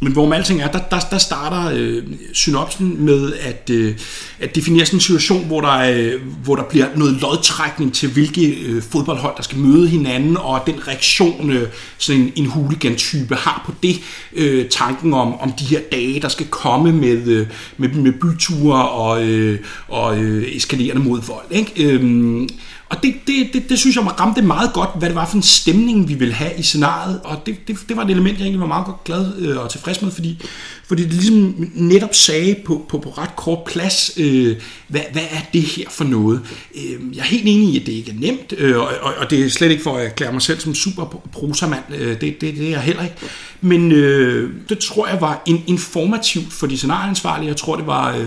men 0.04 0.14
hvorom 0.14 0.34
alting 0.34 0.62
er, 0.62 0.72
der, 0.72 0.80
der, 0.80 1.00
der 1.00 1.18
starter 1.18 1.72
øh, 1.74 2.04
synopsen 2.34 3.06
med 3.06 3.34
at, 3.34 3.70
øh, 3.70 3.96
at 4.40 4.56
definere 4.56 4.86
sådan 4.86 4.98
en 4.98 5.02
situation, 5.02 5.46
hvor 5.46 5.62
der, 5.62 5.78
øh, 5.78 6.22
hvor 6.44 6.56
der 6.56 6.64
bliver 6.64 6.88
noget 6.96 7.22
lodtrækning 7.22 7.94
til, 7.94 8.10
hvilke 8.10 8.48
øh, 8.48 8.82
fodboldhold, 8.82 9.34
der 9.38 9.44
skal 9.44 9.58
møde 9.58 9.88
hinanden, 9.88 10.38
og 10.38 10.62
den 10.66 10.88
reaktion, 10.88 11.52
øh, 11.52 11.68
sådan 11.98 12.22
en, 12.22 12.32
en 12.36 12.46
hooligan-type 12.46 13.36
har 13.36 13.64
på 13.66 13.74
det. 13.84 14.00
Øh, 14.34 14.70
tanken 14.70 15.14
om, 15.14 15.40
om 15.40 15.52
de 15.52 15.66
her 15.66 15.80
dage, 15.92 16.22
der 16.22 16.28
skal 16.28 16.46
komme 16.48 16.92
med, 16.92 17.28
øh, 17.28 17.48
med, 17.78 17.90
med 17.90 18.12
byture 18.12 18.90
og, 18.90 19.24
øh, 19.24 19.60
og 19.88 20.18
øh, 20.18 20.56
eskalerende 20.56 21.02
mod 21.02 21.22
vold. 21.22 21.46
Ikke? 21.52 21.84
Øh, 21.84 22.48
og 22.92 23.04
det, 23.04 23.16
det, 23.28 23.50
det, 23.54 23.70
det 23.70 23.80
synes 23.80 23.96
jeg 23.96 24.20
ramte 24.20 24.42
meget 24.42 24.74
godt, 24.74 24.90
hvad 24.98 25.10
det 25.10 25.16
var 25.16 25.26
for 25.26 25.36
en 25.36 25.44
stemning, 25.44 26.10
vi 26.10 26.14
ville 26.14 26.34
have 26.34 26.52
i 26.58 26.62
scenariet. 26.62 27.22
Og 27.24 27.46
det, 27.46 27.68
det, 27.68 27.78
det 27.90 27.98
var 27.98 28.04
et 28.04 28.12
element, 28.12 28.38
jeg 28.38 28.44
egentlig 28.44 28.60
var 28.60 28.68
meget 28.68 28.86
godt 28.86 29.04
glad 29.04 29.38
øh, 29.38 29.58
og 29.58 29.70
tilfreds 29.70 30.02
med, 30.02 30.12
fordi, 30.12 30.42
fordi 30.88 31.04
det 31.04 31.14
ligesom 31.14 31.56
netop 31.74 32.16
sagde 32.16 32.56
på, 32.66 32.86
på, 32.90 32.98
på 32.98 33.10
ret 33.10 33.36
kort 33.36 33.60
plads, 33.66 34.12
øh, 34.18 34.56
hvad, 34.88 35.02
hvad 35.12 35.22
er 35.22 35.42
det 35.54 35.62
her 35.62 35.86
for 35.90 36.04
noget? 36.04 36.42
Øh, 36.76 37.16
jeg 37.16 37.20
er 37.20 37.26
helt 37.26 37.44
enig 37.48 37.70
i, 37.74 37.80
at 37.80 37.86
det 37.86 37.94
ikke 37.94 38.12
er 38.12 38.20
nemt, 38.20 38.54
øh, 38.58 38.78
og, 38.78 38.90
og, 39.02 39.14
og 39.18 39.30
det 39.30 39.46
er 39.46 39.50
slet 39.50 39.72
ikke 39.72 39.84
for 39.84 39.98
at 39.98 40.06
erklære 40.06 40.34
mig 40.34 40.42
selv 40.42 40.60
som 40.60 40.76
super 40.76 41.22
prosamand. 41.32 41.84
Øh, 41.98 42.22
det, 42.22 42.22
det, 42.22 42.42
det 42.42 42.66
er 42.66 42.70
jeg 42.70 42.82
heller 42.82 43.04
ikke. 43.04 43.16
Men 43.62 43.92
øh, 43.92 44.54
det 44.70 44.80
tror 44.80 45.08
jeg 45.08 45.22
var 45.22 45.44
en, 45.46 45.64
informativt 45.68 46.54
for 46.54 46.68
de 46.68 46.78
scenarieansvarlige. 46.78 47.48
Jeg 47.48 47.58
tror, 47.58 47.76
det 47.76 47.88
var, 47.88 48.18
øh, 48.18 48.26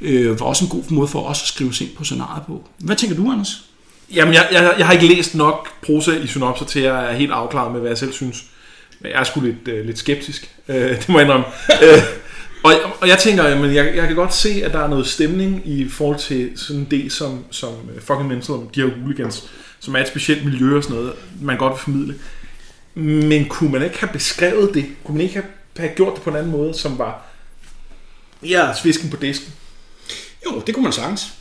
øh, 0.00 0.40
var 0.40 0.46
også 0.46 0.64
en 0.64 0.70
god 0.70 0.82
måde 0.90 1.08
for 1.08 1.22
os 1.22 1.42
at 1.42 1.48
skrive 1.48 1.70
os 1.70 1.80
ind 1.80 1.90
på 1.96 2.04
scenariet 2.04 2.46
på. 2.46 2.68
Hvad 2.78 2.96
tænker 2.96 3.16
du, 3.16 3.30
Anders? 3.32 3.67
Jamen, 4.14 4.34
jeg, 4.34 4.48
jeg, 4.52 4.74
jeg 4.78 4.86
har 4.86 4.92
ikke 4.92 5.08
læst 5.08 5.34
nok 5.34 5.68
prosa 5.82 6.10
i 6.10 6.26
synopser 6.26 6.64
til, 6.64 6.80
at 6.80 6.84
jeg 6.84 7.12
er 7.12 7.16
helt 7.16 7.32
afklaret 7.32 7.72
med, 7.72 7.80
hvad 7.80 7.90
jeg 7.90 7.98
selv 7.98 8.12
synes. 8.12 8.44
Men 9.00 9.12
jeg 9.12 9.20
er 9.20 9.24
sgu 9.24 9.40
lidt, 9.40 9.68
øh, 9.68 9.86
lidt 9.86 9.98
skeptisk, 9.98 10.50
øh, 10.68 10.76
det 10.76 11.08
må 11.08 11.18
jeg 11.18 11.26
indrømme. 11.26 11.46
øh, 11.82 12.02
og, 12.64 12.72
og 13.00 13.08
jeg 13.08 13.18
tænker, 13.18 13.48
jamen, 13.48 13.74
jeg, 13.74 13.96
jeg 13.96 14.06
kan 14.06 14.16
godt 14.16 14.34
se, 14.34 14.62
at 14.64 14.72
der 14.72 14.78
er 14.78 14.88
noget 14.88 15.06
stemning 15.06 15.62
i 15.68 15.88
forhold 15.88 16.18
til 16.18 16.50
sådan 16.56 16.80
en 16.80 16.86
del 16.90 17.10
som, 17.10 17.44
som 17.50 17.74
øh, 17.94 18.02
fucking 18.02 18.28
mental, 18.28 18.54
om 18.54 18.68
de 18.74 18.82
her 18.82 18.90
hooligans, 19.00 19.50
som 19.80 19.96
er 19.96 20.00
et 20.00 20.08
specielt 20.08 20.44
miljø 20.44 20.76
og 20.76 20.82
sådan 20.82 20.96
noget, 20.96 21.12
man 21.40 21.58
godt 21.58 21.72
vil 21.72 21.78
formidle. 21.78 22.14
Men 23.28 23.48
kunne 23.48 23.72
man 23.72 23.82
ikke 23.82 23.98
have 23.98 24.12
beskrevet 24.12 24.74
det? 24.74 24.86
Kunne 25.04 25.16
man 25.16 25.22
ikke 25.22 25.34
have, 25.34 25.46
have 25.76 25.94
gjort 25.94 26.14
det 26.14 26.22
på 26.22 26.30
en 26.30 26.36
anden 26.36 26.52
måde, 26.52 26.74
som 26.74 26.98
var 26.98 27.22
ja, 28.42 28.74
svisken 28.82 29.10
på 29.10 29.16
disken? 29.16 29.52
Jo, 30.46 30.62
det 30.66 30.74
kunne 30.74 30.84
man 30.84 30.92
sagtens. 30.92 31.32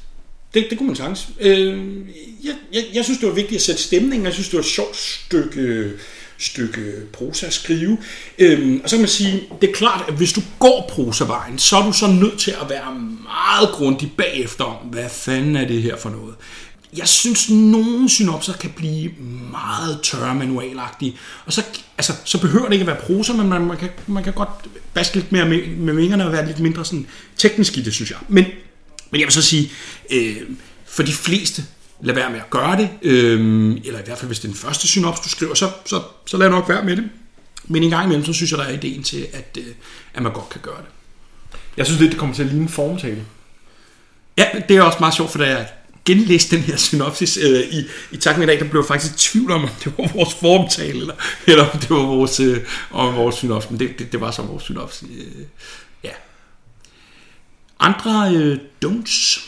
Det, 0.53 0.67
det 0.69 0.77
kunne 0.77 0.87
man 0.87 0.95
sagtens. 0.95 1.27
Øh, 1.39 1.77
jeg, 2.43 2.55
jeg, 2.73 2.83
jeg 2.93 3.03
synes, 3.03 3.19
det 3.19 3.27
var 3.27 3.35
vigtigt 3.35 3.55
at 3.55 3.61
sætte 3.61 3.81
stemning. 3.81 4.23
Jeg 4.23 4.33
synes, 4.33 4.49
det 4.49 4.57
var 4.57 4.63
et 4.63 4.65
sjovt 4.65 4.97
stykke, 4.97 5.91
stykke 6.37 6.93
prosa 7.13 7.45
at 7.45 7.53
skrive. 7.53 7.97
Øh, 8.39 8.79
og 8.83 8.89
så 8.89 8.95
kan 8.95 9.01
man 9.01 9.09
sige, 9.09 9.43
det 9.61 9.69
er 9.69 9.73
klart, 9.73 10.05
at 10.07 10.13
hvis 10.13 10.33
du 10.33 10.41
går 10.59 10.89
prosavejen, 10.89 11.57
så 11.59 11.77
er 11.77 11.85
du 11.85 11.91
så 11.91 12.07
nødt 12.07 12.39
til 12.39 12.51
at 12.61 12.69
være 12.69 12.93
meget 13.23 13.69
grundig 13.71 14.11
bagefter 14.17 14.63
om, 14.63 14.87
hvad 14.87 15.09
fanden 15.09 15.55
er 15.55 15.67
det 15.67 15.81
her 15.81 15.97
for 15.97 16.09
noget. 16.09 16.35
Jeg 16.97 17.07
synes, 17.07 17.49
nogle 17.49 18.09
synopser 18.09 18.53
kan 18.53 18.69
blive 18.75 19.11
meget 19.51 19.99
tørre 20.03 20.35
manualagtige. 20.35 21.17
Og 21.45 21.53
så, 21.53 21.63
altså, 21.97 22.13
så 22.25 22.41
behøver 22.41 22.65
det 22.65 22.73
ikke 22.73 22.83
at 22.83 22.87
være 22.87 23.01
prosa, 23.07 23.33
men 23.33 23.47
man, 23.47 23.65
man, 23.65 23.77
kan, 23.77 23.89
man 24.07 24.23
kan 24.23 24.33
godt 24.33 24.49
baske 24.93 25.15
lidt 25.15 25.31
mere 25.31 25.45
med, 25.45 25.67
med 25.67 25.93
vingerne 25.93 26.25
og 26.25 26.31
være 26.31 26.47
lidt 26.47 26.59
mindre 26.59 26.85
sådan 26.85 27.07
teknisk 27.37 27.77
i 27.77 27.81
det, 27.81 27.93
synes 27.93 28.11
jeg. 28.11 28.19
Men 28.27 28.45
men 29.11 29.21
jeg 29.21 29.25
vil 29.25 29.33
så 29.33 29.41
sige, 29.41 29.71
øh, 30.11 30.37
for 30.85 31.03
de 31.03 31.13
fleste, 31.13 31.63
lad 32.01 32.15
være 32.15 32.29
med 32.29 32.39
at 32.39 32.49
gøre 32.49 32.77
det, 32.77 32.89
øh, 33.01 33.71
eller 33.85 33.99
i 33.99 34.03
hvert 34.05 34.17
fald 34.17 34.27
hvis 34.27 34.39
det 34.39 34.47
er 34.47 34.51
den 34.51 34.59
første 34.59 34.87
synops, 34.87 35.19
du 35.19 35.29
skriver, 35.29 35.53
så, 35.53 35.71
så, 35.85 36.01
så 36.25 36.37
lad 36.37 36.49
nok 36.49 36.69
være 36.69 36.83
med 36.83 36.95
det. 36.95 37.09
Men 37.65 37.83
en 37.83 37.89
gang 37.89 38.05
imellem, 38.05 38.25
så 38.25 38.33
synes 38.33 38.51
jeg, 38.51 38.59
der 38.59 38.65
er 38.65 38.73
ideen 38.73 39.03
til, 39.03 39.27
at, 39.33 39.57
øh, 39.59 39.65
at 40.13 40.23
man 40.23 40.33
godt 40.33 40.49
kan 40.49 40.61
gøre 40.61 40.77
det. 40.77 40.89
Jeg 41.77 41.85
synes 41.85 42.01
lidt, 42.01 42.11
det 42.11 42.19
kommer 42.19 42.35
til 42.35 42.43
at 42.43 42.49
ligne 42.49 42.63
en 42.63 42.69
formtale. 42.69 43.23
Ja, 44.37 44.45
det 44.69 44.77
er 44.77 44.81
også 44.81 44.97
meget 44.99 45.15
sjovt, 45.15 45.31
for 45.31 45.39
da 45.39 45.49
jeg 45.49 45.67
genlæste 46.05 46.55
den 46.55 46.63
her 46.63 46.75
synopsis 46.75 47.37
øh, 47.37 47.59
i, 47.59 47.83
i 48.11 48.17
takt 48.17 48.37
med 48.37 48.47
i 48.47 48.49
dag, 48.49 48.59
der 48.59 48.69
blev 48.69 48.81
jeg 48.81 48.87
faktisk 48.87 49.13
i 49.13 49.17
tvivl 49.17 49.51
om, 49.51 49.63
om 49.63 49.69
det 49.83 49.93
var 49.97 50.11
vores 50.13 50.33
formtale, 50.33 50.99
eller, 50.99 51.13
eller 51.47 51.69
om 51.69 51.79
det 51.79 51.89
var 51.89 52.05
vores, 52.05 52.39
øh, 52.39 52.57
om 52.91 53.15
vores 53.15 53.35
synops, 53.35 53.69
men 53.69 53.79
det, 53.79 53.99
det, 53.99 54.11
det 54.11 54.21
var 54.21 54.31
så 54.31 54.41
vores 54.41 54.63
synops. 54.63 55.03
Øh. 55.17 55.45
Andre 57.79 58.31
øh, 58.35 58.57
don'ts? 58.85 59.47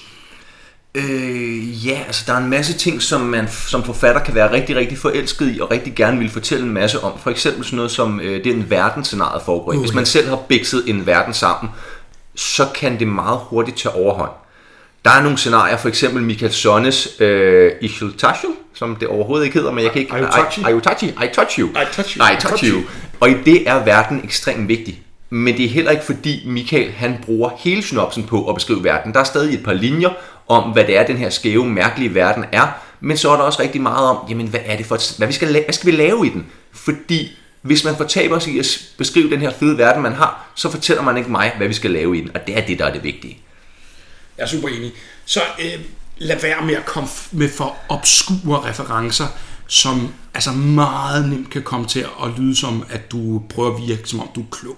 Øh, 0.95 1.87
ja, 1.87 1.99
altså 2.07 2.23
der 2.27 2.33
er 2.33 2.37
en 2.37 2.49
masse 2.49 2.77
ting, 2.77 3.01
som 3.01 3.21
man 3.21 3.47
som 3.67 3.83
forfatter 3.83 4.21
kan 4.23 4.35
være 4.35 4.51
rigtig, 4.51 4.75
rigtig 4.75 4.97
forelsket 4.97 5.55
i, 5.55 5.59
og 5.59 5.71
rigtig 5.71 5.95
gerne 5.95 6.19
vil 6.19 6.29
fortælle 6.29 6.65
en 6.65 6.73
masse 6.73 7.03
om. 7.03 7.19
For 7.23 7.29
eksempel 7.29 7.65
sådan 7.65 7.77
noget 7.77 7.91
som, 7.91 8.19
øh, 8.19 8.43
det 8.43 8.47
er 8.47 8.53
en 8.53 8.69
verdensscenarie 8.69 9.41
foregår 9.45 9.73
i. 9.73 9.75
Uh, 9.75 9.81
Hvis 9.81 9.93
man 9.93 10.05
selv 10.05 10.29
har 10.29 10.39
bikset 10.49 10.83
en 10.87 11.05
verden 11.05 11.33
sammen, 11.33 11.71
så 12.35 12.67
kan 12.75 12.99
det 12.99 13.07
meget 13.07 13.39
hurtigt 13.41 13.77
tage 13.77 13.95
overhånd. 13.95 14.31
Der 15.05 15.11
er 15.11 15.21
nogle 15.21 15.37
scenarier, 15.37 15.77
for 15.77 15.89
eksempel 15.89 16.23
Michael 16.23 16.53
Sonnes 16.53 17.07
øh, 17.19 17.71
Ishultashu, 17.81 18.47
som 18.73 18.95
det 18.95 19.07
overhovedet 19.07 19.45
ikke 19.45 19.57
hedder, 19.57 19.71
men 19.71 19.83
jeg 19.83 19.91
kan 19.91 20.01
ikke... 20.01 20.13
Ayutachi. 20.13 20.61
I, 20.61 20.63
Ayutachi, 20.63 21.07
I 21.07 21.27
touch 21.33 21.59
you. 21.59 21.69
I 21.69 21.73
touch 21.93 22.17
you. 22.17 22.25
I 22.25 22.41
touch 22.41 22.63
you. 22.63 22.81
Og 23.19 23.29
i 23.29 23.33
det 23.45 23.69
er 23.69 23.83
verden 23.83 24.21
ekstremt 24.23 24.67
vigtig. 24.67 25.03
Men 25.29 25.57
det 25.57 25.65
er 25.65 25.69
heller 25.69 25.91
ikke 25.91 26.05
fordi 26.05 26.43
Michael 26.45 26.91
han 26.91 27.17
bruger 27.25 27.49
hele 27.59 27.83
synopsen 27.83 28.23
på 28.23 28.49
at 28.49 28.55
beskrive 28.55 28.83
verden. 28.83 29.13
Der 29.13 29.19
er 29.19 29.23
stadig 29.23 29.53
et 29.53 29.63
par 29.63 29.73
linjer 29.73 30.09
om, 30.47 30.71
hvad 30.71 30.83
det 30.83 30.97
er, 30.97 31.05
den 31.05 31.17
her 31.17 31.29
skæve, 31.29 31.65
mærkelige 31.65 32.15
verden 32.15 32.45
er. 32.51 32.67
Men 32.99 33.17
så 33.17 33.31
er 33.31 33.35
der 33.35 33.43
også 33.43 33.61
rigtig 33.61 33.81
meget 33.81 34.07
om, 34.09 34.17
jamen 34.29 34.47
hvad 34.47 34.59
er 34.65 34.77
det 34.77 34.85
for, 34.85 34.95
et- 34.95 35.15
hvad, 35.17 35.27
vi 35.27 35.33
skal, 35.33 35.51
hvad 35.51 35.73
skal 35.73 35.91
vi 35.91 35.95
lave 35.97 36.27
i 36.27 36.29
den? 36.29 36.45
Fordi 36.71 37.27
hvis 37.61 37.83
man 37.83 37.95
fortaber 37.95 38.39
sig 38.39 38.53
i 38.53 38.59
at 38.59 38.79
beskrive 38.97 39.29
den 39.29 39.39
her 39.39 39.51
fede 39.59 39.77
verden, 39.77 40.03
man 40.03 40.13
har, 40.13 40.47
så 40.55 40.71
fortæller 40.71 41.03
man 41.03 41.17
ikke 41.17 41.31
mig, 41.31 41.53
hvad 41.57 41.67
vi 41.67 41.73
skal 41.73 41.91
lave 41.91 42.17
i 42.17 42.21
den. 42.21 42.31
Og 42.35 42.47
det 42.47 42.57
er 42.57 42.65
det, 42.65 42.79
der 42.79 42.85
er 42.85 42.93
det 42.93 43.03
vigtige. 43.03 43.37
Jeg 44.37 44.43
er 44.43 44.47
super 44.47 44.67
enig. 44.67 44.91
Så 45.25 45.39
øh, 45.59 45.79
lad 46.17 46.41
være 46.41 46.65
med 46.65 46.75
at 46.75 46.85
komme 46.85 47.09
med 47.31 47.49
for 47.49 47.75
obskure 47.89 48.69
referencer, 48.69 49.25
som 49.67 50.13
altså 50.33 50.51
meget 50.51 51.29
nemt 51.29 51.49
kan 51.49 51.61
komme 51.61 51.85
til 51.87 51.99
at 51.99 52.29
lyde 52.37 52.55
som, 52.55 52.83
at 52.89 53.11
du 53.11 53.41
prøver 53.49 53.75
at 53.75 53.81
virke, 53.87 54.01
som 54.09 54.19
om 54.19 54.29
du 54.35 54.41
er 54.41 54.45
klog. 54.51 54.77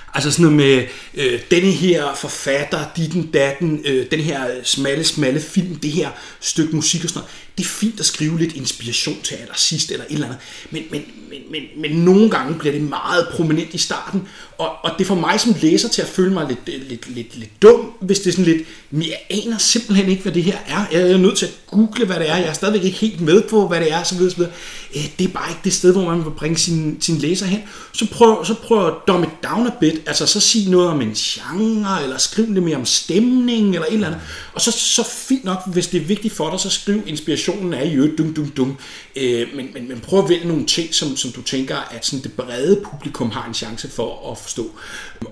Altså 0.13 0.31
sådan 0.31 0.43
noget 0.43 0.57
med 0.57 0.83
øh, 1.13 1.39
denne 1.51 1.71
her 1.71 2.15
forfatter, 2.15 2.79
ditten 2.97 3.31
datten, 3.31 3.81
øh, 3.85 4.05
den 4.11 4.19
her 4.19 4.47
smalle, 4.63 5.03
smalle 5.03 5.41
film, 5.41 5.75
det 5.75 5.91
her 5.91 6.09
stykke 6.39 6.75
musik 6.75 7.03
og 7.03 7.09
sådan 7.09 7.19
noget. 7.19 7.31
Det 7.57 7.63
er 7.63 7.69
fint 7.69 7.99
at 7.99 8.05
skrive 8.05 8.39
lidt 8.39 8.55
inspiration 8.55 9.17
til 9.23 9.35
allersidst 9.35 9.91
eller 9.91 10.05
et 10.05 10.13
eller 10.13 10.27
andet. 10.27 10.39
Men, 10.71 10.83
men, 10.91 11.01
men, 11.29 11.39
men, 11.51 11.61
men 11.81 11.91
nogle 11.91 12.29
gange 12.29 12.59
bliver 12.59 12.73
det 12.73 12.81
meget 12.81 13.27
prominent 13.31 13.73
i 13.73 13.77
starten, 13.77 14.21
og, 14.57 14.71
og 14.83 14.91
det 14.97 15.07
får 15.07 15.15
mig 15.15 15.39
som 15.39 15.55
læser 15.61 15.89
til 15.89 16.01
at 16.01 16.07
føle 16.07 16.33
mig 16.33 16.47
lidt, 16.47 16.89
lidt, 16.89 17.15
lidt, 17.15 17.37
lidt 17.37 17.61
dum, 17.61 17.91
hvis 18.01 18.19
det 18.19 18.27
er 18.27 18.31
sådan 18.31 18.45
lidt, 18.45 18.67
men 18.91 19.03
jeg 19.03 19.17
aner 19.29 19.57
simpelthen 19.57 20.09
ikke, 20.09 20.21
hvad 20.21 20.31
det 20.31 20.43
her 20.43 20.57
er. 20.67 20.85
Jeg 20.91 21.11
er 21.11 21.17
nødt 21.17 21.37
til 21.37 21.45
at 21.45 21.51
google, 21.67 22.05
hvad 22.05 22.15
det 22.15 22.29
er. 22.29 22.35
Jeg 22.35 22.47
er 22.47 22.53
stadigvæk 22.53 22.83
ikke 22.83 22.97
helt 22.97 23.21
med 23.21 23.41
på, 23.41 23.67
hvad 23.67 23.79
det 23.79 23.91
er, 23.91 24.03
så 24.03 24.15
videre, 24.15 24.31
så 24.31 24.37
videre. 24.37 24.51
Øh, 24.95 25.05
det 25.19 25.27
er 25.27 25.31
bare 25.31 25.49
ikke 25.49 25.61
det 25.63 25.73
sted, 25.73 25.91
hvor 25.91 26.05
man 26.05 26.25
vil 26.25 26.31
bringe 26.31 26.57
sin, 26.57 27.01
sin 27.01 27.17
læser 27.17 27.45
hen. 27.45 27.61
Så 27.93 28.07
prøv, 28.11 28.45
så 28.45 28.53
prøv 28.53 28.87
at 28.87 28.93
dumb 29.07 29.23
it 29.23 29.29
down 29.43 29.67
a 29.67 29.71
bit, 29.79 30.00
altså 30.05 30.25
så 30.25 30.39
sig 30.39 30.67
noget 30.69 30.89
om 30.89 31.01
en 31.01 31.13
genre, 31.13 32.03
eller 32.03 32.17
skriv 32.17 32.45
lidt 32.53 32.63
mere 32.63 32.75
om 32.75 32.85
stemning, 32.85 33.73
eller 33.75 33.87
et 33.87 33.93
eller 33.93 34.07
andet. 34.07 34.21
Og 34.53 34.61
så, 34.61 34.71
så 34.71 35.03
fint 35.03 35.43
nok, 35.43 35.57
hvis 35.67 35.87
det 35.87 36.01
er 36.01 36.05
vigtigt 36.05 36.33
for 36.33 36.49
dig, 36.49 36.59
så 36.59 36.69
skriv 36.69 37.03
inspirationen 37.07 37.73
er 37.73 37.81
i 37.81 37.93
øvrigt 37.93 38.17
dum 38.17 38.33
dum 38.33 38.49
dum. 38.49 38.77
Øh, 39.15 39.47
men, 39.55 39.69
men, 39.73 39.87
men 39.87 39.99
prøv 39.99 40.23
at 40.23 40.29
vælge 40.29 40.47
nogle 40.47 40.65
ting, 40.65 40.95
som, 40.95 41.17
som 41.17 41.31
du 41.31 41.41
tænker, 41.41 41.77
at 41.77 42.05
sådan 42.05 42.23
det 42.23 42.33
brede 42.33 42.81
publikum 42.91 43.31
har 43.31 43.47
en 43.47 43.53
chance 43.53 43.89
for 43.89 44.31
at 44.31 44.37
forstå. 44.37 44.71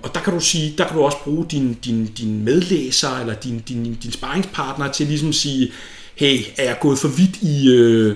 Og 0.03 0.15
der 0.15 0.21
kan 0.21 0.33
du 0.33 0.39
sige, 0.39 0.73
der 0.77 0.87
kan 0.87 0.97
du 0.97 1.03
også 1.03 1.17
bruge 1.23 1.45
din, 1.51 1.73
din, 1.73 2.05
din 2.05 2.43
medlæser, 2.43 3.19
eller 3.19 3.33
din, 3.33 3.59
din, 3.59 3.97
din 4.03 4.11
sparringspartner 4.11 4.91
til 4.91 5.07
ligesom 5.07 5.29
at 5.29 5.35
sige, 5.35 5.71
hey, 6.15 6.39
er 6.57 6.63
jeg 6.63 6.77
gået 6.81 6.99
for 6.99 7.07
vidt 7.07 7.37
i... 7.41 7.69
Øh, 7.69 8.15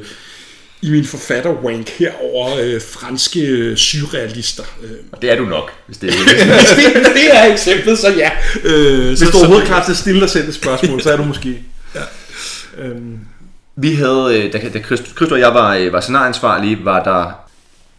i 0.84 0.89
min 0.89 1.06
forfatterwank 1.06 1.89
her 1.89 2.12
over 2.22 2.58
øh, 2.63 2.82
franske 2.82 3.78
surrealister. 3.78 4.63
Øh. 4.84 4.89
Og 5.12 5.22
det 5.22 5.32
er 5.32 5.36
du 5.36 5.46
nok, 5.46 5.72
hvis 5.88 5.98
det 5.98 6.10
er 6.10 6.13
det. 6.13 6.24
hvis, 6.60 6.86
det, 6.86 6.96
hvis 6.96 7.08
det 7.08 7.38
er 7.38 7.54
eksemplet, 7.54 8.00
så 8.00 8.10
ja. 8.10 8.30
Øh, 8.63 9.08
hvis 9.08 9.19
så, 9.19 9.26
du 9.26 9.32
er 9.32 9.36
overhovedet 9.36 9.67
klar 9.67 9.84
til 9.84 9.91
at 9.91 9.98
stille 9.98 10.22
dig 10.22 10.30
selv 10.30 10.48
et 10.48 10.56
spørgsmål, 10.56 11.02
så 11.02 11.12
er 11.12 11.17
du 11.17 11.24
måske... 11.24 11.63
ja. 11.96 12.02
Øhm. 12.78 13.19
Vi 13.76 13.93
havde, 13.93 14.43
øh, 14.46 14.54
da, 14.54 14.69
da 14.74 14.80
Christo 15.15 15.36
og 15.36 15.39
jeg 15.39 15.54
var, 15.54 15.76
øh, 15.76 15.93
var 15.93 16.02
scenarieansvarlige, 16.02 16.78
var 16.84 17.04
der 17.04 17.32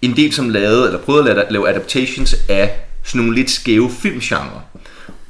en 0.03 0.17
del, 0.17 0.33
som 0.33 0.51
lavede, 0.51 0.87
eller 0.87 0.99
prøvede 0.99 1.31
at 1.31 1.53
lave 1.53 1.69
adaptations 1.69 2.37
af 2.49 2.71
sådan 3.05 3.21
nogle 3.21 3.37
lidt 3.37 3.51
skæve 3.51 3.91
filmgenre. 4.03 4.63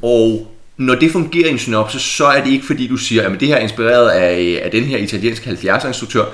Og 0.02 0.54
når 0.76 0.94
det 0.94 1.12
fungerer 1.12 1.48
i 1.48 1.50
en 1.50 1.58
synopsis, 1.58 2.02
så 2.02 2.26
er 2.26 2.44
det 2.44 2.50
ikke 2.50 2.66
fordi, 2.66 2.86
du 2.86 2.96
siger, 2.96 3.28
at 3.28 3.40
det 3.40 3.48
her 3.48 3.56
er 3.56 3.60
inspireret 3.60 4.10
af, 4.10 4.60
af 4.64 4.70
den 4.70 4.84
her 4.84 4.98
italienske 4.98 5.50
70'er 5.50 5.86
instruktør, 5.86 6.24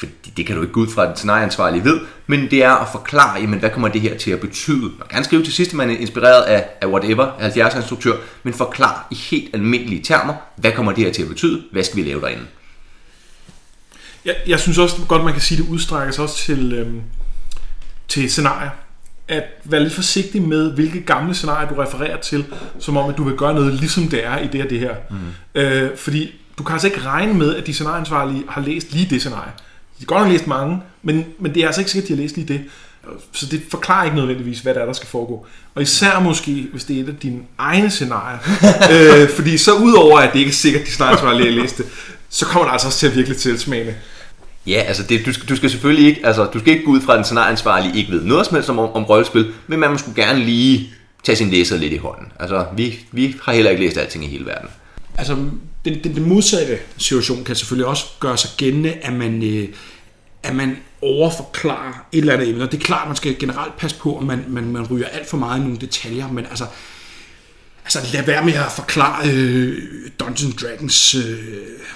fordi 0.00 0.32
det 0.36 0.46
kan 0.46 0.56
du 0.56 0.62
ikke 0.62 0.72
gå 0.72 0.80
ud 0.80 0.88
fra, 0.88 1.02
at 1.02 1.08
den 1.08 1.16
scenarieansvarlige 1.16 1.84
ved, 1.84 2.00
men 2.26 2.50
det 2.50 2.64
er 2.64 2.70
at 2.70 2.88
forklare, 2.92 3.40
jamen, 3.40 3.58
hvad 3.58 3.70
kommer 3.70 3.88
det 3.88 4.00
her 4.00 4.18
til 4.18 4.30
at 4.30 4.40
betyde. 4.40 4.82
Man 4.82 5.08
kan 5.10 5.24
skrive 5.24 5.44
til 5.44 5.52
sidst, 5.52 5.70
at 5.70 5.76
man 5.76 5.90
er 5.90 5.96
inspireret 5.96 6.42
af, 6.42 6.68
af 6.80 6.86
whatever, 6.86 7.26
70'er 7.26 7.76
instruktør, 7.76 8.16
men 8.42 8.54
forklar 8.54 9.06
i 9.10 9.14
helt 9.14 9.54
almindelige 9.54 10.02
termer, 10.02 10.34
hvad 10.56 10.72
kommer 10.72 10.92
det 10.92 11.04
her 11.04 11.12
til 11.12 11.22
at 11.22 11.28
betyde, 11.28 11.62
hvad 11.72 11.84
skal 11.84 11.96
vi 11.96 12.08
lave 12.08 12.20
derinde. 12.20 12.42
Jeg, 14.24 14.36
jeg 14.46 14.60
synes 14.60 14.78
også 14.78 14.96
godt, 15.08 15.24
man 15.24 15.32
kan 15.32 15.42
sige, 15.42 15.58
at 15.58 15.64
det 15.64 15.70
udstrækkes 15.72 16.18
også 16.18 16.36
til, 16.36 16.72
øhm, 16.72 17.02
til 18.08 18.30
scenarier 18.30 18.70
at 19.28 19.44
være 19.64 19.82
lidt 19.82 19.92
forsigtig 19.92 20.42
med, 20.42 20.72
hvilke 20.72 21.00
gamle 21.00 21.34
scenarier 21.34 21.68
du 21.68 21.74
refererer 21.74 22.16
til, 22.16 22.46
som 22.78 22.96
om, 22.96 23.10
at 23.10 23.16
du 23.16 23.24
vil 23.24 23.36
gøre 23.36 23.54
noget 23.54 23.74
ligesom 23.74 24.08
det 24.08 24.26
er 24.26 24.38
i 24.38 24.46
det 24.46 24.62
og 24.62 24.70
det 24.70 24.80
her. 24.80 24.94
Mm. 25.10 25.16
Øh, 25.60 25.96
fordi 25.96 26.34
du 26.58 26.62
kan 26.62 26.72
altså 26.72 26.86
ikke 26.86 27.00
regne 27.00 27.34
med, 27.34 27.56
at 27.56 27.66
de 27.66 27.74
scenarieansvarlige 27.74 28.44
har 28.48 28.60
læst 28.60 28.92
lige 28.92 29.10
det 29.10 29.20
scenarie. 29.20 29.52
De 30.00 30.04
har 30.04 30.06
godt 30.06 30.22
nok 30.22 30.32
læst 30.32 30.46
mange, 30.46 30.80
men, 31.02 31.24
men 31.38 31.54
det 31.54 31.62
er 31.62 31.66
altså 31.66 31.80
ikke 31.80 31.90
sikkert, 31.90 32.04
at 32.04 32.08
de 32.08 32.14
har 32.14 32.22
læst 32.22 32.36
lige 32.36 32.48
det. 32.48 32.60
Så 33.32 33.46
det 33.46 33.62
forklarer 33.70 34.04
ikke 34.04 34.16
nødvendigvis, 34.16 34.60
hvad 34.60 34.74
der 34.74 34.80
er, 34.80 34.86
der 34.86 34.92
skal 34.92 35.08
foregå. 35.08 35.46
Og 35.74 35.82
især 35.82 36.20
måske, 36.20 36.68
hvis 36.72 36.84
det 36.84 36.96
er 36.96 37.02
et 37.02 37.08
af 37.08 37.14
dine 37.22 37.40
egne 37.58 37.90
scenarier. 37.90 38.38
øh, 39.22 39.30
fordi 39.30 39.58
så 39.58 39.72
udover, 39.74 40.18
at 40.18 40.32
det 40.32 40.38
ikke 40.38 40.48
er 40.48 40.52
sikkert, 40.54 40.80
at 40.80 40.86
de 40.86 40.92
scenarieansvarlige 40.92 41.52
har 41.52 41.60
læst 41.62 41.78
det, 41.78 41.86
så 42.28 42.46
kommer 42.46 42.64
det 42.64 42.72
altså 42.72 42.86
også 42.86 42.98
til 42.98 43.06
at 43.06 43.16
virkelig 43.16 43.38
tilsmagende. 43.38 43.94
Ja, 44.66 44.82
altså 44.86 45.02
det, 45.02 45.26
du, 45.26 45.32
skal, 45.32 45.48
du 45.48 45.56
skal 45.56 45.70
selvfølgelig 45.70 46.06
ikke, 46.06 46.26
altså 46.26 46.44
du 46.44 46.58
skal 46.58 46.72
ikke 46.72 46.84
gå 46.84 46.90
ud 46.90 47.00
fra, 47.00 47.12
at 47.12 47.16
den 47.16 47.24
scenarieansvarlige 47.24 47.96
ikke 47.96 48.12
ved 48.12 48.24
noget 48.24 48.46
som 48.46 48.54
helst 48.54 48.70
om, 48.70 48.78
om 48.78 49.04
rollespil, 49.04 49.52
men 49.66 49.80
man 49.80 49.90
må 49.90 49.98
skulle 49.98 50.24
gerne 50.24 50.44
lige 50.44 50.90
tage 51.24 51.36
sin 51.36 51.50
læser 51.50 51.76
lidt 51.76 51.92
i 51.92 51.96
hånden. 51.96 52.32
Altså 52.40 52.66
vi, 52.76 52.98
vi 53.12 53.36
har 53.42 53.52
heller 53.52 53.70
ikke 53.70 53.82
læst 53.84 53.98
alting 53.98 54.24
i 54.24 54.28
hele 54.28 54.46
verden. 54.46 54.68
Altså 55.18 55.36
den, 55.84 56.04
den, 56.04 56.14
den 56.14 56.28
modsatte 56.28 56.78
situation 56.96 57.44
kan 57.44 57.56
selvfølgelig 57.56 57.86
også 57.86 58.04
gøre 58.20 58.36
sig 58.36 58.50
gældende, 58.56 58.92
at 58.92 59.12
man, 59.12 59.42
øh, 59.42 59.68
at 60.42 60.56
man 60.56 60.76
overforklarer 61.02 62.06
et 62.12 62.18
eller 62.18 62.32
andet 62.32 62.48
emne. 62.48 62.64
Og 62.64 62.72
det 62.72 62.80
er 62.80 62.84
klart, 62.84 63.02
at 63.02 63.08
man 63.08 63.16
skal 63.16 63.38
generelt 63.38 63.76
passe 63.76 63.96
på, 63.98 64.18
at 64.18 64.24
man, 64.24 64.44
man, 64.48 64.64
man 64.64 64.86
ryger 64.86 65.06
alt 65.06 65.28
for 65.28 65.36
meget 65.36 65.60
i 65.60 65.62
nogle 65.62 65.78
detaljer, 65.78 66.32
men 66.32 66.46
altså 66.46 66.66
altså 67.84 67.98
lad 68.12 68.26
være 68.26 68.44
med 68.44 68.52
at 68.52 68.72
forklare 68.72 69.28
øh, 69.28 69.78
Dungeons 70.20 70.54
Dragons 70.54 71.14
øh, 71.14 71.38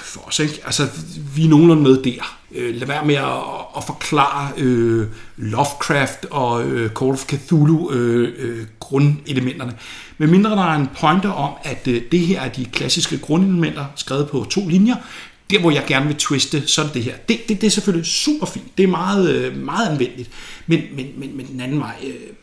for 0.01 0.21
os, 0.21 0.39
ikke? 0.39 0.61
Altså, 0.67 0.89
vi 1.35 1.45
er 1.45 1.49
nogenlunde 1.49 1.83
med 1.83 2.03
der. 2.03 2.39
Øh, 2.55 2.75
lad 2.75 2.87
være 2.87 3.07
med 3.07 3.15
at, 3.15 3.43
at 3.77 3.85
forklare 3.87 4.51
øh, 4.57 5.07
Lovecraft 5.37 6.27
og 6.31 6.65
øh, 6.65 6.91
Call 6.91 7.11
of 7.11 7.25
Cthulhu 7.25 7.93
øh, 7.93 8.35
øh, 8.39 8.67
grundelementerne. 8.81 9.77
Men 10.19 10.31
mindre 10.31 10.51
der 10.51 10.65
er 10.65 10.75
en 10.75 10.89
pointer 11.01 11.31
om, 11.31 11.53
at 11.65 11.89
øh, 11.89 12.03
det 12.13 12.21
her 12.21 12.41
er 12.41 12.49
de 12.49 12.65
klassiske 12.65 13.19
grundelementer, 13.19 13.85
skrevet 13.97 14.29
på 14.29 14.47
to 14.51 14.69
linjer, 14.69 14.97
der 15.51 15.61
hvor 15.61 15.71
jeg 15.71 15.85
gerne 15.87 16.07
vil 16.07 16.17
twiste, 16.17 16.69
så 16.69 16.83
er 16.83 16.87
det 16.87 17.03
her. 17.03 17.17
Det, 17.29 17.49
det, 17.49 17.61
det 17.61 17.67
er 17.67 17.71
selvfølgelig 17.71 18.07
super 18.07 18.47
fint. 18.47 18.79
Det 18.79 18.83
er 18.83 18.89
meget, 18.89 19.31
øh, 19.31 19.57
meget 19.57 19.91
anvendeligt. 19.91 20.31
Men, 20.67 20.81
men, 20.97 21.07
men, 21.17 21.37
men 21.37 21.47
den 21.47 21.61
anden 21.61 21.81
vej, 21.81 21.95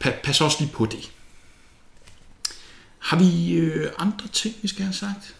øh, 0.06 0.12
pas 0.24 0.42
også 0.42 0.58
lige 0.60 0.72
på 0.74 0.86
det. 0.86 1.10
Har 3.02 3.18
vi 3.18 3.54
øh, 3.54 3.88
andre 4.00 4.28
ting, 4.34 4.56
vi 4.62 4.68
skal 4.68 4.84
have 4.84 4.94
sagt? 4.94 5.36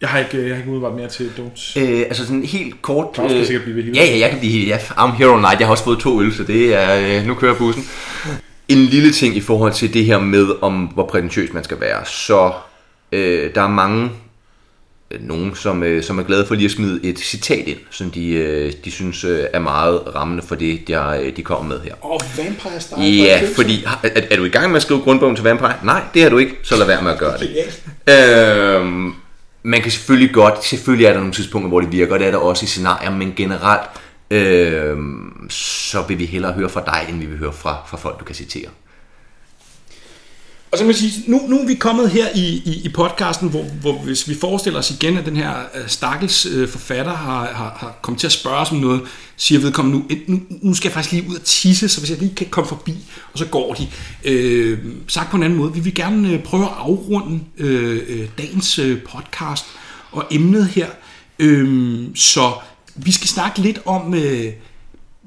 Jeg 0.00 0.08
har 0.08 0.18
ikke, 0.18 0.42
jeg 0.42 0.54
har 0.54 0.62
ikke 0.62 0.70
udvalgt 0.70 0.96
mere 0.96 1.08
til 1.08 1.30
Don'ts. 1.38 1.80
Øh, 1.80 1.98
altså 2.00 2.26
sådan 2.26 2.44
helt 2.44 2.82
kort... 2.82 3.14
Claus 3.14 3.30
kan 3.30 3.40
øh, 3.40 3.46
sikkert 3.46 3.62
blive 3.62 3.82
helt. 3.82 3.96
Ja, 3.96 4.04
ja, 4.04 4.18
jeg 4.18 4.30
kan 4.30 4.38
blive. 4.38 4.66
Ja, 4.66 4.76
I'm 4.76 5.16
here 5.16 5.32
all 5.32 5.40
night. 5.40 5.60
Jeg 5.60 5.66
har 5.66 5.72
også 5.72 5.84
fået 5.84 5.98
to 5.98 6.22
øl, 6.22 6.34
så 6.34 6.42
det 6.44 6.74
er... 6.74 7.18
Øh, 7.20 7.26
nu 7.26 7.34
kører 7.34 7.54
bussen. 7.54 7.84
En 8.68 8.78
lille 8.78 9.12
ting 9.12 9.36
i 9.36 9.40
forhold 9.40 9.72
til 9.72 9.94
det 9.94 10.04
her 10.04 10.18
med, 10.18 10.46
om 10.62 10.84
hvor 10.84 11.06
prætentiøs 11.06 11.52
man 11.52 11.64
skal 11.64 11.80
være. 11.80 12.06
Så 12.06 12.52
øh, 13.12 13.54
der 13.54 13.62
er 13.62 13.68
mange 13.68 14.04
Øh, 14.04 14.10
nogen, 15.20 15.54
som, 15.54 15.82
øh, 15.82 16.02
som 16.02 16.18
er 16.18 16.22
glade 16.22 16.46
for 16.46 16.54
lige 16.54 16.64
at 16.64 16.70
smide 16.70 17.00
et 17.02 17.18
citat 17.18 17.68
ind, 17.68 17.78
som 17.90 18.10
de, 18.10 18.30
øh, 18.30 18.72
de 18.84 18.90
synes 18.90 19.24
øh, 19.24 19.44
er 19.52 19.58
meget 19.58 20.14
rammende 20.14 20.42
for 20.42 20.54
det, 20.54 20.88
de, 20.88 20.94
øh, 21.22 21.36
de 21.36 21.42
kommer 21.42 21.68
med 21.68 21.80
her. 21.80 21.94
Og 22.00 22.20
Vampire 22.36 22.80
Style. 22.80 23.02
Ja, 23.02 23.48
fordi 23.56 23.84
er, 23.84 24.20
er 24.30 24.36
du 24.36 24.44
i 24.44 24.48
gang 24.48 24.70
med 24.70 24.76
at 24.76 24.82
skrive 24.82 25.00
grundbogen 25.00 25.36
til 25.36 25.44
Vampire? 25.44 25.74
Nej, 25.82 26.02
det 26.14 26.22
er 26.22 26.28
du 26.28 26.38
ikke, 26.38 26.54
så 26.62 26.76
lad 26.76 26.86
være 26.86 27.02
med 27.02 27.12
at 27.12 27.18
gøre 27.18 27.38
det. 27.38 27.50
øhm, 28.08 29.14
man 29.62 29.82
kan 29.82 29.90
selvfølgelig 29.90 30.34
godt, 30.34 30.64
selvfølgelig 30.64 31.06
er 31.06 31.12
der 31.12 31.18
nogle 31.18 31.32
tidspunkter, 31.32 31.68
hvor 31.68 31.80
det 31.80 31.92
virker, 31.92 32.12
og 32.12 32.18
det 32.18 32.26
er 32.26 32.30
der 32.30 32.38
også 32.38 32.64
i 32.64 32.66
scenarier, 32.66 33.10
men 33.10 33.32
generelt, 33.36 33.88
øh, 34.30 34.96
så 35.50 36.04
vil 36.08 36.18
vi 36.18 36.24
hellere 36.24 36.52
høre 36.52 36.68
fra 36.68 36.82
dig, 36.86 37.06
end 37.08 37.20
vi 37.20 37.26
vil 37.26 37.38
høre 37.38 37.52
fra, 37.52 37.76
fra 37.86 37.96
folk, 37.96 38.20
du 38.20 38.24
kan 38.24 38.34
citere. 38.34 38.68
Og 40.70 40.78
så 40.78 40.84
kan 40.84 40.86
man 40.86 40.96
sige, 40.96 41.30
nu, 41.30 41.40
nu 41.48 41.60
er 41.60 41.66
vi 41.66 41.74
kommet 41.74 42.10
her 42.10 42.26
i, 42.34 42.62
i, 42.64 42.80
i 42.84 42.88
podcasten, 42.88 43.48
hvor, 43.48 43.62
hvor 43.62 43.92
hvis 43.92 44.28
vi 44.28 44.34
forestiller 44.34 44.78
os 44.78 44.90
igen, 44.90 45.18
at 45.18 45.26
den 45.26 45.36
her 45.36 45.54
øh, 45.74 45.88
stakkels 45.88 46.46
øh, 46.46 46.68
forfatter 46.68 47.14
har, 47.14 47.46
har, 47.46 47.76
har 47.80 47.98
kommet 48.02 48.20
til 48.20 48.26
at 48.26 48.32
spørge 48.32 48.56
os 48.56 48.70
om 48.70 48.76
noget, 48.76 49.02
siger 49.36 49.60
vedkommende 49.60 49.98
nu, 49.98 50.04
nu, 50.26 50.40
nu 50.62 50.74
skal 50.74 50.88
jeg 50.88 50.92
faktisk 50.92 51.12
lige 51.12 51.30
ud 51.30 51.36
og 51.36 51.42
tisse, 51.42 51.88
så 51.88 52.00
hvis 52.00 52.10
jeg 52.10 52.18
lige 52.18 52.34
kan 52.34 52.46
komme 52.50 52.68
forbi, 52.68 52.94
og 53.32 53.38
så 53.38 53.46
går 53.46 53.74
de. 53.74 53.88
Øh, 54.24 54.78
sagt 55.08 55.30
på 55.30 55.36
en 55.36 55.42
anden 55.42 55.58
måde, 55.58 55.74
vi 55.74 55.80
vil 55.80 55.94
gerne 55.94 56.28
øh, 56.32 56.42
prøve 56.42 56.64
at 56.64 56.72
afrunde 56.78 57.40
øh, 57.58 58.02
øh, 58.08 58.28
dagens 58.38 58.78
øh, 58.78 59.02
podcast 59.02 59.64
og 60.12 60.24
emnet 60.30 60.66
her. 60.66 60.86
Øh, 61.38 62.00
så 62.14 62.52
vi 62.94 63.12
skal 63.12 63.28
snakke 63.28 63.60
lidt 63.60 63.78
om, 63.84 64.14
øh, 64.14 64.52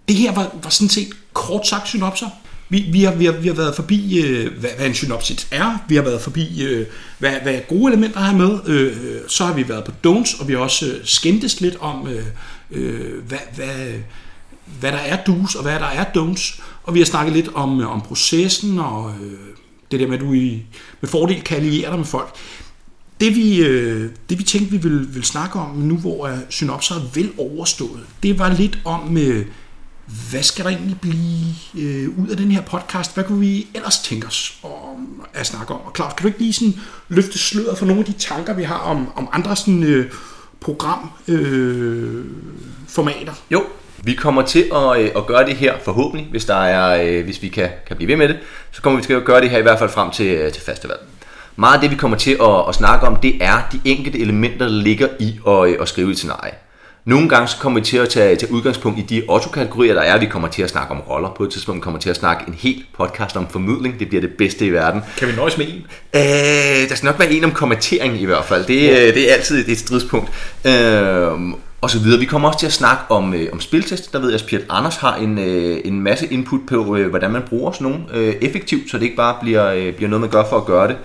det 0.08 0.16
her 0.16 0.34
var, 0.34 0.56
var 0.64 0.70
sådan 0.70 0.90
set 0.90 1.10
kort 1.34 1.68
sagt 1.68 1.88
synopser. 1.88 2.30
Vi, 2.72 2.86
vi, 2.92 3.04
har, 3.04 3.16
vi, 3.16 3.26
har, 3.26 3.32
vi 3.32 3.48
har 3.48 3.56
været 3.56 3.76
forbi, 3.76 4.22
øh, 4.26 4.60
hvad, 4.60 4.70
hvad 4.78 4.88
en 4.88 4.94
synopsis 4.94 5.48
er. 5.52 5.78
Vi 5.88 5.96
har 5.96 6.02
været 6.02 6.22
forbi, 6.22 6.64
øh, 6.64 6.86
hvad, 7.20 7.34
hvad 7.44 7.60
gode 7.70 7.92
elementer 7.94 8.20
har 8.20 8.38
med. 8.38 8.60
Øh, 8.68 8.88
øh, 8.88 9.20
så 9.28 9.46
har 9.46 9.54
vi 9.54 9.70
været 9.70 9.84
på 9.84 9.92
don'ts, 10.08 10.42
og 10.42 10.48
vi 10.48 10.54
har 10.54 10.60
også 10.60 10.86
øh, 10.86 10.94
skændtes 11.04 11.62
lidt 11.62 11.76
om, 11.80 12.08
øh, 12.08 12.26
øh, 12.72 13.24
hvad, 13.28 13.40
hvad, 13.56 13.94
hvad 14.80 14.92
der 14.92 14.98
er 14.98 15.18
do's 15.18 15.58
og 15.58 15.62
hvad 15.62 15.80
der 15.80 15.86
er 15.86 16.06
don'ts. 16.06 16.62
Og 16.84 16.94
vi 16.94 17.00
har 17.00 17.06
snakket 17.06 17.34
lidt 17.34 17.50
om, 17.54 17.82
øh, 17.82 17.92
om 17.92 18.02
processen 18.02 18.80
og 18.80 19.14
øh, 19.24 19.32
det 19.92 20.00
der 20.00 20.08
med, 20.08 20.16
at 20.16 20.22
du 20.22 20.34
i, 20.34 20.64
med 21.02 21.10
fordel 21.10 21.42
kan 21.42 21.58
alliere 21.58 21.90
dig 21.90 21.98
med 22.00 22.06
folk. 22.06 22.36
Det 23.22 23.36
vi, 23.36 23.58
øh, 23.58 24.10
det 24.30 24.40
vi 24.40 24.44
tænkte, 24.44 24.72
vi 24.72 24.78
ville, 24.78 25.08
ville 25.08 25.26
snakke 25.26 25.60
om 25.60 25.76
nu, 25.76 25.98
hvor 25.98 26.28
øh, 26.28 26.38
synopser 26.50 26.96
er 26.96 27.02
vel 27.14 27.32
overstået, 27.38 28.02
det 28.24 28.40
var 28.40 28.54
lidt 28.54 28.80
om... 28.86 29.18
Øh, 29.18 29.46
hvad 30.32 30.44
skal 30.44 30.66
der 30.66 30.72
egentlig 30.72 31.00
blive 31.02 31.56
øh, 31.78 32.20
ud 32.20 32.28
af 32.28 32.38
den 32.38 32.52
her 32.52 32.62
podcast? 32.62 33.14
Hvad 33.14 33.24
kunne 33.24 33.40
vi 33.40 33.68
ellers 33.74 34.00
tænke 34.00 34.28
os 34.28 34.58
om, 34.64 35.26
at 35.34 35.48
snakke 35.48 35.74
om? 35.74 35.82
Og 35.82 35.92
Claus, 35.96 36.14
kan 36.14 36.22
du 36.22 36.28
ikke 36.28 36.40
lige 36.40 36.54
sådan 36.54 36.74
løfte 37.10 37.40
sløret 37.40 37.78
for 37.78 37.86
nogle 37.86 38.00
af 38.00 38.06
de 38.06 38.14
tanker, 38.14 38.54
vi 38.54 38.64
har 38.64 38.78
om, 38.78 39.12
om 39.16 39.30
andre 39.32 39.56
sådan, 39.56 39.84
øh, 39.84 40.12
programformater? 40.60 43.32
Øh, 43.32 43.52
jo, 43.52 43.64
Vi 44.04 44.14
kommer 44.14 44.42
til 44.42 44.70
at, 44.74 45.02
øh, 45.02 45.10
at 45.16 45.26
gøre 45.26 45.46
det 45.46 45.56
her 45.56 45.74
forhåbentlig, 45.86 46.28
hvis, 46.32 46.46
der 46.46 46.56
er, 46.56 47.04
øh, 47.04 47.24
hvis 47.24 47.42
vi 47.42 47.48
kan, 47.48 47.70
kan 47.88 47.96
blive 47.96 48.08
ved 48.08 48.16
med 48.16 48.28
det, 48.28 48.38
så 48.72 48.82
kommer 48.82 49.00
vi 49.00 49.06
til 49.06 49.14
at 49.14 49.26
gøre 49.26 49.42
det 49.42 49.50
her 49.50 49.58
i 49.58 49.62
hvert 49.62 49.80
fald 49.80 49.90
frem 49.90 50.12
til, 50.12 50.28
øh, 50.28 50.52
til 50.52 50.62
festival. 50.62 50.98
Meget 51.56 51.76
af 51.76 51.82
det, 51.82 51.92
vi 51.92 51.96
kommer 51.96 52.18
til 52.18 52.38
at, 52.42 52.68
at 52.68 52.76
snakke 52.76 53.08
om, 53.08 53.16
det 53.16 53.34
er 53.42 53.62
de 53.72 53.80
enkelte 53.86 54.20
elementer, 54.20 54.66
der 54.66 54.74
ligger 54.74 55.08
i 55.20 55.40
at, 55.48 55.70
øh, 55.70 55.78
at 55.82 55.90
skrive 55.90 56.12
et 56.12 56.18
scenarie. 56.18 56.54
Nogle 57.06 57.30
gange 57.30 57.48
så 57.48 57.58
kommer 57.58 57.80
vi 57.80 57.86
til 57.86 57.98
at 57.98 58.10
tage, 58.10 58.36
tage 58.36 58.52
udgangspunkt 58.52 59.00
i 59.00 59.02
de 59.02 59.24
autokategorier, 59.30 59.94
der 59.94 60.02
er. 60.02 60.20
Vi 60.20 60.26
kommer 60.26 60.48
til 60.48 60.62
at 60.62 60.70
snakke 60.70 60.94
om 60.94 61.00
roller. 61.00 61.30
På 61.38 61.44
et 61.44 61.52
tidspunkt 61.52 61.84
kommer 61.84 62.00
vi 62.00 62.02
til 62.02 62.10
at 62.10 62.16
snakke 62.16 62.44
en 62.48 62.54
helt 62.54 62.86
podcast 62.98 63.38
om 63.38 63.48
formidling. 63.48 64.00
Det 64.00 64.08
bliver 64.08 64.22
det 64.22 64.32
bedste 64.38 64.66
i 64.66 64.70
verden. 64.70 65.02
Kan 65.18 65.28
vi 65.28 65.34
nøjes 65.36 65.58
med 65.58 65.66
en? 65.68 65.86
Øh, 66.16 66.90
der 66.90 66.96
skal 66.96 67.06
nok 67.06 67.20
være 67.20 67.32
en 67.32 67.44
om 67.44 67.52
kommentering 67.52 68.22
i 68.22 68.26
hvert 68.26 68.46
fald. 68.46 68.66
Det, 68.66 68.84
ja. 68.84 69.08
det 69.08 69.30
er 69.30 69.34
altid 69.34 69.70
et 69.70 69.78
stridspunkt. 69.78 70.30
Øh, 70.66 70.72
og 71.82 71.90
så 71.90 72.00
videre. 72.00 72.20
Vi 72.20 72.26
kommer 72.26 72.48
også 72.48 72.60
til 72.60 72.68
at 72.68 72.74
snakke 72.74 73.04
om, 73.10 73.34
øh, 73.34 73.48
om 73.54 73.60
spiltest. 73.60 74.14
Der 74.14 74.20
ved 74.20 74.32
jeg, 74.32 74.54
at 74.54 74.66
Anders 74.70 74.96
har 74.96 75.16
en, 75.16 75.38
øh, 75.38 75.82
en 75.86 76.02
masse 76.02 76.28
input 76.34 76.60
på, 76.68 76.96
øh, 76.96 77.10
hvordan 77.10 77.32
man 77.32 77.42
bruger 77.50 77.72
sådan 77.72 77.88
nogle 77.88 78.04
øh, 78.14 78.36
effektivt, 78.42 78.92
så 78.92 78.98
det 78.98 79.04
ikke 79.04 79.16
bare 79.16 79.36
bliver, 79.42 79.74
øh, 79.74 79.94
bliver 79.94 80.10
noget, 80.10 80.22
man 80.22 80.30
gør 80.30 80.44
for 80.50 80.58
at 80.58 80.66
gøre 80.66 80.88
det. 80.88 80.98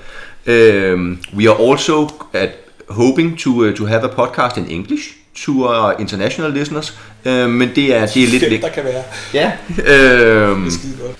Øh, 0.47 1.17
we 1.37 1.51
are 1.51 1.71
also 1.71 2.09
at 2.33 2.51
hoping 2.89 3.39
to, 3.39 3.51
uh, 3.51 3.75
to 3.75 3.87
have 3.87 4.03
a 4.03 4.09
podcast 4.09 4.57
in 4.57 4.67
English 4.71 5.09
our 5.45 5.95
international 5.99 6.53
listeners, 6.53 6.99
øh, 7.25 7.49
men 7.51 7.71
det 7.75 7.95
er, 7.97 8.07
det 8.07 8.23
er 8.23 8.27
lidt 8.27 8.51
væk. 8.51 8.63
der 8.63 8.69
kan 8.69 8.85
være. 8.85 9.03
Ja, 9.35 9.53
øh, 9.87 10.59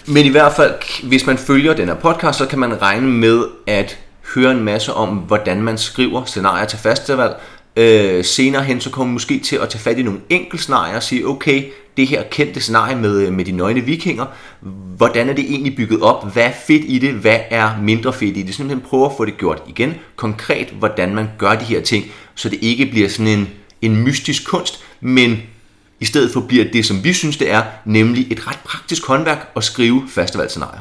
men 0.07 0.27
i 0.27 0.29
hvert 0.29 0.53
fald, 0.53 0.75
hvis 1.03 1.27
man 1.27 1.39
følger 1.39 1.75
den 1.75 1.89
her 1.89 1.95
podcast, 1.95 2.39
så 2.39 2.47
kan 2.47 2.59
man 2.59 2.83
regne 2.83 3.09
med 3.09 3.45
at 3.67 3.99
høre 4.35 4.51
en 4.51 4.65
masse 4.65 4.93
om, 4.93 5.09
hvordan 5.09 5.63
man 5.63 5.79
skriver 5.79 6.25
scenarier 6.25 6.67
til 6.67 6.79
festival. 6.79 7.31
Øh, 7.77 8.25
senere 8.25 8.63
hen, 8.63 8.81
så 8.81 8.91
kommer 8.91 9.07
man 9.07 9.13
måske 9.13 9.39
til 9.39 9.57
at 9.57 9.69
tage 9.69 9.83
fat 9.83 9.99
i 9.99 10.03
nogle 10.03 10.21
enkelte 10.31 10.63
scenarier 10.63 10.97
og 10.97 11.03
sige, 11.03 11.29
okay, 11.29 11.65
det 11.97 12.07
her 12.07 12.23
kendte 12.31 12.61
scenarie 12.61 12.97
med, 12.97 13.31
med 13.31 13.45
de 13.45 13.53
nøgne 13.53 13.81
vikinger, 13.81 14.25
hvordan 14.97 15.29
er 15.29 15.33
det 15.33 15.45
egentlig 15.45 15.77
bygget 15.77 16.01
op, 16.01 16.33
hvad 16.33 16.45
er 16.45 16.53
fedt 16.67 16.83
i 16.87 16.99
det, 16.99 17.13
hvad 17.13 17.39
er 17.51 17.71
mindre 17.83 18.13
fedt 18.13 18.37
i 18.37 18.43
det, 18.43 18.55
simpelthen 18.55 18.89
prøve 18.89 19.05
at 19.05 19.13
få 19.17 19.25
det 19.25 19.39
gjort 19.39 19.63
igen, 19.69 19.95
konkret, 20.17 20.69
hvordan 20.79 21.15
man 21.15 21.29
gør 21.39 21.55
de 21.55 21.65
her 21.65 21.81
ting, 21.81 22.05
så 22.35 22.49
det 22.49 22.59
ikke 22.63 22.87
bliver 22.87 23.09
sådan 23.09 23.39
en 23.39 23.49
en 23.83 23.97
mystisk 23.97 24.47
kunst, 24.47 24.81
men 25.01 25.43
i 26.01 26.05
stedet 26.05 26.33
for 26.33 26.41
bliver 26.41 26.65
det, 26.73 26.87
som 26.87 27.05
vi 27.05 27.13
synes 27.13 27.37
det 27.37 27.51
er, 27.51 27.65
nemlig 27.85 28.33
et 28.33 28.47
ret 28.47 28.59
praktisk 28.65 29.07
håndværk 29.07 29.53
at 29.57 29.65
skrive 29.65 30.09
festivalscenarier. 30.09 30.81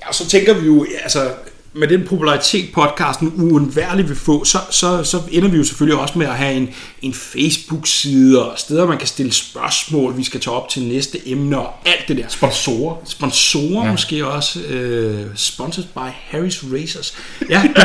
Ja, 0.00 0.08
og 0.08 0.14
så 0.14 0.28
tænker 0.28 0.54
vi 0.54 0.66
jo, 0.66 0.86
altså 1.02 1.34
med 1.76 1.88
den 1.88 2.06
popularitet 2.06 2.72
podcasten 2.72 3.32
uundværligt 3.36 4.08
vil 4.08 4.16
få, 4.16 4.44
så, 4.44 4.58
så, 4.70 5.04
så 5.04 5.20
ender 5.30 5.48
vi 5.48 5.56
jo 5.56 5.64
selvfølgelig 5.64 6.00
også 6.00 6.18
med 6.18 6.26
at 6.26 6.34
have 6.34 6.54
en, 6.54 6.68
en 7.02 7.14
Facebook-side 7.14 8.44
og 8.44 8.58
steder, 8.58 8.86
man 8.86 8.98
kan 8.98 9.06
stille 9.06 9.32
spørgsmål, 9.32 10.16
vi 10.16 10.24
skal 10.24 10.40
tage 10.40 10.56
op 10.56 10.68
til 10.68 10.82
næste 10.82 11.28
emne 11.28 11.58
og 11.58 11.72
alt 11.86 12.08
det 12.08 12.16
der. 12.16 12.28
Sponsorer. 12.28 12.96
Sponsorer 13.04 13.84
ja. 13.84 13.90
måske 13.90 14.26
også. 14.26 14.58
Uh, 14.58 15.36
sponsored 15.36 15.88
by 15.94 16.10
Harris 16.30 16.64
Racers. 16.72 17.14
Ja, 17.50 17.62
det 17.76 17.84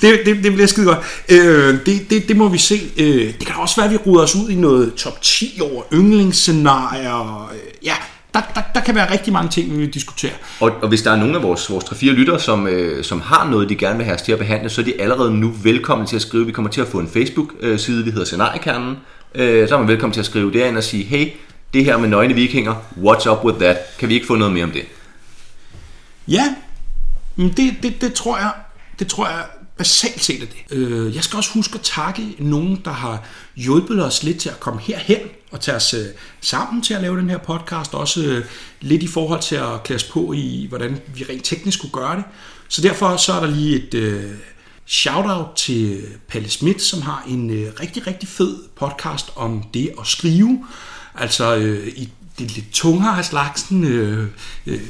bliver, 0.00 0.16
det, 0.16 0.26
det, 0.26 0.44
det 0.44 0.52
bliver 0.52 0.66
skide 0.66 0.86
godt. 0.86 0.98
Uh, 1.30 1.36
det, 1.86 2.10
det, 2.10 2.28
det 2.28 2.36
må 2.36 2.48
vi 2.48 2.58
se. 2.58 2.80
Uh, 2.98 3.04
det 3.04 3.46
kan 3.46 3.54
også 3.56 3.76
være, 3.76 3.86
at 3.86 3.92
vi 3.92 3.96
ruder 3.96 4.22
os 4.22 4.34
ud 4.34 4.50
i 4.50 4.54
noget 4.54 4.94
top 4.94 5.22
10 5.22 5.60
over 5.60 5.82
yndlingsscenarier. 5.92 7.48
Uh, 7.50 7.86
ja, 7.86 7.94
der, 8.36 8.42
der, 8.54 8.62
der 8.74 8.80
kan 8.80 8.94
være 8.94 9.12
rigtig 9.12 9.32
mange 9.32 9.50
ting, 9.50 9.72
vi 9.72 9.76
vil 9.76 9.94
diskutere. 9.94 10.30
Og, 10.60 10.70
og 10.82 10.88
hvis 10.88 11.02
der 11.02 11.10
er 11.10 11.16
nogle 11.16 11.36
af 11.36 11.42
vores, 11.42 11.70
vores 11.70 11.84
3-4 11.84 12.06
lyttere, 12.06 12.40
som, 12.40 12.66
øh, 12.66 13.04
som 13.04 13.20
har 13.20 13.50
noget, 13.50 13.68
de 13.68 13.76
gerne 13.76 13.96
vil 13.96 14.04
have 14.04 14.14
os 14.14 14.22
til 14.22 14.32
at 14.32 14.38
behandle, 14.38 14.70
så 14.70 14.80
er 14.80 14.84
de 14.84 15.00
allerede 15.00 15.34
nu 15.34 15.48
velkommen 15.62 16.06
til 16.06 16.16
at 16.16 16.22
skrive. 16.22 16.46
Vi 16.46 16.52
kommer 16.52 16.70
til 16.70 16.80
at 16.80 16.88
få 16.88 16.98
en 16.98 17.08
Facebook-side, 17.08 18.04
vi 18.04 18.10
hedder 18.10 18.24
Scenariekernen. 18.24 18.96
Øh, 19.34 19.68
så 19.68 19.74
er 19.74 19.78
man 19.78 19.88
velkommen 19.88 20.12
til 20.12 20.20
at 20.20 20.26
skrive 20.26 20.52
derind 20.52 20.76
og 20.76 20.84
sige, 20.84 21.04
hey, 21.04 21.28
det 21.74 21.84
her 21.84 21.98
med 21.98 22.08
nøgne 22.08 22.34
vikinger, 22.34 22.74
what's 23.02 23.30
up 23.30 23.44
with 23.44 23.58
that? 23.58 23.76
Kan 23.98 24.08
vi 24.08 24.14
ikke 24.14 24.26
få 24.26 24.34
noget 24.34 24.54
mere 24.54 24.64
om 24.64 24.70
det? 24.70 24.82
Ja, 26.28 26.54
det, 27.36 27.74
det, 27.82 28.00
det 28.00 28.12
tror 28.12 28.38
jeg, 28.38 28.50
det 28.98 29.06
tror 29.06 29.26
jeg 29.26 29.44
basalt 29.78 30.24
set 30.24 30.42
er 30.42 30.46
det. 30.46 30.76
Øh, 30.76 31.14
jeg 31.14 31.24
skal 31.24 31.36
også 31.36 31.50
huske 31.54 31.74
at 31.74 31.80
takke 31.80 32.22
nogen, 32.38 32.80
der 32.84 32.90
har 32.90 33.22
hjulpet 33.56 34.04
os 34.04 34.22
lidt 34.22 34.38
til 34.38 34.48
at 34.48 34.60
komme 34.60 34.80
herhen 34.80 35.18
og 35.50 35.60
tage 35.60 35.76
os 35.76 35.94
øh, 35.94 36.06
sammen 36.40 36.82
til 36.82 36.94
at 36.94 37.02
lave 37.02 37.18
den 37.20 37.30
her 37.30 37.38
podcast. 37.38 37.94
Også 37.94 38.22
øh, 38.22 38.44
lidt 38.80 39.02
i 39.02 39.06
forhold 39.06 39.42
til 39.42 39.56
at 39.56 39.82
klæde 39.84 39.96
os 39.96 40.04
på 40.04 40.32
i, 40.32 40.66
hvordan 40.68 41.00
vi 41.14 41.24
rent 41.30 41.44
teknisk 41.44 41.80
kunne 41.80 41.92
gøre 41.92 42.16
det. 42.16 42.24
Så 42.68 42.82
derfor 42.82 43.16
så 43.16 43.32
er 43.32 43.40
der 43.40 43.46
lige 43.46 43.76
et 43.76 43.94
øh, 43.94 44.30
shout-out 44.86 45.48
til 45.56 46.02
Palle 46.28 46.48
Schmidt, 46.48 46.82
som 46.82 47.02
har 47.02 47.24
en 47.28 47.50
øh, 47.50 47.72
rigtig, 47.80 48.06
rigtig 48.06 48.28
fed 48.28 48.56
podcast 48.76 49.26
om 49.36 49.64
det 49.74 49.90
at 50.00 50.06
skrive. 50.06 50.64
Altså 51.14 51.56
øh, 51.56 51.88
i 51.88 52.08
det 52.38 52.54
lidt 52.54 52.72
tungere 52.72 53.18
af 53.18 53.24
slagsen. 53.24 53.84
Øh, 53.84 54.28
øh, 54.66 54.80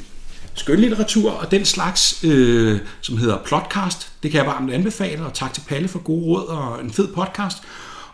skønlitteratur 0.55 1.31
og 1.31 1.51
den 1.51 1.65
slags, 1.65 2.25
øh, 2.25 2.81
som 3.01 3.17
hedder 3.17 3.39
Plotcast. 3.45 4.13
Det 4.23 4.31
kan 4.31 4.39
jeg 4.39 4.47
varmt 4.47 4.73
anbefale, 4.73 5.27
og 5.27 5.35
tak 5.35 5.53
til 5.53 5.63
Palle 5.69 5.89
for 5.89 5.99
gode 5.99 6.25
råd 6.25 6.47
og 6.47 6.81
en 6.81 6.93
fed 6.93 7.09
podcast. 7.15 7.57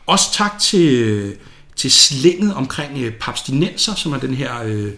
Også 0.06 0.32
tak 0.32 0.58
til, 0.58 0.92
øh, 0.92 1.34
til 1.76 1.90
slænget 1.90 2.54
omkring 2.54 2.98
øh, 2.98 3.12
papstinenser, 3.12 3.94
som 3.94 4.12
er 4.12 4.18
den 4.18 4.34
her 4.34 4.62
øh, 4.64 4.92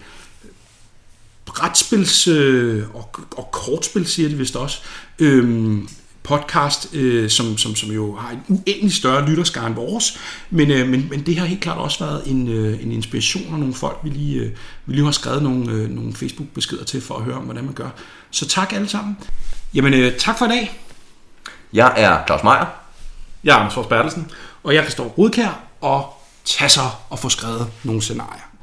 brætspils 1.46 2.28
øh, 2.28 2.84
og, 2.94 3.10
og 3.36 3.48
kortspil, 3.52 4.06
siger 4.06 4.28
de 4.28 4.34
vist 4.34 4.56
også, 4.56 4.78
øh, 5.18 5.78
podcast, 6.22 6.94
øh, 6.94 7.30
som, 7.30 7.58
som, 7.58 7.74
som 7.74 7.90
jo 7.90 8.16
har 8.16 8.30
en 8.30 8.42
uendelig 8.48 8.92
større 8.92 9.28
lytterskare 9.28 9.66
end 9.66 9.74
vores, 9.74 10.18
men, 10.50 10.70
øh, 10.70 10.88
men, 10.88 11.06
men 11.10 11.26
det 11.26 11.38
har 11.38 11.46
helt 11.46 11.60
klart 11.60 11.78
også 11.78 12.04
været 12.04 12.22
en, 12.26 12.48
øh, 12.48 12.82
en 12.82 12.92
inspiration 12.92 13.52
af 13.52 13.58
nogle 13.58 13.74
folk, 13.74 13.98
vi 14.02 14.08
lige, 14.08 14.40
øh, 14.40 14.50
vi 14.86 14.94
lige 14.94 15.04
har 15.04 15.12
skrevet 15.12 15.42
nogle, 15.42 15.72
øh, 15.72 15.90
nogle 15.90 16.14
Facebook-beskeder 16.14 16.84
til 16.84 17.00
for 17.00 17.16
at 17.16 17.24
høre 17.24 17.36
om, 17.36 17.44
hvordan 17.44 17.64
man 17.64 17.74
gør. 17.74 17.88
Så 18.30 18.48
tak 18.48 18.72
alle 18.72 18.88
sammen. 18.88 19.16
Jamen, 19.74 19.94
øh, 19.94 20.16
tak 20.18 20.38
for 20.38 20.46
i 20.46 20.48
dag. 20.48 20.80
Jeg 21.72 21.92
er 21.96 22.26
Claus 22.26 22.42
Meier. 22.42 22.66
Jeg 23.44 23.52
er 23.52 23.58
Anders 23.58 23.86
Bertelsen. 23.86 24.30
Og 24.62 24.74
jeg 24.74 24.82
kan 24.82 24.92
stå 24.92 25.02
Rudkær 25.18 25.60
og 25.80 26.23
tage 26.44 26.68
sig 26.68 26.90
og 27.10 27.18
få 27.18 27.28
skrevet 27.28 27.72
nogle 27.84 28.02
scenarier. 28.02 28.53